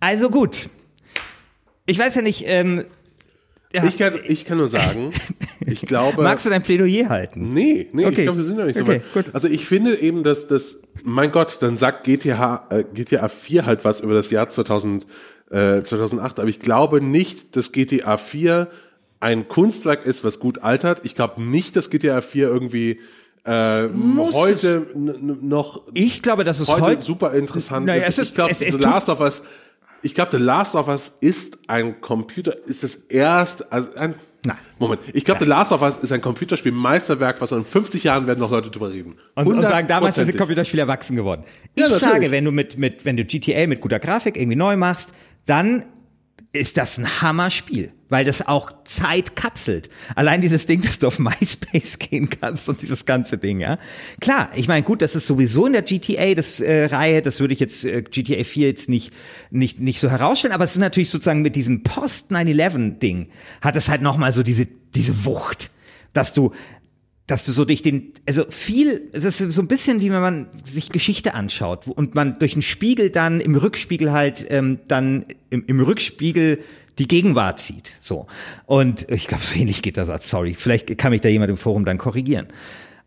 Also 0.00 0.30
gut. 0.30 0.70
Ich 1.86 1.98
weiß 1.98 2.14
ja 2.14 2.22
nicht, 2.22 2.44
ähm, 2.46 2.84
ja, 3.74 3.84
Ich 3.84 3.98
kann, 3.98 4.14
ich 4.26 4.44
kann 4.44 4.58
nur 4.58 4.68
sagen, 4.68 5.12
ich 5.66 5.82
glaube. 5.82 6.22
magst 6.22 6.46
du 6.46 6.50
dein 6.50 6.62
Plädoyer 6.62 7.08
halten? 7.08 7.52
Nee, 7.52 7.88
nee, 7.92 8.06
Okay. 8.06 8.14
ich 8.18 8.22
glaube, 8.22 8.38
wir 8.38 8.44
sind 8.44 8.58
ja 8.58 8.64
nicht 8.64 8.76
so 8.76 8.82
Okay, 8.82 9.02
weit. 9.14 9.24
gut. 9.24 9.34
Also 9.34 9.48
ich 9.48 9.66
finde 9.66 9.96
eben, 10.00 10.22
dass 10.22 10.46
das, 10.46 10.78
mein 11.02 11.32
Gott, 11.32 11.58
dann 11.60 11.76
sagt 11.76 12.04
GTA, 12.04 12.66
äh, 12.70 12.84
GTA 12.94 13.28
4 13.28 13.66
halt 13.66 13.84
was 13.84 14.00
über 14.00 14.14
das 14.14 14.30
Jahr 14.30 14.48
2000, 14.48 15.06
äh, 15.50 15.82
2008, 15.82 16.38
aber 16.40 16.48
ich 16.48 16.60
glaube 16.60 17.00
nicht, 17.00 17.56
dass 17.56 17.72
GTA 17.72 18.16
4 18.16 18.68
ein 19.20 19.48
Kunstwerk 19.48 20.04
ist, 20.06 20.22
was 20.24 20.38
gut 20.38 20.62
altert. 20.62 21.00
Ich 21.04 21.14
glaube 21.14 21.42
nicht, 21.42 21.76
dass 21.76 21.88
GTA 21.90 22.20
4 22.20 22.48
irgendwie 22.48 23.00
äh, 23.44 23.88
heute 24.32 24.86
noch 24.94 25.82
Ich 25.94 26.22
glaube, 26.22 26.44
dass 26.44 26.60
es 26.60 26.68
heute, 26.68 26.82
heute, 26.82 27.02
super 27.02 27.32
interessant 27.34 27.86
Naja, 27.86 28.02
ist. 28.06 28.18
es 28.18 28.18
ist- 28.18 28.28
Ich 28.28 28.34
glaube, 28.34 28.54
The 28.54 28.70
Last 28.78 29.08
of 29.10 29.20
Us, 29.20 29.42
ich 30.04 30.14
glaube, 30.14 30.36
The 30.36 30.42
Last 30.42 30.74
of 30.76 30.88
Us 30.88 31.12
ist 31.20 31.58
ein 31.66 32.00
Computer, 32.00 32.54
ist 32.66 32.82
das 32.82 32.94
erst, 32.94 33.72
also 33.72 33.94
ein, 33.96 34.14
Nein. 34.46 34.58
Moment, 34.78 35.00
ich 35.14 35.24
glaube, 35.24 35.40
The 35.42 35.48
Last 35.48 35.72
of 35.72 35.80
Us 35.80 35.96
ist 35.96 36.12
ein 36.12 36.20
Computerspiel 36.20 36.72
Meisterwerk, 36.72 37.40
was 37.40 37.52
in 37.52 37.64
50 37.64 38.04
Jahren 38.04 38.26
werden 38.26 38.40
noch 38.40 38.50
Leute 38.50 38.70
drüber 38.70 38.92
reden. 38.92 39.16
Und, 39.34 39.46
und 39.46 39.62
sagen, 39.62 39.88
damals 39.88 40.16
sind. 40.16 40.36
Computerspiele 40.36 40.82
erwachsen 40.82 41.16
geworden. 41.16 41.44
Ich 41.74 41.82
Ja, 41.82 41.88
sage, 41.88 42.30
wenn 42.30 42.44
du 42.44 42.52
mit, 42.52 42.76
mit, 42.76 43.04
wenn 43.06 43.16
du 43.16 43.24
GTA 43.24 43.66
mit 43.66 43.80
guter 43.80 43.98
Grafik 43.98 44.36
irgendwie 44.36 44.56
neu 44.56 44.76
machst, 44.76 45.14
dann 45.46 45.86
ist 46.54 46.76
das 46.76 46.98
ein 46.98 47.20
Hammerspiel, 47.20 47.92
weil 48.08 48.24
das 48.24 48.46
auch 48.46 48.70
Zeit 48.84 49.34
kapselt. 49.34 49.88
Allein 50.14 50.40
dieses 50.40 50.66
Ding, 50.66 50.80
dass 50.82 51.00
du 51.00 51.08
auf 51.08 51.18
MySpace 51.18 51.98
gehen 51.98 52.30
kannst 52.30 52.68
und 52.68 52.80
dieses 52.80 53.06
ganze 53.06 53.38
Ding, 53.38 53.60
ja. 53.60 53.78
Klar, 54.20 54.50
ich 54.54 54.68
meine, 54.68 54.84
gut, 54.84 55.02
das 55.02 55.16
ist 55.16 55.26
sowieso 55.26 55.66
in 55.66 55.72
der 55.72 55.82
GTA 55.82 56.34
das 56.34 56.60
äh, 56.60 56.86
Reihe, 56.86 57.22
das 57.22 57.40
würde 57.40 57.54
ich 57.54 57.60
jetzt 57.60 57.84
äh, 57.84 58.02
GTA 58.02 58.44
4 58.44 58.68
jetzt 58.68 58.88
nicht 58.88 59.12
nicht 59.50 59.80
nicht 59.80 59.98
so 60.00 60.08
herausstellen, 60.08 60.54
aber 60.54 60.64
es 60.64 60.72
ist 60.72 60.78
natürlich 60.78 61.10
sozusagen 61.10 61.42
mit 61.42 61.56
diesem 61.56 61.82
Post 61.82 62.30
9/11 62.30 62.98
Ding 62.98 63.28
hat 63.60 63.74
es 63.76 63.88
halt 63.88 64.02
noch 64.02 64.16
mal 64.16 64.32
so 64.32 64.42
diese 64.44 64.66
diese 64.94 65.24
Wucht, 65.24 65.70
dass 66.12 66.32
du 66.34 66.52
dass 67.26 67.44
du 67.44 67.52
so 67.52 67.64
durch 67.64 67.80
den, 67.82 68.12
also 68.26 68.44
viel, 68.50 69.08
es 69.12 69.24
ist 69.24 69.38
so 69.38 69.62
ein 69.62 69.68
bisschen 69.68 70.00
wie 70.00 70.10
wenn 70.10 70.20
man 70.20 70.48
sich 70.52 70.90
Geschichte 70.90 71.34
anschaut 71.34 71.86
und 71.86 72.14
man 72.14 72.34
durch 72.34 72.52
einen 72.52 72.62
Spiegel 72.62 73.10
dann 73.10 73.40
im 73.40 73.56
Rückspiegel 73.56 74.12
halt 74.12 74.46
ähm, 74.50 74.80
dann 74.88 75.24
im, 75.48 75.64
im 75.66 75.80
Rückspiegel 75.80 76.60
die 76.98 77.08
Gegenwart 77.08 77.60
sieht. 77.60 77.94
So. 78.00 78.26
Und 78.66 79.10
ich 79.10 79.26
glaube, 79.26 79.42
so 79.42 79.58
ähnlich 79.58 79.82
geht 79.82 79.96
Satz, 79.96 80.28
sorry. 80.28 80.54
Vielleicht 80.54 80.96
kann 80.98 81.10
mich 81.10 81.22
da 81.22 81.28
jemand 81.28 81.50
im 81.50 81.56
Forum 81.56 81.84
dann 81.84 81.98
korrigieren. 81.98 82.46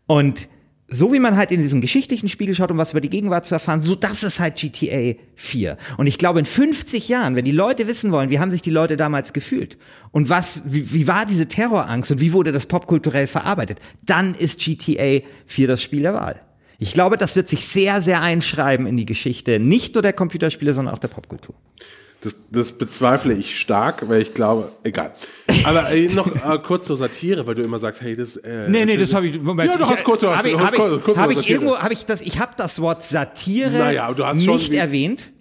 Und 0.06 0.48
so 0.90 1.12
wie 1.12 1.18
man 1.18 1.36
halt 1.36 1.52
in 1.52 1.60
diesen 1.60 1.82
geschichtlichen 1.82 2.28
Spiegel 2.28 2.54
schaut, 2.54 2.70
um 2.70 2.78
was 2.78 2.92
über 2.92 3.02
die 3.02 3.10
Gegenwart 3.10 3.44
zu 3.44 3.54
erfahren, 3.54 3.82
so 3.82 3.94
das 3.94 4.22
ist 4.22 4.40
halt 4.40 4.56
GTA 4.56 5.20
4. 5.36 5.76
Und 5.98 6.06
ich 6.06 6.16
glaube, 6.16 6.38
in 6.38 6.46
50 6.46 7.08
Jahren, 7.08 7.36
wenn 7.36 7.44
die 7.44 7.52
Leute 7.52 7.86
wissen 7.86 8.10
wollen, 8.10 8.30
wie 8.30 8.38
haben 8.38 8.50
sich 8.50 8.62
die 8.62 8.70
Leute 8.70 8.96
damals 8.96 9.34
gefühlt 9.34 9.76
und 10.12 10.30
was, 10.30 10.62
wie, 10.64 10.92
wie 10.92 11.06
war 11.06 11.26
diese 11.26 11.46
Terrorangst 11.46 12.10
und 12.10 12.20
wie 12.20 12.32
wurde 12.32 12.52
das 12.52 12.66
popkulturell 12.66 13.26
verarbeitet, 13.26 13.78
dann 14.06 14.34
ist 14.34 14.60
GTA 14.60 15.20
4 15.46 15.68
das 15.68 15.82
Spiel 15.82 16.02
der 16.02 16.14
Wahl. 16.14 16.40
Ich 16.78 16.94
glaube, 16.94 17.18
das 17.18 17.36
wird 17.36 17.48
sich 17.48 17.66
sehr, 17.66 18.00
sehr 18.00 18.22
einschreiben 18.22 18.86
in 18.86 18.96
die 18.96 19.06
Geschichte, 19.06 19.58
nicht 19.58 19.94
nur 19.94 20.02
der 20.02 20.12
Computerspiele, 20.14 20.72
sondern 20.72 20.94
auch 20.94 21.00
der 21.00 21.08
Popkultur. 21.08 21.54
Das, 22.20 22.34
das 22.50 22.72
bezweifle 22.72 23.32
ich 23.34 23.60
stark, 23.60 24.08
weil 24.08 24.20
ich 24.22 24.34
glaube, 24.34 24.72
egal. 24.82 25.12
Aber 25.64 25.88
äh, 25.92 26.08
noch 26.14 26.26
äh, 26.26 26.58
kurz 26.58 26.86
zur 26.88 26.96
Satire, 26.96 27.46
weil 27.46 27.54
du 27.54 27.62
immer 27.62 27.78
sagst, 27.78 28.00
hey, 28.00 28.16
das. 28.16 28.36
Äh, 28.36 28.68
Nee, 28.68 28.84
nee, 28.84 28.96
das 28.96 29.14
habe 29.14 29.28
ich. 29.28 29.40
Moment, 29.40 29.70
Ja, 29.70 29.78
du 29.78 29.86
hast 29.86 30.02
kurz, 30.02 30.22
du 30.22 30.28
hast 30.28 30.38
Habe 30.38 30.48
ich, 30.48 30.54
kurz- 30.56 30.66
hab 30.66 30.74
ich, 30.98 31.04
kurz 31.04 31.18
hab 31.18 31.30
ich 31.30 31.48
irgendwo, 31.48 31.78
habe 31.78 31.92
ich 31.92 32.06
das? 32.06 32.20
Ich 32.20 32.40
habe 32.40 32.52
das 32.56 32.80
Wort 32.80 33.04
Satire 33.04 33.70
Naja, 33.70 34.12
du 34.12 34.24
hast 34.24 34.42
schon 34.42 34.54
nicht 34.56 34.72
wie- 34.72 34.76
erwähnt. 34.76 35.32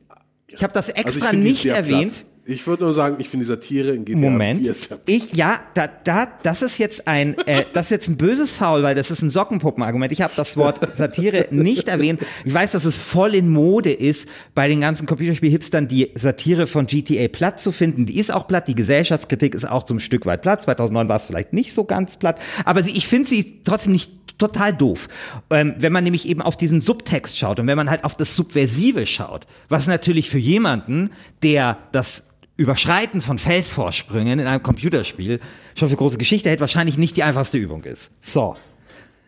Ich 0.49 0.61
habe 0.63 0.71
das 0.73 0.89
Also 0.91 0.99
ich 0.99 1.05
extra 1.15 1.31
die 1.31 1.37
nicht 1.37 1.65
erwähnt. 1.65 2.13
Platt. 2.13 2.25
Ich 2.47 2.65
würde 2.65 2.83
nur 2.83 2.93
sagen, 2.93 3.17
ich 3.19 3.29
finde 3.29 3.45
die 3.45 3.49
Satire 3.49 3.91
in 3.91 4.05
GTA 4.05 4.17
Moment. 4.17 4.62
4 4.62 4.73
sehr 4.73 4.99
Ich 5.05 5.36
ja, 5.36 5.60
da, 5.73 5.88
da, 5.88 6.27
das 6.43 6.62
ist 6.62 6.77
jetzt 6.77 7.07
ein, 7.07 7.38
äh, 7.45 7.65
das 7.73 7.86
ist 7.86 7.91
jetzt 7.91 8.07
ein 8.07 8.17
böses 8.17 8.55
Foul, 8.55 8.83
weil 8.83 8.95
das 8.95 9.12
ist 9.12 9.21
ein 9.21 9.29
Sockenpuppenargument. 9.29 10.13
Ich 10.13 10.21
habe 10.21 10.33
das 10.36 10.55
Wort 10.55 10.79
Satire 10.95 11.47
nicht 11.51 11.89
erwähnt. 11.89 12.21
Ich 12.45 12.53
weiß, 12.53 12.71
dass 12.71 12.86
es 12.86 12.99
voll 12.99 13.36
in 13.36 13.49
Mode 13.49 13.91
ist, 13.91 14.29
bei 14.55 14.69
den 14.69 14.79
ganzen 14.79 15.05
Computerspiel-Hipstern 15.05 15.89
die 15.89 16.12
Satire 16.15 16.67
von 16.67 16.88
GTA 16.88 17.27
platt 17.27 17.60
zu 17.60 17.71
finden. 17.73 18.05
Die 18.05 18.17
ist 18.17 18.33
auch 18.33 18.47
platt. 18.47 18.67
Die 18.67 18.75
Gesellschaftskritik 18.75 19.53
ist 19.53 19.69
auch 19.69 19.83
zum 19.83 19.99
Stück 19.99 20.25
weit 20.25 20.41
platt. 20.41 20.63
2009 20.63 21.10
war 21.10 21.17
es 21.17 21.27
vielleicht 21.27 21.51
nicht 21.51 21.73
so 21.73 21.83
ganz 21.83 22.17
platt, 22.17 22.39
aber 22.63 22.81
sie, 22.81 22.91
ich 22.91 23.07
finde 23.07 23.27
sie 23.27 23.62
trotzdem 23.65 23.91
nicht 23.91 24.12
total 24.38 24.73
doof. 24.73 25.10
Ähm, 25.49 25.75
wenn 25.79 25.91
man 25.91 26.03
nämlich 26.03 26.27
eben 26.27 26.41
auf 26.41 26.57
diesen 26.57 26.81
Subtext 26.81 27.38
schaut 27.38 27.60
und 27.60 27.67
wenn 27.67 27.77
man 27.77 27.89
halt 27.89 28.03
auf 28.03 28.15
das 28.15 28.36
Subversive 28.36 29.05
schaut, 29.05 29.47
was 29.67 29.88
natürlich 29.88 30.29
für 30.29 30.38
jemanden, 30.38 31.10
der 31.41 31.77
das 31.91 32.23
Überschreiten 32.57 33.21
von 33.21 33.37
Felsvorsprüngen 33.37 34.39
in 34.39 34.47
einem 34.47 34.63
Computerspiel 34.63 35.39
schon 35.75 35.89
für 35.89 35.95
große 35.95 36.17
Geschichte 36.17 36.49
hält, 36.49 36.59
wahrscheinlich 36.59 36.97
nicht 36.97 37.15
die 37.15 37.23
einfachste 37.23 37.57
Übung 37.57 37.83
ist. 37.83 38.11
So. 38.19 38.55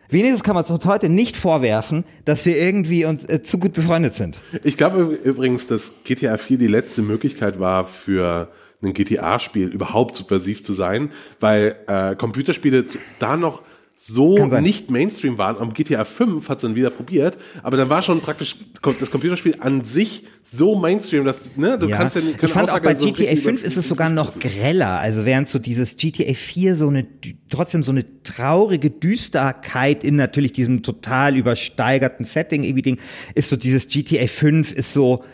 Wenigstens 0.08 0.42
kann 0.42 0.56
man 0.56 0.64
uns 0.64 0.86
heute 0.86 1.08
nicht 1.08 1.36
vorwerfen, 1.36 2.04
dass 2.24 2.44
wir 2.44 2.56
irgendwie 2.56 3.04
uns 3.04 3.24
äh, 3.26 3.42
zu 3.42 3.58
gut 3.58 3.72
befreundet 3.72 4.14
sind. 4.14 4.38
Ich 4.64 4.76
glaube 4.76 5.02
übrigens, 5.22 5.68
dass 5.68 5.92
GTA 6.02 6.36
4 6.36 6.58
die 6.58 6.66
letzte 6.66 7.02
Möglichkeit 7.02 7.60
war 7.60 7.86
für 7.86 8.52
ein 8.82 8.92
GTA-Spiel 8.92 9.68
überhaupt 9.68 10.16
subversiv 10.16 10.64
zu 10.64 10.72
sein, 10.72 11.12
weil 11.38 11.76
äh, 11.86 12.16
Computerspiele 12.16 12.84
da 13.20 13.36
noch 13.36 13.62
so 14.02 14.46
nicht 14.46 14.90
Mainstream 14.90 15.36
waren. 15.36 15.58
Am 15.58 15.74
GTA 15.74 16.04
5 16.04 16.48
hat 16.48 16.56
es 16.56 16.62
dann 16.62 16.74
wieder 16.74 16.88
probiert, 16.88 17.36
aber 17.62 17.76
dann 17.76 17.90
war 17.90 18.02
schon 18.02 18.22
praktisch 18.22 18.56
das 18.98 19.10
Computerspiel 19.10 19.56
an 19.60 19.84
sich 19.84 20.24
so 20.42 20.74
Mainstream, 20.74 21.26
dass 21.26 21.54
ne, 21.58 21.78
du 21.78 21.90
kannst 21.90 22.16
ja 22.16 22.22
nicht 22.22 22.42
ich 22.42 22.50
fand 22.50 22.70
auch 22.70 22.76
Aussage 22.76 22.84
bei 22.84 22.94
so 22.94 23.06
GTA 23.08 23.24
richtig 23.24 23.44
5 23.44 23.60
über- 23.60 23.68
ist 23.68 23.76
es 23.76 23.88
sogar 23.88 24.08
noch 24.08 24.38
greller. 24.38 25.00
Also 25.00 25.26
während 25.26 25.48
so 25.48 25.58
dieses 25.58 25.96
GTA 25.98 26.32
4 26.32 26.76
so 26.76 26.88
eine 26.88 27.06
trotzdem 27.50 27.82
so 27.82 27.92
eine 27.92 28.22
traurige 28.22 28.88
Düsterkeit 28.88 30.02
in 30.02 30.16
natürlich 30.16 30.52
diesem 30.52 30.82
total 30.82 31.36
übersteigerten 31.36 32.24
Setting 32.24 32.62
irgendwie 32.64 32.82
Ding 32.82 32.98
ist 33.34 33.50
so 33.50 33.56
dieses 33.56 33.86
GTA 33.88 34.26
5 34.28 34.72
ist 34.72 34.94
so 34.94 35.24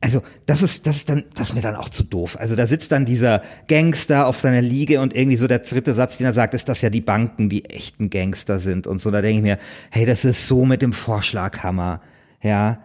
also 0.00 0.22
das 0.46 0.62
ist 0.62 0.86
das 0.86 0.96
ist 0.96 1.08
dann 1.08 1.24
das 1.34 1.48
ist 1.48 1.54
mir 1.54 1.60
dann 1.60 1.74
auch 1.74 1.88
zu 1.88 2.04
doof. 2.04 2.36
Also 2.38 2.54
da 2.54 2.66
sitzt 2.66 2.92
dann 2.92 3.04
dieser 3.04 3.42
Gangster 3.66 4.26
auf 4.26 4.36
seiner 4.36 4.62
Liege 4.62 5.00
und 5.00 5.14
irgendwie 5.14 5.36
so 5.36 5.48
der 5.48 5.58
dritte 5.58 5.92
Satz, 5.92 6.18
den 6.18 6.26
er 6.26 6.32
sagt, 6.32 6.54
ist, 6.54 6.68
dass 6.68 6.82
ja 6.82 6.90
die 6.90 7.00
Banken 7.00 7.48
die 7.48 7.64
echten 7.64 8.08
Gangster 8.08 8.60
sind 8.60 8.86
und 8.86 9.00
so. 9.00 9.10
Da 9.10 9.22
denke 9.22 9.38
ich 9.38 9.42
mir, 9.42 9.58
hey, 9.90 10.06
das 10.06 10.24
ist 10.24 10.46
so 10.46 10.64
mit 10.64 10.82
dem 10.82 10.92
Vorschlaghammer. 10.92 12.00
Ja. 12.42 12.80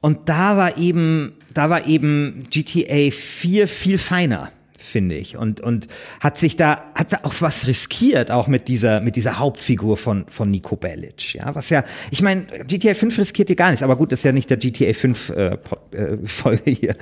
Und 0.00 0.28
da 0.28 0.56
war 0.56 0.76
eben, 0.76 1.32
da 1.54 1.70
war 1.70 1.86
eben 1.86 2.44
GTA 2.50 3.10
4 3.10 3.68
viel 3.68 3.96
feiner. 3.96 4.50
Finde 4.78 5.16
ich. 5.16 5.36
Und, 5.36 5.60
und 5.60 5.88
hat 6.20 6.38
sich 6.38 6.56
da, 6.56 6.84
hat 6.94 7.12
da 7.12 7.18
auch 7.24 7.34
was 7.40 7.66
riskiert, 7.66 8.30
auch 8.30 8.46
mit 8.46 8.68
dieser, 8.68 9.00
mit 9.00 9.16
dieser 9.16 9.38
Hauptfigur 9.38 9.96
von, 9.96 10.24
von 10.28 10.50
Nico 10.50 10.76
Bellic. 10.76 11.34
Ja, 11.34 11.54
was 11.54 11.68
ja, 11.70 11.84
ich 12.10 12.22
meine, 12.22 12.46
GTA 12.66 12.94
5 12.94 13.18
riskiert 13.18 13.48
hier 13.48 13.56
gar 13.56 13.70
nichts, 13.70 13.82
aber 13.82 13.96
gut, 13.96 14.12
das 14.12 14.20
ist 14.20 14.24
ja 14.24 14.32
nicht 14.32 14.48
der 14.50 14.56
GTA 14.56 14.94
5 14.94 15.30
äh, 15.30 15.58
äh, 15.90 16.16
Folge 16.26 16.70
hier. 16.70 16.96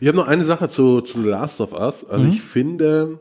Ich 0.00 0.08
habe 0.08 0.16
noch 0.16 0.26
eine 0.26 0.44
Sache 0.44 0.68
zu, 0.68 1.00
zu 1.02 1.22
The 1.22 1.28
Last 1.28 1.60
of 1.60 1.72
Us. 1.72 2.04
Also 2.04 2.24
Mhm. 2.24 2.30
ich 2.30 2.42
finde, 2.42 3.20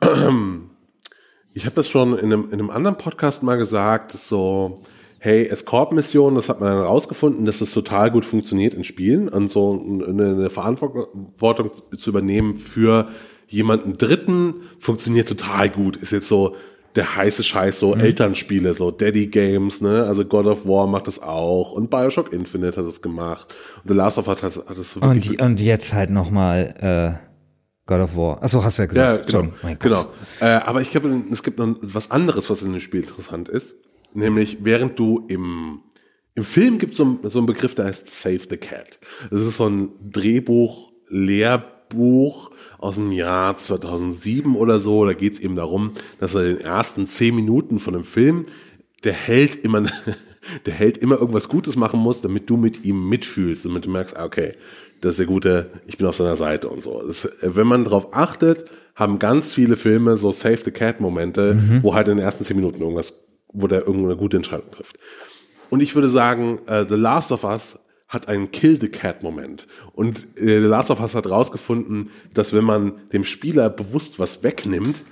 ich 1.54 1.64
habe 1.66 1.74
das 1.74 1.88
schon 1.88 2.18
in 2.18 2.32
einem, 2.32 2.46
in 2.46 2.54
einem 2.54 2.70
anderen 2.70 2.96
Podcast 2.96 3.42
mal 3.42 3.56
gesagt, 3.56 4.12
so, 4.12 4.82
hey, 5.24 5.46
Escort-Mission, 5.46 6.34
das 6.34 6.48
hat 6.48 6.58
man 6.60 6.72
dann 6.74 6.84
rausgefunden, 6.84 7.44
dass 7.44 7.60
es 7.60 7.72
total 7.72 8.10
gut 8.10 8.24
funktioniert 8.24 8.74
in 8.74 8.82
Spielen 8.82 9.28
und 9.28 9.52
so 9.52 9.72
eine, 10.08 10.50
Verantwortung 10.50 11.70
zu 11.96 12.10
übernehmen 12.10 12.56
für 12.56 13.08
jemanden 13.46 13.96
Dritten 13.98 14.54
funktioniert 14.80 15.28
total 15.28 15.68
gut. 15.70 15.96
Ist 15.96 16.10
jetzt 16.10 16.26
so 16.28 16.56
der 16.96 17.14
heiße 17.16 17.44
Scheiß, 17.44 17.78
so 17.78 17.94
Mhm. 17.94 18.00
Elternspiele, 18.00 18.74
so 18.74 18.90
Daddy 18.90 19.28
Games, 19.28 19.80
ne? 19.80 20.04
Also 20.06 20.24
God 20.24 20.46
of 20.46 20.66
War 20.66 20.88
macht 20.88 21.06
das 21.06 21.22
auch 21.22 21.70
und 21.72 21.88
Bioshock 21.88 22.32
Infinite 22.32 22.80
hat 22.80 22.86
es 22.86 23.00
gemacht 23.00 23.54
und 23.84 23.90
The 23.90 23.94
Last 23.96 24.18
of 24.18 24.26
Us 24.26 24.42
hat, 24.42 24.68
hat 24.68 24.76
es 24.76 24.96
Und, 24.96 25.24
die- 25.24 25.38
und 25.40 25.60
jetzt 25.60 25.94
halt 25.94 26.10
nochmal 26.10 26.74
äh, 26.80 27.28
God 27.86 28.00
of 28.00 28.16
War. 28.16 28.42
Achso, 28.42 28.64
hast 28.64 28.78
du 28.78 28.82
ja 28.82 28.86
gesagt. 28.86 29.32
ja, 29.32 29.40
genau. 29.40 29.52
Genau. 29.78 30.06
Äh, 30.40 30.46
aber 30.66 30.80
ich 30.80 30.90
glaube, 30.90 31.22
es 31.30 31.44
gibt 31.44 31.58
noch 31.58 31.76
was 31.80 32.10
anderes, 32.10 32.50
was 32.50 32.62
in 32.62 32.72
dem 32.72 32.80
Spiel 32.80 33.02
interessant 33.02 33.48
ist. 33.48 33.74
Nämlich, 34.14 34.58
während 34.62 34.98
du 34.98 35.24
im, 35.28 35.80
im 36.34 36.44
Film 36.44 36.78
gibt 36.78 36.92
es 36.92 36.98
so, 36.98 37.18
so 37.22 37.38
einen 37.38 37.46
Begriff, 37.46 37.74
der 37.74 37.86
heißt 37.86 38.10
Save 38.10 38.40
the 38.48 38.56
Cat. 38.56 38.98
Das 39.30 39.40
ist 39.40 39.56
so 39.56 39.68
ein 39.68 39.90
Drehbuch, 40.10 40.92
Lehrbuch 41.08 42.50
aus 42.78 42.96
dem 42.96 43.12
Jahr 43.12 43.56
2007 43.56 44.56
oder 44.56 44.78
so. 44.78 45.04
Da 45.04 45.12
geht 45.12 45.34
es 45.34 45.40
eben 45.40 45.56
darum, 45.56 45.92
dass 46.20 46.34
er 46.34 46.48
in 46.48 46.56
den 46.56 46.64
ersten 46.64 47.06
zehn 47.06 47.34
Minuten 47.34 47.78
von 47.78 47.94
einem 47.94 48.04
Film 48.04 48.44
der 49.04 49.12
Held 49.12 49.56
immer, 49.56 49.82
der 50.66 50.72
Held 50.72 50.98
immer 50.98 51.18
irgendwas 51.18 51.48
Gutes 51.48 51.76
machen 51.76 52.00
muss, 52.00 52.20
damit 52.20 52.48
du 52.48 52.56
mit 52.56 52.84
ihm 52.84 53.08
mitfühlst, 53.08 53.64
damit 53.64 53.84
du 53.84 53.90
merkst, 53.90 54.16
ah, 54.16 54.24
okay, 54.24 54.54
das 55.00 55.12
ist 55.12 55.18
der 55.18 55.26
Gute, 55.26 55.70
ich 55.86 55.98
bin 55.98 56.06
auf 56.06 56.16
seiner 56.16 56.36
Seite 56.36 56.68
und 56.68 56.82
so. 56.82 57.02
Das, 57.06 57.28
wenn 57.42 57.66
man 57.66 57.84
darauf 57.84 58.14
achtet, 58.14 58.66
haben 58.94 59.18
ganz 59.18 59.52
viele 59.52 59.76
Filme 59.76 60.16
so 60.16 60.30
Save 60.30 60.58
the 60.58 60.70
Cat 60.70 61.00
Momente, 61.00 61.58
wo 61.82 61.94
halt 61.94 62.08
in 62.08 62.18
den 62.18 62.24
ersten 62.24 62.44
zehn 62.44 62.56
Minuten 62.56 62.80
irgendwas, 62.80 63.24
wo 63.52 63.66
der 63.66 63.86
irgendeine 63.86 64.16
gute 64.16 64.36
Entscheidung 64.36 64.70
trifft. 64.70 64.98
Und 65.70 65.82
ich 65.82 65.94
würde 65.94 66.08
sagen, 66.08 66.60
äh, 66.66 66.84
The 66.86 66.96
Last 66.96 67.32
of 67.32 67.44
Us 67.44 67.78
hat 68.08 68.28
einen 68.28 68.50
Kill 68.50 68.78
the 68.78 68.88
Cat 68.88 69.22
Moment. 69.22 69.66
Und 69.94 70.26
äh, 70.36 70.60
The 70.60 70.66
Last 70.66 70.90
of 70.90 71.00
Us 71.00 71.14
hat 71.14 71.30
rausgefunden, 71.30 72.10
dass 72.34 72.52
wenn 72.52 72.64
man 72.64 72.92
dem 73.12 73.24
Spieler 73.24 73.70
bewusst 73.70 74.18
was 74.18 74.42
wegnimmt, 74.42 75.02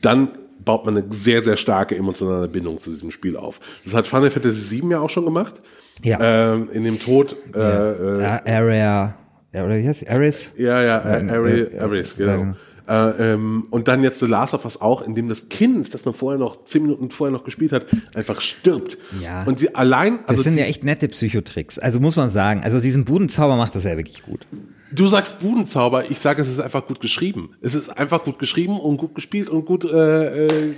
dann 0.00 0.28
baut 0.64 0.84
man 0.86 0.96
eine 0.96 1.06
sehr, 1.10 1.42
sehr 1.42 1.56
starke 1.56 1.96
emotionale 1.96 2.48
Bindung 2.48 2.78
zu 2.78 2.90
diesem 2.90 3.10
Spiel 3.10 3.36
auf. 3.36 3.60
Das 3.84 3.94
hat 3.94 4.06
Final 4.06 4.30
Fantasy 4.30 4.80
VII 4.82 4.92
ja 4.92 5.00
auch 5.00 5.10
schon 5.10 5.24
gemacht. 5.24 5.60
Ja. 6.02 6.18
Ähm, 6.20 6.68
in 6.70 6.84
dem 6.84 7.00
Tod, 7.00 7.36
äh, 7.54 7.58
äh, 7.58 8.22
Ja, 8.22 8.42
Area, 8.46 9.14
ja, 9.52 9.64
oder 9.64 9.78
wie 9.78 9.86
heißt? 9.86 10.08
Ares? 10.08 10.54
ja, 10.56 10.82
ja, 10.82 10.98
äh, 10.98 11.26
äh, 11.26 11.30
Ari, 11.30 11.60
äh, 11.60 11.78
Aris, 11.78 12.16
ja, 12.18 12.36
genau. 12.36 12.56
Äh, 12.86 13.32
ähm, 13.32 13.66
und 13.70 13.88
dann 13.88 14.02
jetzt 14.02 14.18
The 14.18 14.26
Last 14.26 14.52
of 14.52 14.64
Us 14.64 14.80
auch, 14.80 15.02
in 15.02 15.14
dem 15.14 15.28
das 15.28 15.48
Kind, 15.48 15.94
das 15.94 16.04
man 16.04 16.12
vorher 16.12 16.38
noch, 16.38 16.64
zehn 16.64 16.82
Minuten 16.82 17.10
vorher 17.10 17.32
noch 17.32 17.44
gespielt 17.44 17.72
hat, 17.72 17.86
einfach 18.14 18.40
stirbt. 18.40 18.98
Ja. 19.22 19.44
Und 19.44 19.60
die 19.60 19.74
allein, 19.74 20.18
Das 20.18 20.30
also 20.30 20.42
sind 20.42 20.54
die, 20.54 20.60
ja 20.60 20.66
echt 20.66 20.84
nette 20.84 21.08
Psychotricks. 21.08 21.78
Also 21.78 21.98
muss 21.98 22.16
man 22.16 22.30
sagen. 22.30 22.62
Also 22.62 22.80
diesen 22.80 23.04
Budenzauber 23.04 23.56
macht 23.56 23.74
das 23.74 23.84
ja 23.84 23.96
wirklich 23.96 24.22
gut. 24.22 24.46
du 24.92 25.08
sagst 25.08 25.40
Budenzauber, 25.40 26.10
ich 26.10 26.18
sage, 26.18 26.42
es 26.42 26.48
ist 26.48 26.60
einfach 26.60 26.86
gut 26.86 27.00
geschrieben. 27.00 27.50
Es 27.62 27.74
ist 27.74 27.88
einfach 27.88 28.22
gut 28.22 28.38
geschrieben 28.38 28.78
und 28.78 28.98
gut 28.98 29.14
gespielt 29.14 29.48
und 29.48 29.64
gut 29.64 29.84
äh, 29.86 30.46
äh, 30.46 30.74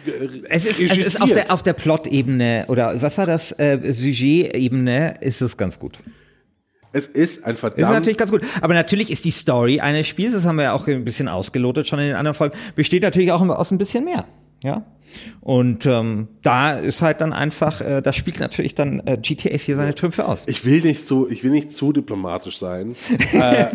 Es 0.48 0.64
ist, 0.64 0.80
es 0.80 0.98
ist 0.98 1.20
auf 1.20 1.32
der, 1.32 1.52
auf 1.52 1.62
der 1.64 1.72
Plot-Ebene 1.72 2.66
oder 2.68 3.02
was 3.02 3.18
war 3.18 3.26
das, 3.26 3.50
äh, 3.52 3.92
Sujet-Ebene 3.92 5.16
ist 5.20 5.40
es 5.40 5.57
ganz 5.57 5.78
gut. 5.80 5.98
Es 6.97 7.07
ist 7.07 7.44
ein 7.44 7.57
verdammt 7.57 7.82
Ist 7.82 7.90
natürlich 7.90 8.16
ganz 8.16 8.30
gut. 8.30 8.40
Aber 8.62 8.72
natürlich 8.72 9.11
ist 9.11 9.24
die 9.24 9.30
Story 9.30 9.80
eines 9.80 10.07
Spiels, 10.07 10.32
das 10.32 10.47
haben 10.47 10.57
wir 10.57 10.64
ja 10.64 10.72
auch 10.72 10.86
ein 10.86 11.05
bisschen 11.05 11.28
ausgelotet 11.28 11.86
schon 11.86 11.99
in 11.99 12.07
den 12.07 12.16
anderen 12.16 12.34
Folgen, 12.34 12.57
besteht 12.74 13.03
natürlich 13.03 13.32
auch 13.32 13.42
aus 13.42 13.70
ein 13.70 13.78
bisschen 13.78 14.05
mehr. 14.05 14.24
Ja. 14.62 14.86
Und 15.40 15.84
ähm, 15.86 16.28
da 16.42 16.78
ist 16.78 17.03
halt 17.03 17.20
dann 17.20 17.32
einfach, 17.32 17.80
äh, 17.80 18.01
das 18.01 18.16
spielt 18.16 18.40
natürlich 18.40 18.74
dann 18.74 19.01
äh, 19.07 19.18
GTA 19.20 19.59
4 19.59 19.76
seine 19.76 19.94
Trümpfe 19.94 20.26
aus. 20.26 20.44
Ich 20.49 20.64
will 20.64 20.80
nicht 20.80 21.05
so, 21.05 21.28
ich 21.28 21.44
will 21.44 21.51
nicht 21.51 21.74
zu 21.74 21.92
diplomatisch 21.92 22.59
sein, 22.59 22.97
äh, 23.32 23.66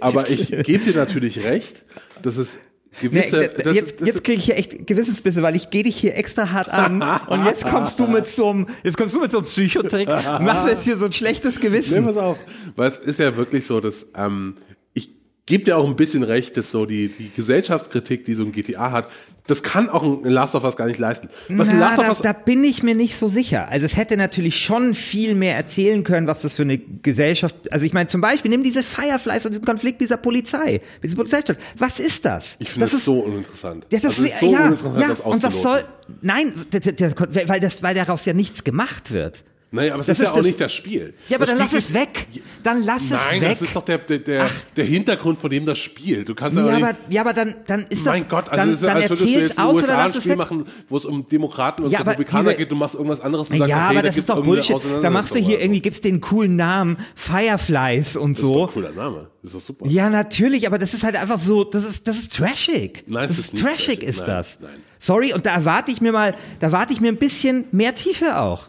aber 0.00 0.30
ich 0.30 0.48
gebe 0.64 0.84
dir 0.90 0.96
natürlich 0.96 1.44
recht, 1.44 1.84
dass 2.22 2.36
es 2.36 2.60
gewisse, 3.00 3.50
Nee, 3.64 3.72
jetzt 3.72 4.00
jetzt 4.00 4.24
kriege 4.24 4.38
ich 4.38 4.44
hier 4.44 4.56
echt 4.56 4.86
Gewissensbisse, 4.86 5.42
weil 5.42 5.56
ich 5.56 5.70
gehe 5.70 5.82
dich 5.82 5.96
hier 5.96 6.16
extra 6.16 6.50
hart 6.52 6.68
an 6.68 7.02
und 7.28 7.44
jetzt 7.44 7.66
kommst 7.66 7.98
du 8.00 8.06
mit 8.06 8.28
so 8.28 8.50
einem, 8.50 8.66
jetzt 8.84 8.96
kommst 8.96 9.14
du 9.14 9.20
mit 9.20 9.30
so 9.30 9.38
einem 9.38 9.46
Psychotrick, 9.46 10.08
machst 10.40 10.64
mir 10.64 10.72
jetzt 10.72 10.84
hier 10.84 10.98
so 10.98 11.06
ein 11.06 11.12
schlechtes 11.12 11.56
Nee, 11.58 11.66
Gewissen. 11.66 12.04
pass 12.04 12.16
auf. 12.16 12.38
Weil 12.76 12.88
es 12.88 12.98
ist 12.98 13.18
ja 13.18 13.36
wirklich 13.36 13.66
so, 13.66 13.80
dass 13.80 14.08
ähm, 14.16 14.56
ich 14.94 15.10
gebe 15.46 15.64
dir 15.64 15.76
auch 15.78 15.86
ein 15.86 15.96
bisschen 15.96 16.22
recht, 16.22 16.56
dass 16.56 16.70
so 16.70 16.86
die, 16.86 17.08
die 17.08 17.30
Gesellschaftskritik, 17.34 18.24
die 18.24 18.34
so 18.34 18.44
ein 18.44 18.52
GTA 18.52 18.90
hat, 18.92 19.08
das 19.48 19.62
kann 19.62 19.88
auch 19.88 20.02
ein 20.02 20.24
Last 20.24 20.54
of 20.54 20.62
Us 20.62 20.76
gar 20.76 20.86
nicht 20.86 21.00
leisten. 21.00 21.28
Was 21.48 21.68
Na, 21.72 21.78
Last 21.80 21.98
of 21.98 22.04
da, 22.04 22.10
Us 22.10 22.22
da 22.22 22.32
bin 22.32 22.62
ich 22.62 22.82
mir 22.82 22.94
nicht 22.94 23.16
so 23.16 23.26
sicher. 23.28 23.68
Also 23.68 23.86
es 23.86 23.96
hätte 23.96 24.16
natürlich 24.16 24.62
schon 24.62 24.94
viel 24.94 25.34
mehr 25.34 25.56
erzählen 25.56 26.04
können, 26.04 26.26
was 26.26 26.42
das 26.42 26.54
für 26.56 26.62
eine 26.62 26.78
Gesellschaft. 26.78 27.72
Also 27.72 27.86
ich 27.86 27.94
meine 27.94 28.06
zum 28.08 28.20
Beispiel 28.20 28.50
nimm 28.50 28.62
diese 28.62 28.82
Fireflies 28.82 29.46
und 29.46 29.52
diesen 29.52 29.64
Konflikt 29.64 30.00
dieser 30.00 30.18
Polizei, 30.18 30.82
dieser 31.02 31.16
Polizeistadt. 31.16 31.58
Was 31.78 31.98
ist 31.98 32.24
das? 32.24 32.56
ich 32.60 32.68
finde 32.70 32.84
das, 32.84 32.94
ist 32.94 33.04
so 33.04 33.20
uninteressant. 33.20 33.86
Ja, 33.90 33.98
das 33.98 34.18
Also 34.18 34.24
ist, 34.24 34.40
so 34.40 34.52
ja, 34.52 34.58
uninteressant, 34.66 35.00
ja, 35.00 35.08
das 35.08 35.20
und 35.20 35.42
das 35.42 35.62
soll, 35.62 35.84
nein, 36.20 36.52
der, 36.72 36.80
der, 36.80 36.92
der, 36.92 37.48
weil 37.48 37.60
das, 37.60 37.82
weil 37.82 37.94
daraus 37.94 38.26
ja 38.26 38.34
nichts 38.34 38.64
gemacht 38.64 39.12
wird. 39.12 39.44
Naja, 39.70 39.92
aber 39.92 40.00
es 40.00 40.06
das 40.06 40.18
ist 40.18 40.22
ja 40.24 40.24
ist 40.24 40.32
auch 40.32 40.36
das- 40.38 40.46
nicht 40.46 40.60
das 40.62 40.72
Spiel. 40.72 41.12
Ja, 41.28 41.36
aber 41.36 41.44
das 41.44 41.50
dann 41.54 41.58
lass 41.58 41.68
Spiel 41.68 41.78
es 41.78 41.84
ist- 41.90 41.94
weg. 41.94 42.26
Dann 42.62 42.84
lass 42.86 43.02
es 43.02 43.10
Nein, 43.10 43.40
weg. 43.42 43.50
das 43.50 43.62
ist 43.62 43.76
doch 43.76 43.84
der, 43.84 43.98
der, 43.98 44.18
der, 44.20 44.46
der 44.76 44.84
Hintergrund, 44.86 45.38
von 45.38 45.50
dem 45.50 45.66
das 45.66 45.78
Spiel. 45.78 46.24
Du 46.24 46.34
kannst 46.34 46.58
ja, 46.58 46.64
ja, 46.64 46.70
auch 46.70 46.74
nicht, 46.76 46.84
aber, 46.84 46.96
ja, 47.10 47.20
aber 47.20 47.32
dann, 47.34 47.54
dann 47.66 47.80
ist 47.90 48.06
das, 48.06 48.14
mein 48.14 48.28
Gott, 48.30 48.48
also 48.48 48.56
dann, 48.56 48.68
es 48.70 48.76
ist 48.76 48.82
ja, 48.82 48.88
dann 48.88 48.96
als 48.96 49.10
würdest 49.10 49.22
du 49.22 49.28
jetzt 49.38 49.58
ein 49.58 49.74
lass 49.88 50.14
es 50.14 50.22
Spiel 50.22 50.30
weg. 50.32 50.38
machen, 50.38 50.64
wo 50.88 50.96
es 50.96 51.04
um 51.04 51.28
Demokraten 51.28 51.84
und 51.84 51.90
Ja, 51.90 52.00
aber 52.00 52.12
Republikaner 52.12 52.44
diese- 52.44 52.56
geht, 52.56 52.70
du 52.70 52.76
machst 52.76 52.94
irgendwas 52.94 53.20
anderes 53.20 53.50
und 53.50 53.58
sagst, 53.58 53.70
Ja, 53.70 53.76
hey, 53.76 53.84
aber 53.84 53.94
da 53.94 54.00
das 54.08 54.14
gibt's 54.14 54.18
ist 54.18 54.28
doch 54.30 54.42
Bullshit. 54.42 54.76
Da 55.02 55.10
machst 55.10 55.34
du 55.34 55.38
hier 55.38 55.60
irgendwie, 55.60 55.80
gibst 55.82 56.02
den 56.04 56.20
coolen 56.22 56.56
Namen 56.56 56.96
Fireflies 57.14 58.16
und 58.16 58.32
Das 58.36 58.42
ist 58.42 58.48
doch 58.48 58.54
so. 58.54 58.66
ein 58.66 58.72
cooler 58.72 58.92
Name. 58.92 59.26
Das 59.42 59.52
ist 59.52 59.60
doch 59.60 59.66
super. 59.66 59.86
Ja, 59.86 60.08
natürlich, 60.10 60.66
aber 60.66 60.78
das 60.78 60.94
ist 60.94 61.04
halt 61.04 61.16
einfach 61.16 61.38
so, 61.38 61.64
das 61.64 61.84
ist, 61.88 62.08
das 62.08 62.16
ist 62.18 62.34
trashig. 62.36 63.04
Nein, 63.06 63.28
das 63.28 63.38
es 63.38 63.44
ist 63.52 63.58
trashig, 63.62 64.02
ist 64.02 64.20
Nein, 64.20 64.26
das. 64.28 64.58
nein. 64.60 64.70
Sorry, 64.98 65.32
und 65.32 65.46
da 65.46 65.50
erwarte 65.54 65.90
ich 65.92 66.00
mir 66.00 66.10
mal, 66.12 66.34
da 66.60 66.68
erwarte 66.68 66.92
ich 66.92 67.00
mir 67.00 67.08
ein 67.08 67.18
bisschen 67.18 67.64
mehr 67.70 67.94
Tiefe 67.94 68.38
auch. 68.40 68.68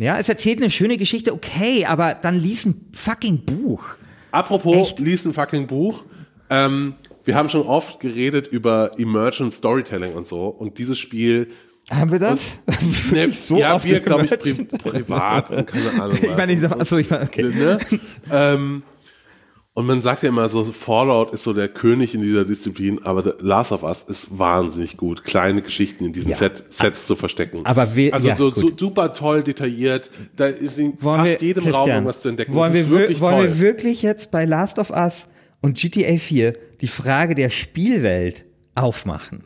Ja, 0.00 0.16
es 0.18 0.30
erzählt 0.30 0.62
eine 0.62 0.70
schöne 0.70 0.96
Geschichte, 0.96 1.32
okay, 1.34 1.84
aber 1.84 2.14
dann 2.14 2.38
lies 2.38 2.64
ein 2.64 2.88
fucking 2.92 3.44
Buch. 3.44 3.96
Apropos, 4.30 4.74
Echt? 4.74 4.98
lies 4.98 5.26
ein 5.26 5.34
fucking 5.34 5.66
Buch. 5.66 6.04
Ähm, 6.48 6.94
wir 7.24 7.34
haben 7.34 7.50
schon 7.50 7.66
oft 7.66 8.00
geredet 8.00 8.48
über 8.48 8.92
Emergent 8.98 9.52
Storytelling 9.52 10.14
und 10.14 10.26
so. 10.26 10.46
Und 10.46 10.78
dieses 10.78 10.98
Spiel. 10.98 11.48
Haben 11.90 12.12
wir 12.12 12.18
das? 12.18 12.60
Ne, 13.10 13.16
Wirklich 13.16 13.40
so 13.40 13.58
ja, 13.58 13.74
oft 13.74 13.84
wir, 13.84 14.00
glaube 14.00 14.24
ich, 14.24 14.30
pri 14.30 14.64
privat 14.64 15.50
und 15.50 15.66
keine 15.66 16.02
Ahnung. 16.02 16.18
Ich 16.22 16.36
meine, 16.36 16.52
ich 16.52 16.60
sag, 16.60 16.72
achso, 16.72 16.96
ich 16.96 17.10
meine, 17.10 17.24
okay. 17.24 17.42
Ne? 17.42 17.78
ähm, 18.30 18.82
und 19.80 19.86
man 19.86 20.00
sagt 20.02 20.22
ja 20.22 20.28
immer 20.28 20.48
so, 20.48 20.64
Fallout 20.64 21.32
ist 21.32 21.42
so 21.42 21.52
der 21.52 21.68
König 21.68 22.14
in 22.14 22.22
dieser 22.22 22.44
Disziplin, 22.44 23.04
aber 23.04 23.22
The 23.24 23.32
Last 23.40 23.72
of 23.72 23.82
Us 23.82 24.04
ist 24.04 24.38
wahnsinnig 24.38 24.96
gut, 24.96 25.24
kleine 25.24 25.60
Geschichten 25.62 26.04
in 26.04 26.12
diesen 26.12 26.30
Ja. 26.30 26.36
Set, 26.36 26.64
Sets 26.72 27.06
zu 27.06 27.16
verstecken. 27.16 27.60
Aber 27.64 27.96
wir- 27.96 28.14
also 28.14 28.28
ja, 28.28 28.36
so, 28.36 28.50
so 28.50 28.60
gut. 28.68 28.78
super 28.78 29.12
toll 29.12 29.42
detailliert, 29.42 30.10
da 30.36 30.46
ist 30.46 30.78
in 30.78 30.94
Wollen 31.02 31.20
fast 31.26 31.40
wir, 31.40 31.46
jedem 31.48 31.64
Raum 31.64 31.72
Christian, 31.72 31.96
irgendwas 31.96 32.20
zu 32.22 32.28
entdecken. 32.28 32.54
Wollen, 32.54 32.72
das 32.72 32.88
wir, 32.90 32.98
wirklich 32.98 33.20
wollen 33.20 33.34
toll. 33.36 33.44
wir 33.48 33.60
wirklich 33.60 34.02
jetzt 34.02 34.30
bei 34.30 34.44
Last 34.44 34.78
of 34.78 34.90
Us 34.90 35.28
und 35.60 35.76
GTA 35.76 36.16
4 36.18 36.52
die 36.80 36.86
Frage 36.88 37.34
der 37.34 37.50
Spielwelt 37.50 38.44
aufmachen? 38.74 39.44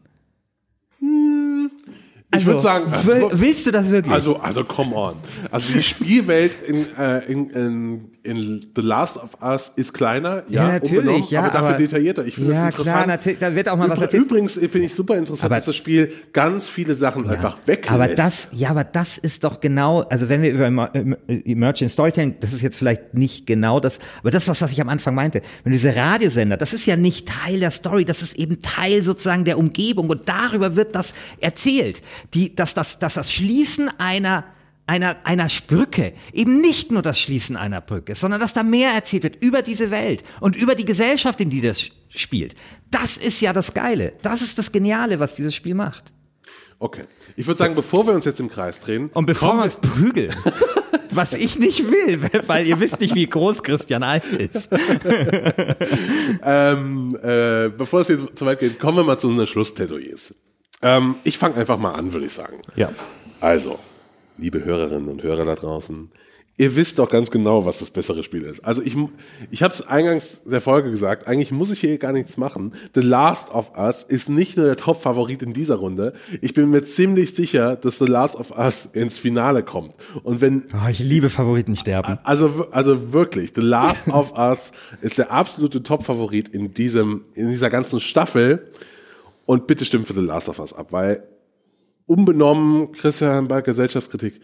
ich 2.37 2.47
würde 2.47 2.61
sagen, 2.61 2.91
will, 3.07 3.28
willst 3.32 3.66
du 3.66 3.70
das 3.70 3.91
wirklich? 3.91 4.12
Also, 4.12 4.37
also 4.37 4.64
come 4.64 4.95
on. 4.95 5.14
Also 5.51 5.72
die 5.72 5.82
Spielwelt 5.82 6.53
in, 6.66 6.87
äh, 6.99 7.18
in, 7.30 7.51
in, 7.51 8.05
in 8.25 8.64
The 8.75 8.81
Last 8.83 9.18
of 9.18 9.37
Us 9.43 9.70
ist 9.77 9.93
kleiner, 9.93 10.45
ja, 10.49 10.66
Ja, 10.66 10.72
natürlich, 10.72 11.31
ja, 11.31 11.41
aber 11.43 11.51
dafür 11.51 11.68
aber- 11.68 11.77
detaillierter. 11.79 12.25
Ich 12.25 12.35
finde 12.37 12.53
Ja, 12.55 12.64
das 12.70 12.75
interessant. 12.79 13.20
klar, 13.22 13.35
da 13.39 13.55
wird 13.55 13.68
auch 13.68 13.77
mal 13.77 13.89
was 13.91 13.99
Übr- 13.99 14.03
erzählt. 14.03 14.22
Übrigens 14.25 14.53
finde 14.55 14.79
ich 14.81 14.95
super 14.95 15.16
interessant, 15.16 15.45
Aber- 15.45 15.57
dass 15.57 15.66
das 15.66 15.77
Spiel 15.77 16.11
ganz 16.33 16.66
viele 16.66 16.95
Sachen 16.95 17.29
einfach 17.29 17.59
weglässt. 17.66 17.93
Aber 17.93 18.09
das, 18.09 18.49
ja, 18.53 18.70
aber 18.70 18.83
das 18.85 19.18
ist 19.18 19.45
doch 19.45 19.61
genau, 19.61 20.01
also 20.03 20.29
wenn 20.31 20.41
wir 20.41 20.53
über 20.53 20.66
Emer- 20.66 20.95
Emer- 20.95 21.18
Emergent 21.47 21.91
Storytelling, 21.91 22.37
das 22.41 22.53
ist 22.55 22.62
jetzt 22.62 22.79
vielleicht 22.79 23.12
nicht 23.12 23.47
genau 23.47 23.79
das, 23.79 23.99
aber 24.20 24.31
das 24.31 24.45
ist 24.45 24.49
das, 24.49 24.62
was 24.62 24.72
ich 24.72 24.81
am 24.81 24.89
Anfang 24.89 25.14
meinte. 25.14 25.43
Wenn 25.62 25.72
diese 25.72 25.95
Radiosender, 25.95 26.57
das 26.57 26.72
ist 26.72 26.87
ja 26.87 26.97
nicht 26.97 27.29
Teil 27.29 27.61
der 27.61 27.70
Story, 27.72 28.07
das 28.07 28.22
ist 28.22 28.39
eben 28.39 28.59
Teil 28.61 29.03
sozusagen 29.03 29.45
der 29.45 29.59
Umgebung 29.59 30.09
und 30.09 30.29
darüber 30.29 30.77
wird 30.77 30.97
das 30.97 31.12
erzählt. 31.41 32.01
Die, 32.33 32.55
dass 32.55 32.72
das, 32.72 32.99
dass 32.99 33.14
das 33.14 33.31
Schließen 33.31 33.91
einer 33.99 34.45
einer, 34.87 35.16
einer 35.24 35.49
Brücke, 35.66 36.12
eben 36.32 36.61
nicht 36.61 36.91
nur 36.91 37.03
das 37.03 37.18
Schließen 37.18 37.57
einer 37.57 37.80
Brücke, 37.80 38.14
sondern 38.14 38.41
dass 38.41 38.53
da 38.53 38.62
mehr 38.62 38.91
erzählt 38.91 39.22
wird 39.22 39.43
über 39.43 39.62
diese 39.62 39.91
Welt 39.91 40.24
und 40.41 40.57
über 40.57 40.74
die 40.74 40.85
Gesellschaft, 40.85 41.41
in 41.41 41.51
die 41.51 41.61
das 41.61 41.91
spielt. 42.11 42.55
Das 42.91 43.16
ist 43.16 43.41
ja 43.41 43.53
das 43.53 43.74
Geile. 43.74 44.12
Das 44.22 44.43
ist 44.43 44.59
das 44.59 44.72
Geniale, 44.72 45.20
was 45.20 45.35
dieses 45.35 45.55
Spiel 45.55 45.74
macht. 45.74 46.12
Okay. 46.78 47.03
Ich 47.37 47.47
würde 47.47 47.59
sagen, 47.59 47.74
bevor 47.74 48.07
wir 48.07 48.12
uns 48.12 48.24
jetzt 48.24 48.41
im 48.41 48.51
Kreis 48.51 48.80
drehen. 48.80 49.11
Und 49.14 49.26
bevor 49.26 49.57
wir 49.57 49.64
uns 49.64 49.76
prügeln, 49.76 50.35
was 51.11 51.32
ich 51.32 51.59
nicht 51.59 51.91
will, 51.91 52.20
weil 52.47 52.66
ihr 52.66 52.78
wisst 52.78 53.01
nicht, 53.01 53.14
wie 53.14 53.26
groß 53.26 53.62
Christian 53.62 54.03
alt 54.03 54.24
ist. 54.24 54.70
ähm, 56.45 57.16
äh, 57.22 57.70
bevor 57.70 58.01
es 58.01 58.09
jetzt 58.09 58.37
zu 58.37 58.45
weit 58.45 58.59
geht, 58.61 58.78
kommen 58.78 58.99
wir 58.99 59.05
mal 59.05 59.18
zu 59.18 59.28
unseren 59.28 59.47
Schlussplädoyers. 59.47 60.35
Ähm, 60.82 61.14
ich 61.24 61.39
fange 61.39 61.57
einfach 61.57 61.78
mal 61.78 61.93
an, 61.93 62.12
würde 62.12 62.26
ich 62.26 62.32
sagen. 62.32 62.61
Ja. 62.76 62.93
Also, 63.41 63.78
liebe 64.39 64.64
Hörerinnen 64.64 65.09
und 65.09 65.22
Hörer 65.22 65.45
da 65.45 65.55
draußen, 65.55 66.11
ihr 66.57 66.76
wisst 66.76 67.01
doch 67.01 67.09
ganz 67.09 67.30
genau, 67.32 67.64
was 67.64 67.80
das 67.80 67.91
bessere 67.91 68.22
Spiel 68.22 68.43
ist. 68.43 68.64
Also 68.64 68.80
ich, 68.82 68.95
ich 69.51 69.62
habe 69.64 69.74
es 69.74 69.87
eingangs 69.87 70.43
der 70.45 70.61
Folge 70.61 70.91
gesagt, 70.91 71.26
eigentlich 71.26 71.51
muss 71.51 71.72
ich 71.72 71.80
hier 71.80 71.99
gar 71.99 72.12
nichts 72.12 72.37
machen. 72.37 72.74
The 72.95 73.01
Last 73.01 73.51
of 73.53 73.72
Us 73.76 74.05
ist 74.05 74.28
nicht 74.28 74.57
nur 74.57 74.66
der 74.66 74.76
Top-Favorit 74.76 75.43
in 75.43 75.53
dieser 75.53 75.76
Runde. 75.76 76.12
Ich 76.43 76.55
bin 76.55 76.70
mir 76.70 76.85
ziemlich 76.85 77.35
sicher, 77.35 77.74
dass 77.76 77.99
The 77.99 78.05
Last 78.07 78.37
of 78.37 78.57
Us 78.57 78.87
ins 78.87 79.18
Finale 79.18 79.64
kommt. 79.64 79.95
Und 80.22 80.41
wenn 80.41 80.64
Oh, 80.74 80.89
ich 80.89 81.01
liebe 81.01 81.28
Favoriten 81.28 81.74
sterben. 81.76 82.18
also, 82.22 82.68
also 82.70 83.12
wirklich, 83.12 83.53
The 83.55 83.61
Last 83.62 84.09
of 84.09 84.32
Us 84.39 84.70
ist 85.03 85.18
der 85.18 85.32
absolute 85.32 85.82
Top-Favorit 85.82 86.49
in 86.51 86.72
diesem, 86.72 87.24
in 87.35 87.49
dieser 87.49 87.70
ganzen 87.70 87.99
Staffel. 87.99 88.70
Und 89.47 89.66
bitte 89.66 89.85
stimmt 89.85 90.07
für 90.07 90.14
The 90.14 90.20
Last 90.20 90.49
of 90.49 90.59
Us 90.61 90.72
ab, 90.72 90.89
weil 90.91 91.24
unbenommen, 92.07 92.93
Christian 92.93 93.49
bei 93.49 93.61
Gesellschaftskritik, 93.63 94.41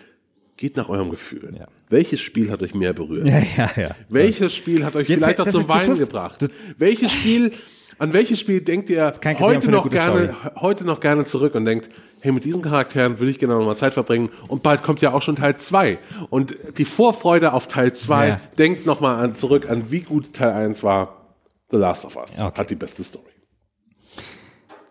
geht 0.57 0.77
nach 0.77 0.89
eurem 0.89 1.11
Gefühl. 1.11 1.55
Ja. 1.59 1.67
Welches 1.89 2.21
Spiel 2.21 2.51
hat 2.51 2.63
euch 2.63 2.75
mehr 2.75 2.93
berührt? 2.93 3.27
Ja, 3.29 3.41
ja, 3.57 3.71
ja. 3.77 3.97
Welches 4.09 4.55
Spiel 4.55 4.85
hat 4.85 4.95
euch 4.97 5.09
Jetzt, 5.09 5.23
vielleicht 5.23 5.41
auch 5.41 5.49
zum 5.49 5.69
Weinen 5.69 5.87
tust- 5.87 6.01
gebracht? 6.01 6.47
welches 6.79 7.13
Spiel, 7.13 7.53
an 7.99 8.13
welches 8.13 8.41
Spiel 8.41 8.61
denkt 8.61 8.91
ihr 8.91 9.13
heute 9.41 9.71
noch 9.71 9.91
gerne, 9.91 10.37
heute 10.57 10.85
noch 10.87 11.01
gerne 11.01 11.25
zurück 11.25 11.55
und 11.55 11.65
denkt, 11.65 11.89
hey, 12.21 12.33
mit 12.33 12.45
diesen 12.45 12.61
Charakteren 12.61 13.19
will 13.19 13.29
ich 13.31 13.39
gerne 13.39 13.55
noch 13.55 13.65
mal 13.65 13.77
Zeit 13.77 13.95
verbringen 13.95 14.29
und 14.49 14.63
bald 14.63 14.83
kommt 14.83 15.01
ja 15.01 15.13
auch 15.13 15.23
schon 15.23 15.37
Teil 15.37 15.57
2. 15.57 15.99
Und 16.29 16.55
die 16.77 16.85
Vorfreude 16.85 17.55
auf 17.55 17.67
Teil 17.67 17.95
2 17.95 18.29
Ja. 18.29 18.41
denkt 18.59 18.85
noch 18.85 19.01
mal 19.01 19.23
an, 19.23 19.35
zurück 19.35 19.69
an, 19.71 19.91
wie 19.91 20.01
gut 20.01 20.35
Teil 20.35 20.51
1 20.53 20.83
war. 20.83 21.35
The 21.71 21.77
Last 21.79 22.05
of 22.05 22.17
Us 22.17 22.39
Okay. 22.39 22.59
hat 22.61 22.71
die 22.71 22.75
beste 22.75 23.03
Story. 23.03 23.25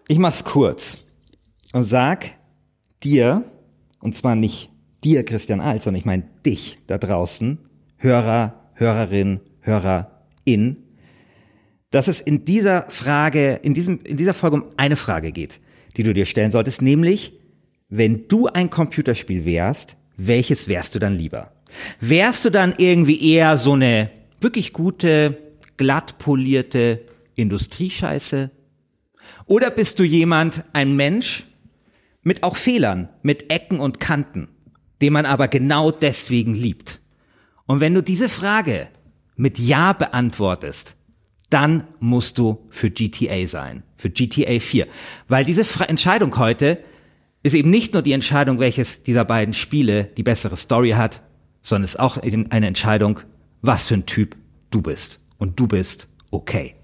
Ich 0.08 0.18
mach's 0.18 0.44
kurz 0.44 0.98
und 1.74 1.84
sag 1.84 2.32
dir, 3.04 3.44
und 4.00 4.16
zwar 4.16 4.36
nicht 4.36 4.70
dir, 5.04 5.24
Christian 5.24 5.62
Alt, 5.62 5.84
sondern 5.84 6.00
ich 6.00 6.06
meine 6.06 6.24
dich 6.46 6.80
da 6.88 6.98
draußen, 6.98 7.60
Hörer, 7.98 8.72
Hörerin, 8.74 9.40
Hörerin, 9.62 10.78
dass 11.92 12.08
es 12.08 12.22
in 12.22 12.46
dieser 12.46 12.90
Frage, 12.90 13.60
in 13.64 13.74
diesem, 13.74 14.02
in 14.04 14.18
dieser 14.18 14.34
Folge 14.34 14.58
um 14.58 14.66
eine 14.78 14.96
Frage 14.96 15.32
geht, 15.32 15.60
die 15.98 16.04
du 16.04 16.14
dir 16.14 16.26
stellen 16.26 16.52
solltest, 16.52 16.82
nämlich, 16.82 17.34
wenn 17.90 18.28
du 18.28 18.48
ein 18.48 18.70
Computerspiel 18.70 19.46
wärst, 19.46 19.98
welches 20.16 20.68
wärst 20.68 20.96
du 20.96 21.00
dann 21.00 21.16
lieber? 21.16 21.52
Wärst 22.00 22.46
du 22.46 22.50
dann 22.50 22.74
irgendwie 22.78 23.34
eher 23.34 23.58
so 23.58 23.74
eine 23.74 24.12
wirklich 24.42 24.74
gute, 24.74 25.38
glatt 25.78 26.18
polierte 26.20 27.02
Industriescheiße? 27.36 28.52
Oder 29.46 29.72
bist 29.72 30.00
du 30.00 30.04
jemand, 30.04 30.64
ein 30.74 30.96
Mensch 30.96 31.46
mit 32.30 32.44
auch 32.44 32.58
Fehlern, 32.58 33.10
mit 33.24 33.52
Ecken 33.52 33.80
und 33.80 34.00
Kanten, 34.00 34.50
den 35.02 35.14
man 35.14 35.26
aber 35.26 35.48
genau 35.48 35.90
deswegen 35.90 36.54
liebt? 36.54 37.02
Und 37.66 37.80
wenn 37.80 37.96
du 37.96 38.04
diese 38.04 38.30
Frage 38.30 38.88
mit 39.36 39.58
Ja 39.58 39.94
beantwortest, 39.94 40.96
dann 41.50 41.88
musst 42.00 42.38
du 42.38 42.68
für 42.70 42.92
GTA 42.92 43.48
sein, 43.48 43.82
für 43.98 44.12
GTA 44.12 44.60
4. 44.60 44.86
Weil 45.28 45.44
diese 45.44 45.66
Fra 45.66 45.86
Entscheidung 45.86 46.38
heute 46.38 46.78
ist 47.42 47.56
eben 47.56 47.72
nicht 47.72 47.94
nur 47.94 48.04
die 48.04 48.14
Entscheidung, 48.14 48.60
welches 48.60 49.02
dieser 49.02 49.26
beiden 49.26 49.56
Spiele 49.56 50.04
die 50.04 50.22
bessere 50.22 50.56
Story 50.56 50.92
hat, 50.92 51.24
sondern 51.64 51.86
ist 51.86 52.00
auch 52.00 52.18
eine 52.18 52.68
Entscheidung, 52.68 53.22
was 53.64 53.88
für 53.88 53.96
ein 53.96 54.06
Typ 54.06 54.36
du 54.70 54.84
bist. 54.84 55.20
Und 55.40 55.60
du 55.60 55.66
bist 55.66 56.08
okay. 56.30 56.76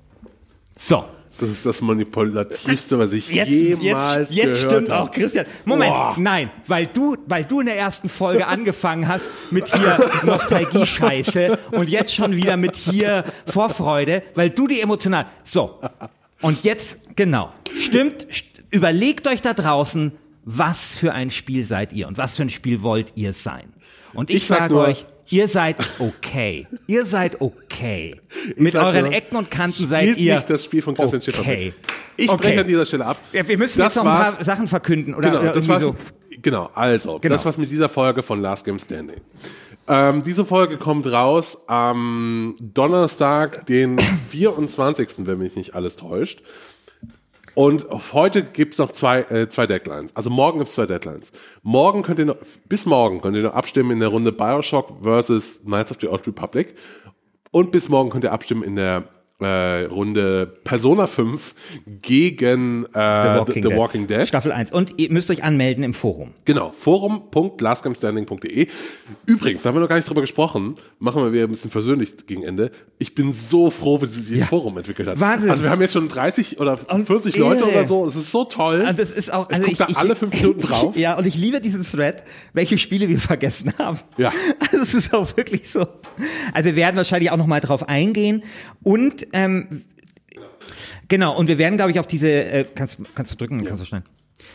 So. 0.76 1.06
Das 1.38 1.50
ist 1.50 1.66
das 1.66 1.82
manipulativste, 1.82 2.98
was 2.98 3.12
ich 3.12 3.28
Jetzt, 3.30 3.50
jemals 3.50 4.18
jetzt, 4.30 4.34
jetzt 4.34 4.64
gehört 4.64 4.84
stimmt 4.86 4.90
habe. 4.90 5.04
auch 5.04 5.12
Christian. 5.12 5.46
Moment, 5.66 5.94
Boah. 5.94 6.16
nein, 6.18 6.50
weil 6.68 6.88
du, 6.88 7.18
weil 7.28 7.44
du 7.44 7.60
in 7.60 7.66
der 7.66 7.78
ersten 7.78 8.08
Folge 8.08 8.48
angefangen 8.48 9.08
hast 9.08 9.30
mit 9.52 9.66
hier 9.68 10.12
Nostalgie-Scheiße 10.24 11.58
und 11.72 11.90
jetzt 11.90 12.14
schon 12.14 12.36
wieder 12.36 12.58
mit 12.58 12.76
hier 12.76 13.26
Vorfreude, 13.48 14.24
weil 14.36 14.50
du 14.50 14.68
die 14.68 14.82
emotional. 14.82 15.26
So. 15.44 15.80
Und 16.42 16.64
jetzt, 16.64 17.00
genau. 17.16 17.52
Stimmt, 17.78 18.28
st 18.32 18.64
überlegt 18.72 19.28
euch 19.28 19.42
da 19.42 19.54
draußen, 19.54 20.12
was 20.44 20.94
für 20.94 21.14
ein 21.14 21.32
Spiel 21.32 21.64
seid 21.66 21.94
ihr 21.94 22.08
und 22.08 22.18
was 22.18 22.36
für 22.38 22.44
ein 22.44 22.50
Spiel 22.50 22.82
wollt 22.82 23.14
ihr 23.16 23.32
sein. 23.34 23.74
Und 24.14 24.30
ich, 24.30 24.38
Ich 24.38 24.48
sag 24.48 24.58
sage 24.60 24.74
nur- 24.74 24.88
euch, 24.88 25.06
ihr 25.30 25.48
seid 25.48 25.78
okay. 26.00 26.68
Ihr 26.88 27.06
seid 27.06 27.42
okay. 27.42 28.16
Mit 28.58 28.76
euren 28.76 29.06
nur, 29.06 29.14
Ecken 29.14 29.36
und 29.38 29.50
Kanten 29.52 29.86
seid 29.88 30.18
ihr 30.18 30.36
nicht 30.36 30.50
das 30.50 30.66
Spiel 30.66 30.82
von 30.82 30.96
Christian 30.96 31.22
Schiffer 31.22 31.42
okay. 31.42 31.66
mit. 31.68 31.76
Ich 32.18 32.30
Okay. 32.30 32.48
breche 32.48 32.62
an 32.62 32.68
dieser 32.68 32.86
Stelle 32.86 33.06
ab. 33.06 33.18
Ja, 33.34 33.48
wir 33.48 33.58
müssen 33.58 33.80
Das 33.80 33.96
jetzt 33.96 34.04
noch 34.04 34.10
ein 34.12 34.34
paar 34.34 34.44
Sachen 34.44 34.68
verkünden 34.68 35.14
oder, 35.14 35.30
Genau, 35.30 35.42
oder 35.42 35.52
das 35.52 35.68
war's. 35.68 35.82
so. 35.82 35.96
Genau, 36.42 36.70
also, 36.74 37.20
Genau. 37.20 37.34
das 37.36 37.44
war's 37.46 37.58
mit 37.58 37.70
dieser 37.72 37.90
Folge 37.90 38.24
von 38.24 38.42
Last 38.42 38.66
Game 38.66 38.80
Standing. 38.80 39.22
Ähm, 39.88 40.24
diese 40.24 40.46
Folge 40.46 40.78
kommt 40.78 41.06
raus 41.12 41.58
am 41.68 42.56
Donnerstag, 42.60 43.66
den 43.68 43.98
24., 44.30 45.10
wenn 45.28 45.38
mich 45.40 45.56
nicht 45.56 45.76
alles 45.76 45.96
täuscht. 45.96 46.42
Und 47.56 47.88
heute 48.14 48.43
gibt's 48.43 48.78
noch 48.78 48.91
zwei, 48.91 49.22
äh, 49.22 49.49
zwei 49.49 49.66
Deadlines. 49.66 50.16
Also 50.16 50.30
morgen 50.30 50.60
gibt's 50.60 50.76
zwei 50.76 50.86
Deadlines. 50.86 51.32
Morgen 51.64 52.03
könnt 52.03 52.20
ihr 52.20 52.26
noch, 52.26 52.38
bis 52.68 52.86
morgen 52.86 53.22
könnt 53.22 53.36
ihr 53.38 53.43
noch 53.43 53.53
abstimmen 53.53 53.91
in 53.91 53.99
der 54.01 54.10
Runde 54.10 54.34
Bioshock 54.34 54.91
versus 55.01 55.64
Knights 55.64 55.91
of 55.91 55.97
the 56.01 56.10
Old 56.10 56.28
Republic. 56.28 56.76
Und 57.51 57.72
bis 57.72 57.88
morgen 57.88 58.10
könnt 58.10 58.26
ihr 58.26 58.34
abstimmen 58.34 58.64
in 58.64 58.76
der 58.76 59.06
äh, 59.42 59.84
Runde 59.86 60.46
Persona 60.64 61.08
5 61.08 61.54
gegen 62.02 62.86
äh, 62.94 63.46
The, 63.46 63.62
The 63.62 63.76
Walking 63.76 64.08
Dead. 64.08 64.26
Staffel 64.28 64.52
1. 64.54 64.72
Und 64.72 64.94
ihr 64.98 65.12
müsst 65.12 65.30
euch 65.30 65.44
anmelden 65.44 65.84
im 65.84 65.94
Forum. 65.94 66.32
Genau, 66.46 66.72
forum.lastgamestanding.de. 66.72 68.68
Übrigens, 69.26 69.64
da 69.64 69.70
haben 69.70 69.76
wir 69.76 69.82
noch 69.82 69.90
gar 69.90 69.98
nicht 69.98 70.08
drüber 70.08 70.22
gesprochen, 70.22 70.76
machen 71.00 71.22
wir 71.22 71.34
wieder 71.34 71.44
ein 71.44 71.50
bisschen 71.52 71.72
versöhnlich 71.72 72.26
gegen 72.28 72.44
Ende. 72.44 72.72
Ich 72.98 73.14
bin 73.14 73.34
so 73.34 73.70
froh, 73.72 74.02
wie 74.02 74.06
sich 74.08 74.20
dieses 74.28 74.40
Ja. 74.40 74.46
Forum 74.46 74.78
entwickelt 74.78 75.08
hat. 75.08 75.20
Wahnsinn. 75.20 75.50
Also 75.52 75.64
wir 75.64 75.70
haben 75.70 75.82
jetzt 75.82 75.94
schon 75.94 76.08
30 76.08 76.60
oder 76.60 76.80
Und 76.94 77.06
40 77.08 77.38
Leute 77.38 77.62
irre. 77.64 77.72
oder 77.72 77.88
so. 77.88 78.06
Es 78.06 78.16
ist 78.16 78.32
so 78.32 78.46
toll. 78.46 78.86
Und 78.88 78.98
das 79.00 79.12
ist 79.12 79.34
auch, 79.34 79.50
also 79.50 79.64
ich 79.66 79.78
guck 79.78 79.88
da 79.90 79.94
alle 79.96 80.16
fünf 80.16 80.34
Minuten 80.34 80.62
drauf. 80.68 80.96
Ja, 80.96 81.18
und 81.18 81.26
ich 81.28 81.36
liebe 81.36 81.60
diesen 81.60 81.84
Thread, 81.84 82.24
welche 82.54 82.78
Spiele 82.78 83.10
wir 83.10 83.20
vergessen 83.20 83.74
haben. 83.78 84.00
Ja. 84.18 84.32
Also 84.60 84.78
es 84.78 84.94
ist 84.94 85.14
auch 85.14 85.36
wirklich 85.36 85.70
so. 85.70 85.86
Also 86.54 86.66
wir 86.68 86.76
werden 86.78 86.96
wahrscheinlich 86.96 87.32
auch 87.32 87.38
nochmal 87.38 87.60
drauf 87.60 87.88
eingehen. 87.90 88.44
Und 88.84 89.25
ähm, 89.34 89.84
genau, 91.08 91.38
und 91.38 91.48
wir 91.48 91.58
werden, 91.58 91.78
glaube 91.78 91.92
ich, 91.92 92.00
auf 92.00 92.08
diese, 92.08 92.30
äh, 92.30 92.66
kannst, 92.76 93.00
kannst 93.16 93.32
du 93.32 93.36
drücken, 93.38 93.64
kannst 93.64 93.82
du 93.82 93.86
schneiden. 93.86 94.06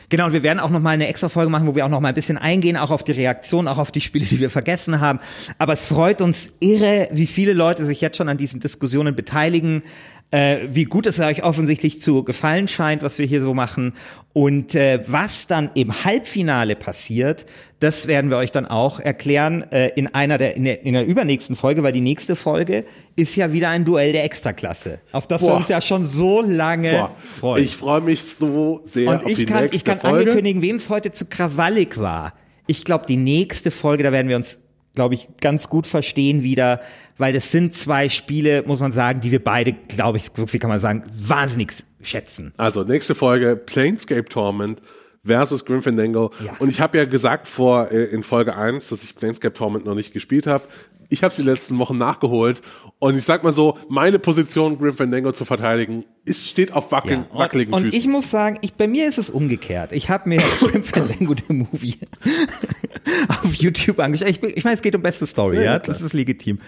Genau, 0.08 0.26
und 0.26 0.32
wir 0.32 0.42
werden 0.42 0.58
auch 0.58 0.70
noch 0.70 0.80
mal 0.80 0.90
eine 0.90 1.06
extra 1.06 1.28
Folge 1.28 1.50
machen, 1.50 1.68
wo 1.68 1.76
wir 1.76 1.86
auch 1.86 1.88
noch 1.88 2.00
mal 2.00 2.08
ein 2.08 2.14
bisschen 2.14 2.36
eingehen, 2.36 2.76
auch 2.76 2.90
auf 2.90 3.04
die 3.04 3.12
Reaktion, 3.12 3.68
auch 3.68 3.78
auf 3.78 3.92
die 3.92 4.00
Spiele, 4.00 4.24
die 4.24 4.40
wir 4.40 4.50
vergessen 4.50 5.00
haben. 5.00 5.20
Aber 5.58 5.72
es 5.72 5.86
freut 5.86 6.20
uns 6.20 6.52
irre, 6.58 7.08
wie 7.12 7.28
viele 7.28 7.52
Leute 7.52 7.84
sich 7.84 8.00
jetzt 8.00 8.16
schon 8.16 8.28
an 8.28 8.36
diesen 8.36 8.58
Diskussionen 8.58 9.14
beteiligen, 9.14 9.84
äh, 10.30 10.58
wie 10.70 10.84
gut 10.84 11.06
es 11.06 11.18
euch 11.18 11.42
offensichtlich 11.42 12.00
zu 12.00 12.22
gefallen 12.22 12.68
scheint, 12.68 13.02
was 13.02 13.18
wir 13.18 13.26
hier 13.26 13.42
so 13.42 13.54
machen. 13.54 13.94
Und 14.32 14.76
äh, 14.76 15.02
was 15.06 15.48
dann 15.48 15.70
im 15.74 16.04
Halbfinale 16.04 16.76
passiert, 16.76 17.46
das 17.80 18.06
werden 18.06 18.30
wir 18.30 18.36
euch 18.36 18.52
dann 18.52 18.66
auch 18.66 19.00
erklären 19.00 19.64
äh, 19.72 19.88
in 19.96 20.06
einer 20.14 20.38
der 20.38 20.54
in, 20.54 20.64
der 20.64 20.82
in 20.82 20.92
der 20.92 21.04
übernächsten 21.04 21.56
Folge, 21.56 21.82
weil 21.82 21.92
die 21.92 22.00
nächste 22.00 22.36
Folge 22.36 22.84
ist 23.16 23.34
ja 23.34 23.52
wieder 23.52 23.70
ein 23.70 23.84
Duell 23.84 24.12
der 24.12 24.22
Extraklasse, 24.22 25.00
auf 25.10 25.26
das 25.26 25.42
wir 25.42 25.48
Boah. 25.48 25.56
uns 25.56 25.68
ja 25.68 25.80
schon 25.80 26.04
so 26.04 26.42
lange 26.42 26.92
Boah, 26.92 27.16
freuen. 27.40 27.64
ich 27.64 27.74
freue 27.76 28.02
mich 28.02 28.22
so 28.22 28.82
sehr 28.84 29.10
Und 29.10 29.24
auf 29.24 29.30
ich 29.30 29.38
die 29.38 29.46
kann, 29.46 29.62
nächste 29.62 29.76
ich 29.76 29.84
kann 29.84 29.98
Folge. 29.98 30.18
angekündigen, 30.18 30.62
wem 30.62 30.76
es 30.76 30.90
heute 30.90 31.10
zu 31.10 31.24
krawallig 31.26 31.98
war. 31.98 32.34
Ich 32.68 32.84
glaube, 32.84 33.06
die 33.08 33.16
nächste 33.16 33.72
Folge, 33.72 34.04
da 34.04 34.12
werden 34.12 34.28
wir 34.28 34.36
uns, 34.36 34.60
glaube 34.94 35.14
ich, 35.14 35.28
ganz 35.40 35.68
gut 35.68 35.86
verstehen 35.86 36.42
wieder, 36.42 36.80
weil 37.16 37.32
das 37.32 37.50
sind 37.50 37.74
zwei 37.74 38.08
Spiele, 38.08 38.64
muss 38.66 38.80
man 38.80 38.92
sagen, 38.92 39.20
die 39.20 39.30
wir 39.30 39.42
beide, 39.42 39.72
glaube 39.72 40.18
ich, 40.18 40.30
so 40.34 40.46
viel 40.46 40.60
kann 40.60 40.70
man 40.70 40.80
sagen, 40.80 41.04
wahnsinnig 41.22 41.72
schätzen. 42.00 42.52
Also 42.56 42.82
nächste 42.82 43.14
Folge 43.14 43.56
Planescape 43.56 44.24
Torment 44.24 44.80
versus 45.24 45.64
Grim 45.64 45.82
Fandango. 45.82 46.32
Ja. 46.44 46.54
Und 46.58 46.70
ich 46.70 46.80
habe 46.80 46.98
ja 46.98 47.04
gesagt 47.04 47.46
vor 47.46 47.90
äh, 47.90 48.04
in 48.04 48.22
Folge 48.22 48.56
1, 48.56 48.88
dass 48.88 49.02
ich 49.02 49.14
Planescape 49.14 49.54
Torment 49.54 49.84
noch 49.84 49.94
nicht 49.94 50.12
gespielt 50.12 50.46
habe. 50.46 50.64
Ich 51.10 51.22
habe 51.22 51.34
sie 51.34 51.42
die 51.42 51.48
letzten 51.48 51.78
Wochen 51.78 51.98
nachgeholt 51.98 52.62
und 52.98 53.16
ich 53.16 53.24
sag 53.24 53.44
mal 53.44 53.52
so, 53.52 53.76
meine 53.88 54.18
Position 54.18 54.78
Grim 54.78 54.94
Fandango 54.94 55.32
zu 55.32 55.44
verteidigen, 55.44 56.04
ist 56.24 56.48
steht 56.48 56.72
auf 56.72 56.92
wackeln, 56.92 57.26
Und, 57.30 57.38
wackeligen 57.38 57.74
und 57.74 57.82
Füßen. 57.82 57.98
ich 57.98 58.06
muss 58.06 58.30
sagen, 58.30 58.58
ich, 58.62 58.74
bei 58.74 58.86
mir 58.86 59.08
ist 59.08 59.18
es 59.18 59.28
umgekehrt. 59.28 59.92
Ich 59.92 60.08
habe 60.08 60.28
mir 60.28 60.40
Grim 60.60 60.84
Fandango 60.84 61.34
the 61.34 61.52
Movie 61.52 61.98
auf 63.28 63.54
YouTube 63.54 63.98
angeschaut. 63.98 64.28
Ich, 64.28 64.42
ich 64.42 64.64
meine, 64.64 64.76
es 64.76 64.82
geht 64.82 64.94
um 64.94 65.02
beste 65.02 65.26
Story, 65.26 65.62
ja, 65.64 65.78
das 65.78 66.00
ist 66.00 66.12
legitim. 66.12 66.60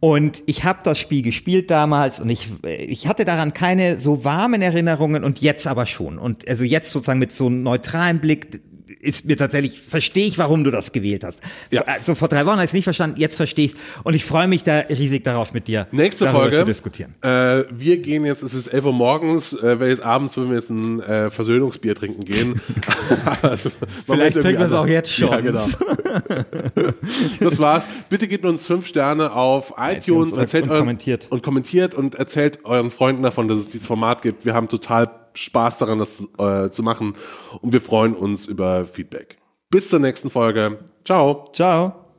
Und 0.00 0.42
ich 0.46 0.64
habe 0.64 0.80
das 0.82 0.98
Spiel 0.98 1.20
gespielt 1.20 1.70
damals 1.70 2.20
und 2.20 2.30
ich, 2.30 2.48
ich 2.66 3.06
hatte 3.06 3.26
daran 3.26 3.52
keine 3.52 3.98
so 3.98 4.24
warmen 4.24 4.62
Erinnerungen 4.62 5.24
und 5.24 5.42
jetzt 5.42 5.66
aber 5.66 5.84
schon. 5.84 6.18
Und 6.18 6.48
also 6.48 6.64
jetzt 6.64 6.90
sozusagen 6.90 7.18
mit 7.18 7.32
so 7.32 7.46
einem 7.46 7.62
neutralen 7.62 8.18
Blick 8.18 8.62
ist 9.00 9.24
mir 9.24 9.36
tatsächlich, 9.36 9.80
verstehe 9.80 10.26
ich, 10.26 10.38
warum 10.38 10.62
du 10.64 10.70
das 10.70 10.92
gewählt 10.92 11.24
hast. 11.24 11.40
Ja. 11.70 11.82
Also 11.82 12.14
vor 12.14 12.28
drei 12.28 12.44
Wochen 12.44 12.54
habe 12.54 12.64
ich 12.64 12.70
es 12.70 12.74
nicht 12.74 12.84
verstanden, 12.84 13.18
jetzt 13.18 13.36
verstehe 13.36 13.66
ich 13.66 13.74
Und 14.04 14.14
ich 14.14 14.24
freue 14.24 14.46
mich 14.46 14.62
da 14.62 14.80
riesig 14.80 15.24
darauf, 15.24 15.52
mit 15.52 15.68
dir 15.68 15.86
Nächste 15.90 16.28
Folge. 16.28 16.56
zu 16.56 16.64
diskutieren. 16.64 17.14
Äh, 17.22 17.64
wir 17.70 17.98
gehen 17.98 18.24
jetzt, 18.26 18.42
es 18.42 18.54
ist 18.54 18.68
11 18.68 18.84
Uhr 18.86 18.92
morgens, 18.92 19.52
äh, 19.54 19.80
welches 19.80 20.00
abends 20.00 20.36
würden 20.36 20.50
wir 20.50 20.56
jetzt 20.56 20.70
ein 20.70 21.00
äh, 21.00 21.30
Versöhnungsbier 21.30 21.94
trinken 21.94 22.20
gehen. 22.20 22.60
also, 23.42 23.70
Vielleicht 24.06 24.40
trinken 24.40 24.60
wir 24.60 24.66
es 24.66 24.72
auch 24.72 24.86
jetzt 24.86 25.12
schon. 25.12 25.30
Ja, 25.30 25.40
genau. 25.40 25.66
das 27.40 27.58
war's. 27.58 27.88
Bitte 28.08 28.28
gebt 28.28 28.44
uns 28.44 28.66
fünf 28.66 28.86
Sterne 28.86 29.32
auf 29.32 29.74
iTunes, 29.78 30.06
iTunes 30.06 30.32
und- 30.32 30.38
erzählt 30.38 30.64
und 30.64 30.70
euren, 30.70 30.80
kommentiert. 30.80 31.26
und 31.30 31.42
kommentiert 31.42 31.94
und 31.94 32.14
erzählt 32.16 32.64
euren 32.64 32.90
Freunden 32.90 33.22
davon, 33.22 33.48
dass 33.48 33.58
es 33.58 33.70
dieses 33.70 33.86
Format 33.86 34.22
gibt. 34.22 34.44
Wir 34.44 34.54
haben 34.54 34.68
total 34.68 35.10
Spaß 35.34 35.78
daran, 35.78 35.98
das 35.98 36.24
äh, 36.38 36.70
zu 36.70 36.82
machen 36.82 37.14
und 37.60 37.72
wir 37.72 37.80
freuen 37.80 38.14
uns 38.14 38.46
über 38.46 38.84
Feedback. 38.84 39.38
Bis 39.70 39.88
zur 39.88 40.00
nächsten 40.00 40.30
Folge. 40.30 40.78
Ciao. 41.04 41.48
Ciao. 41.52 42.09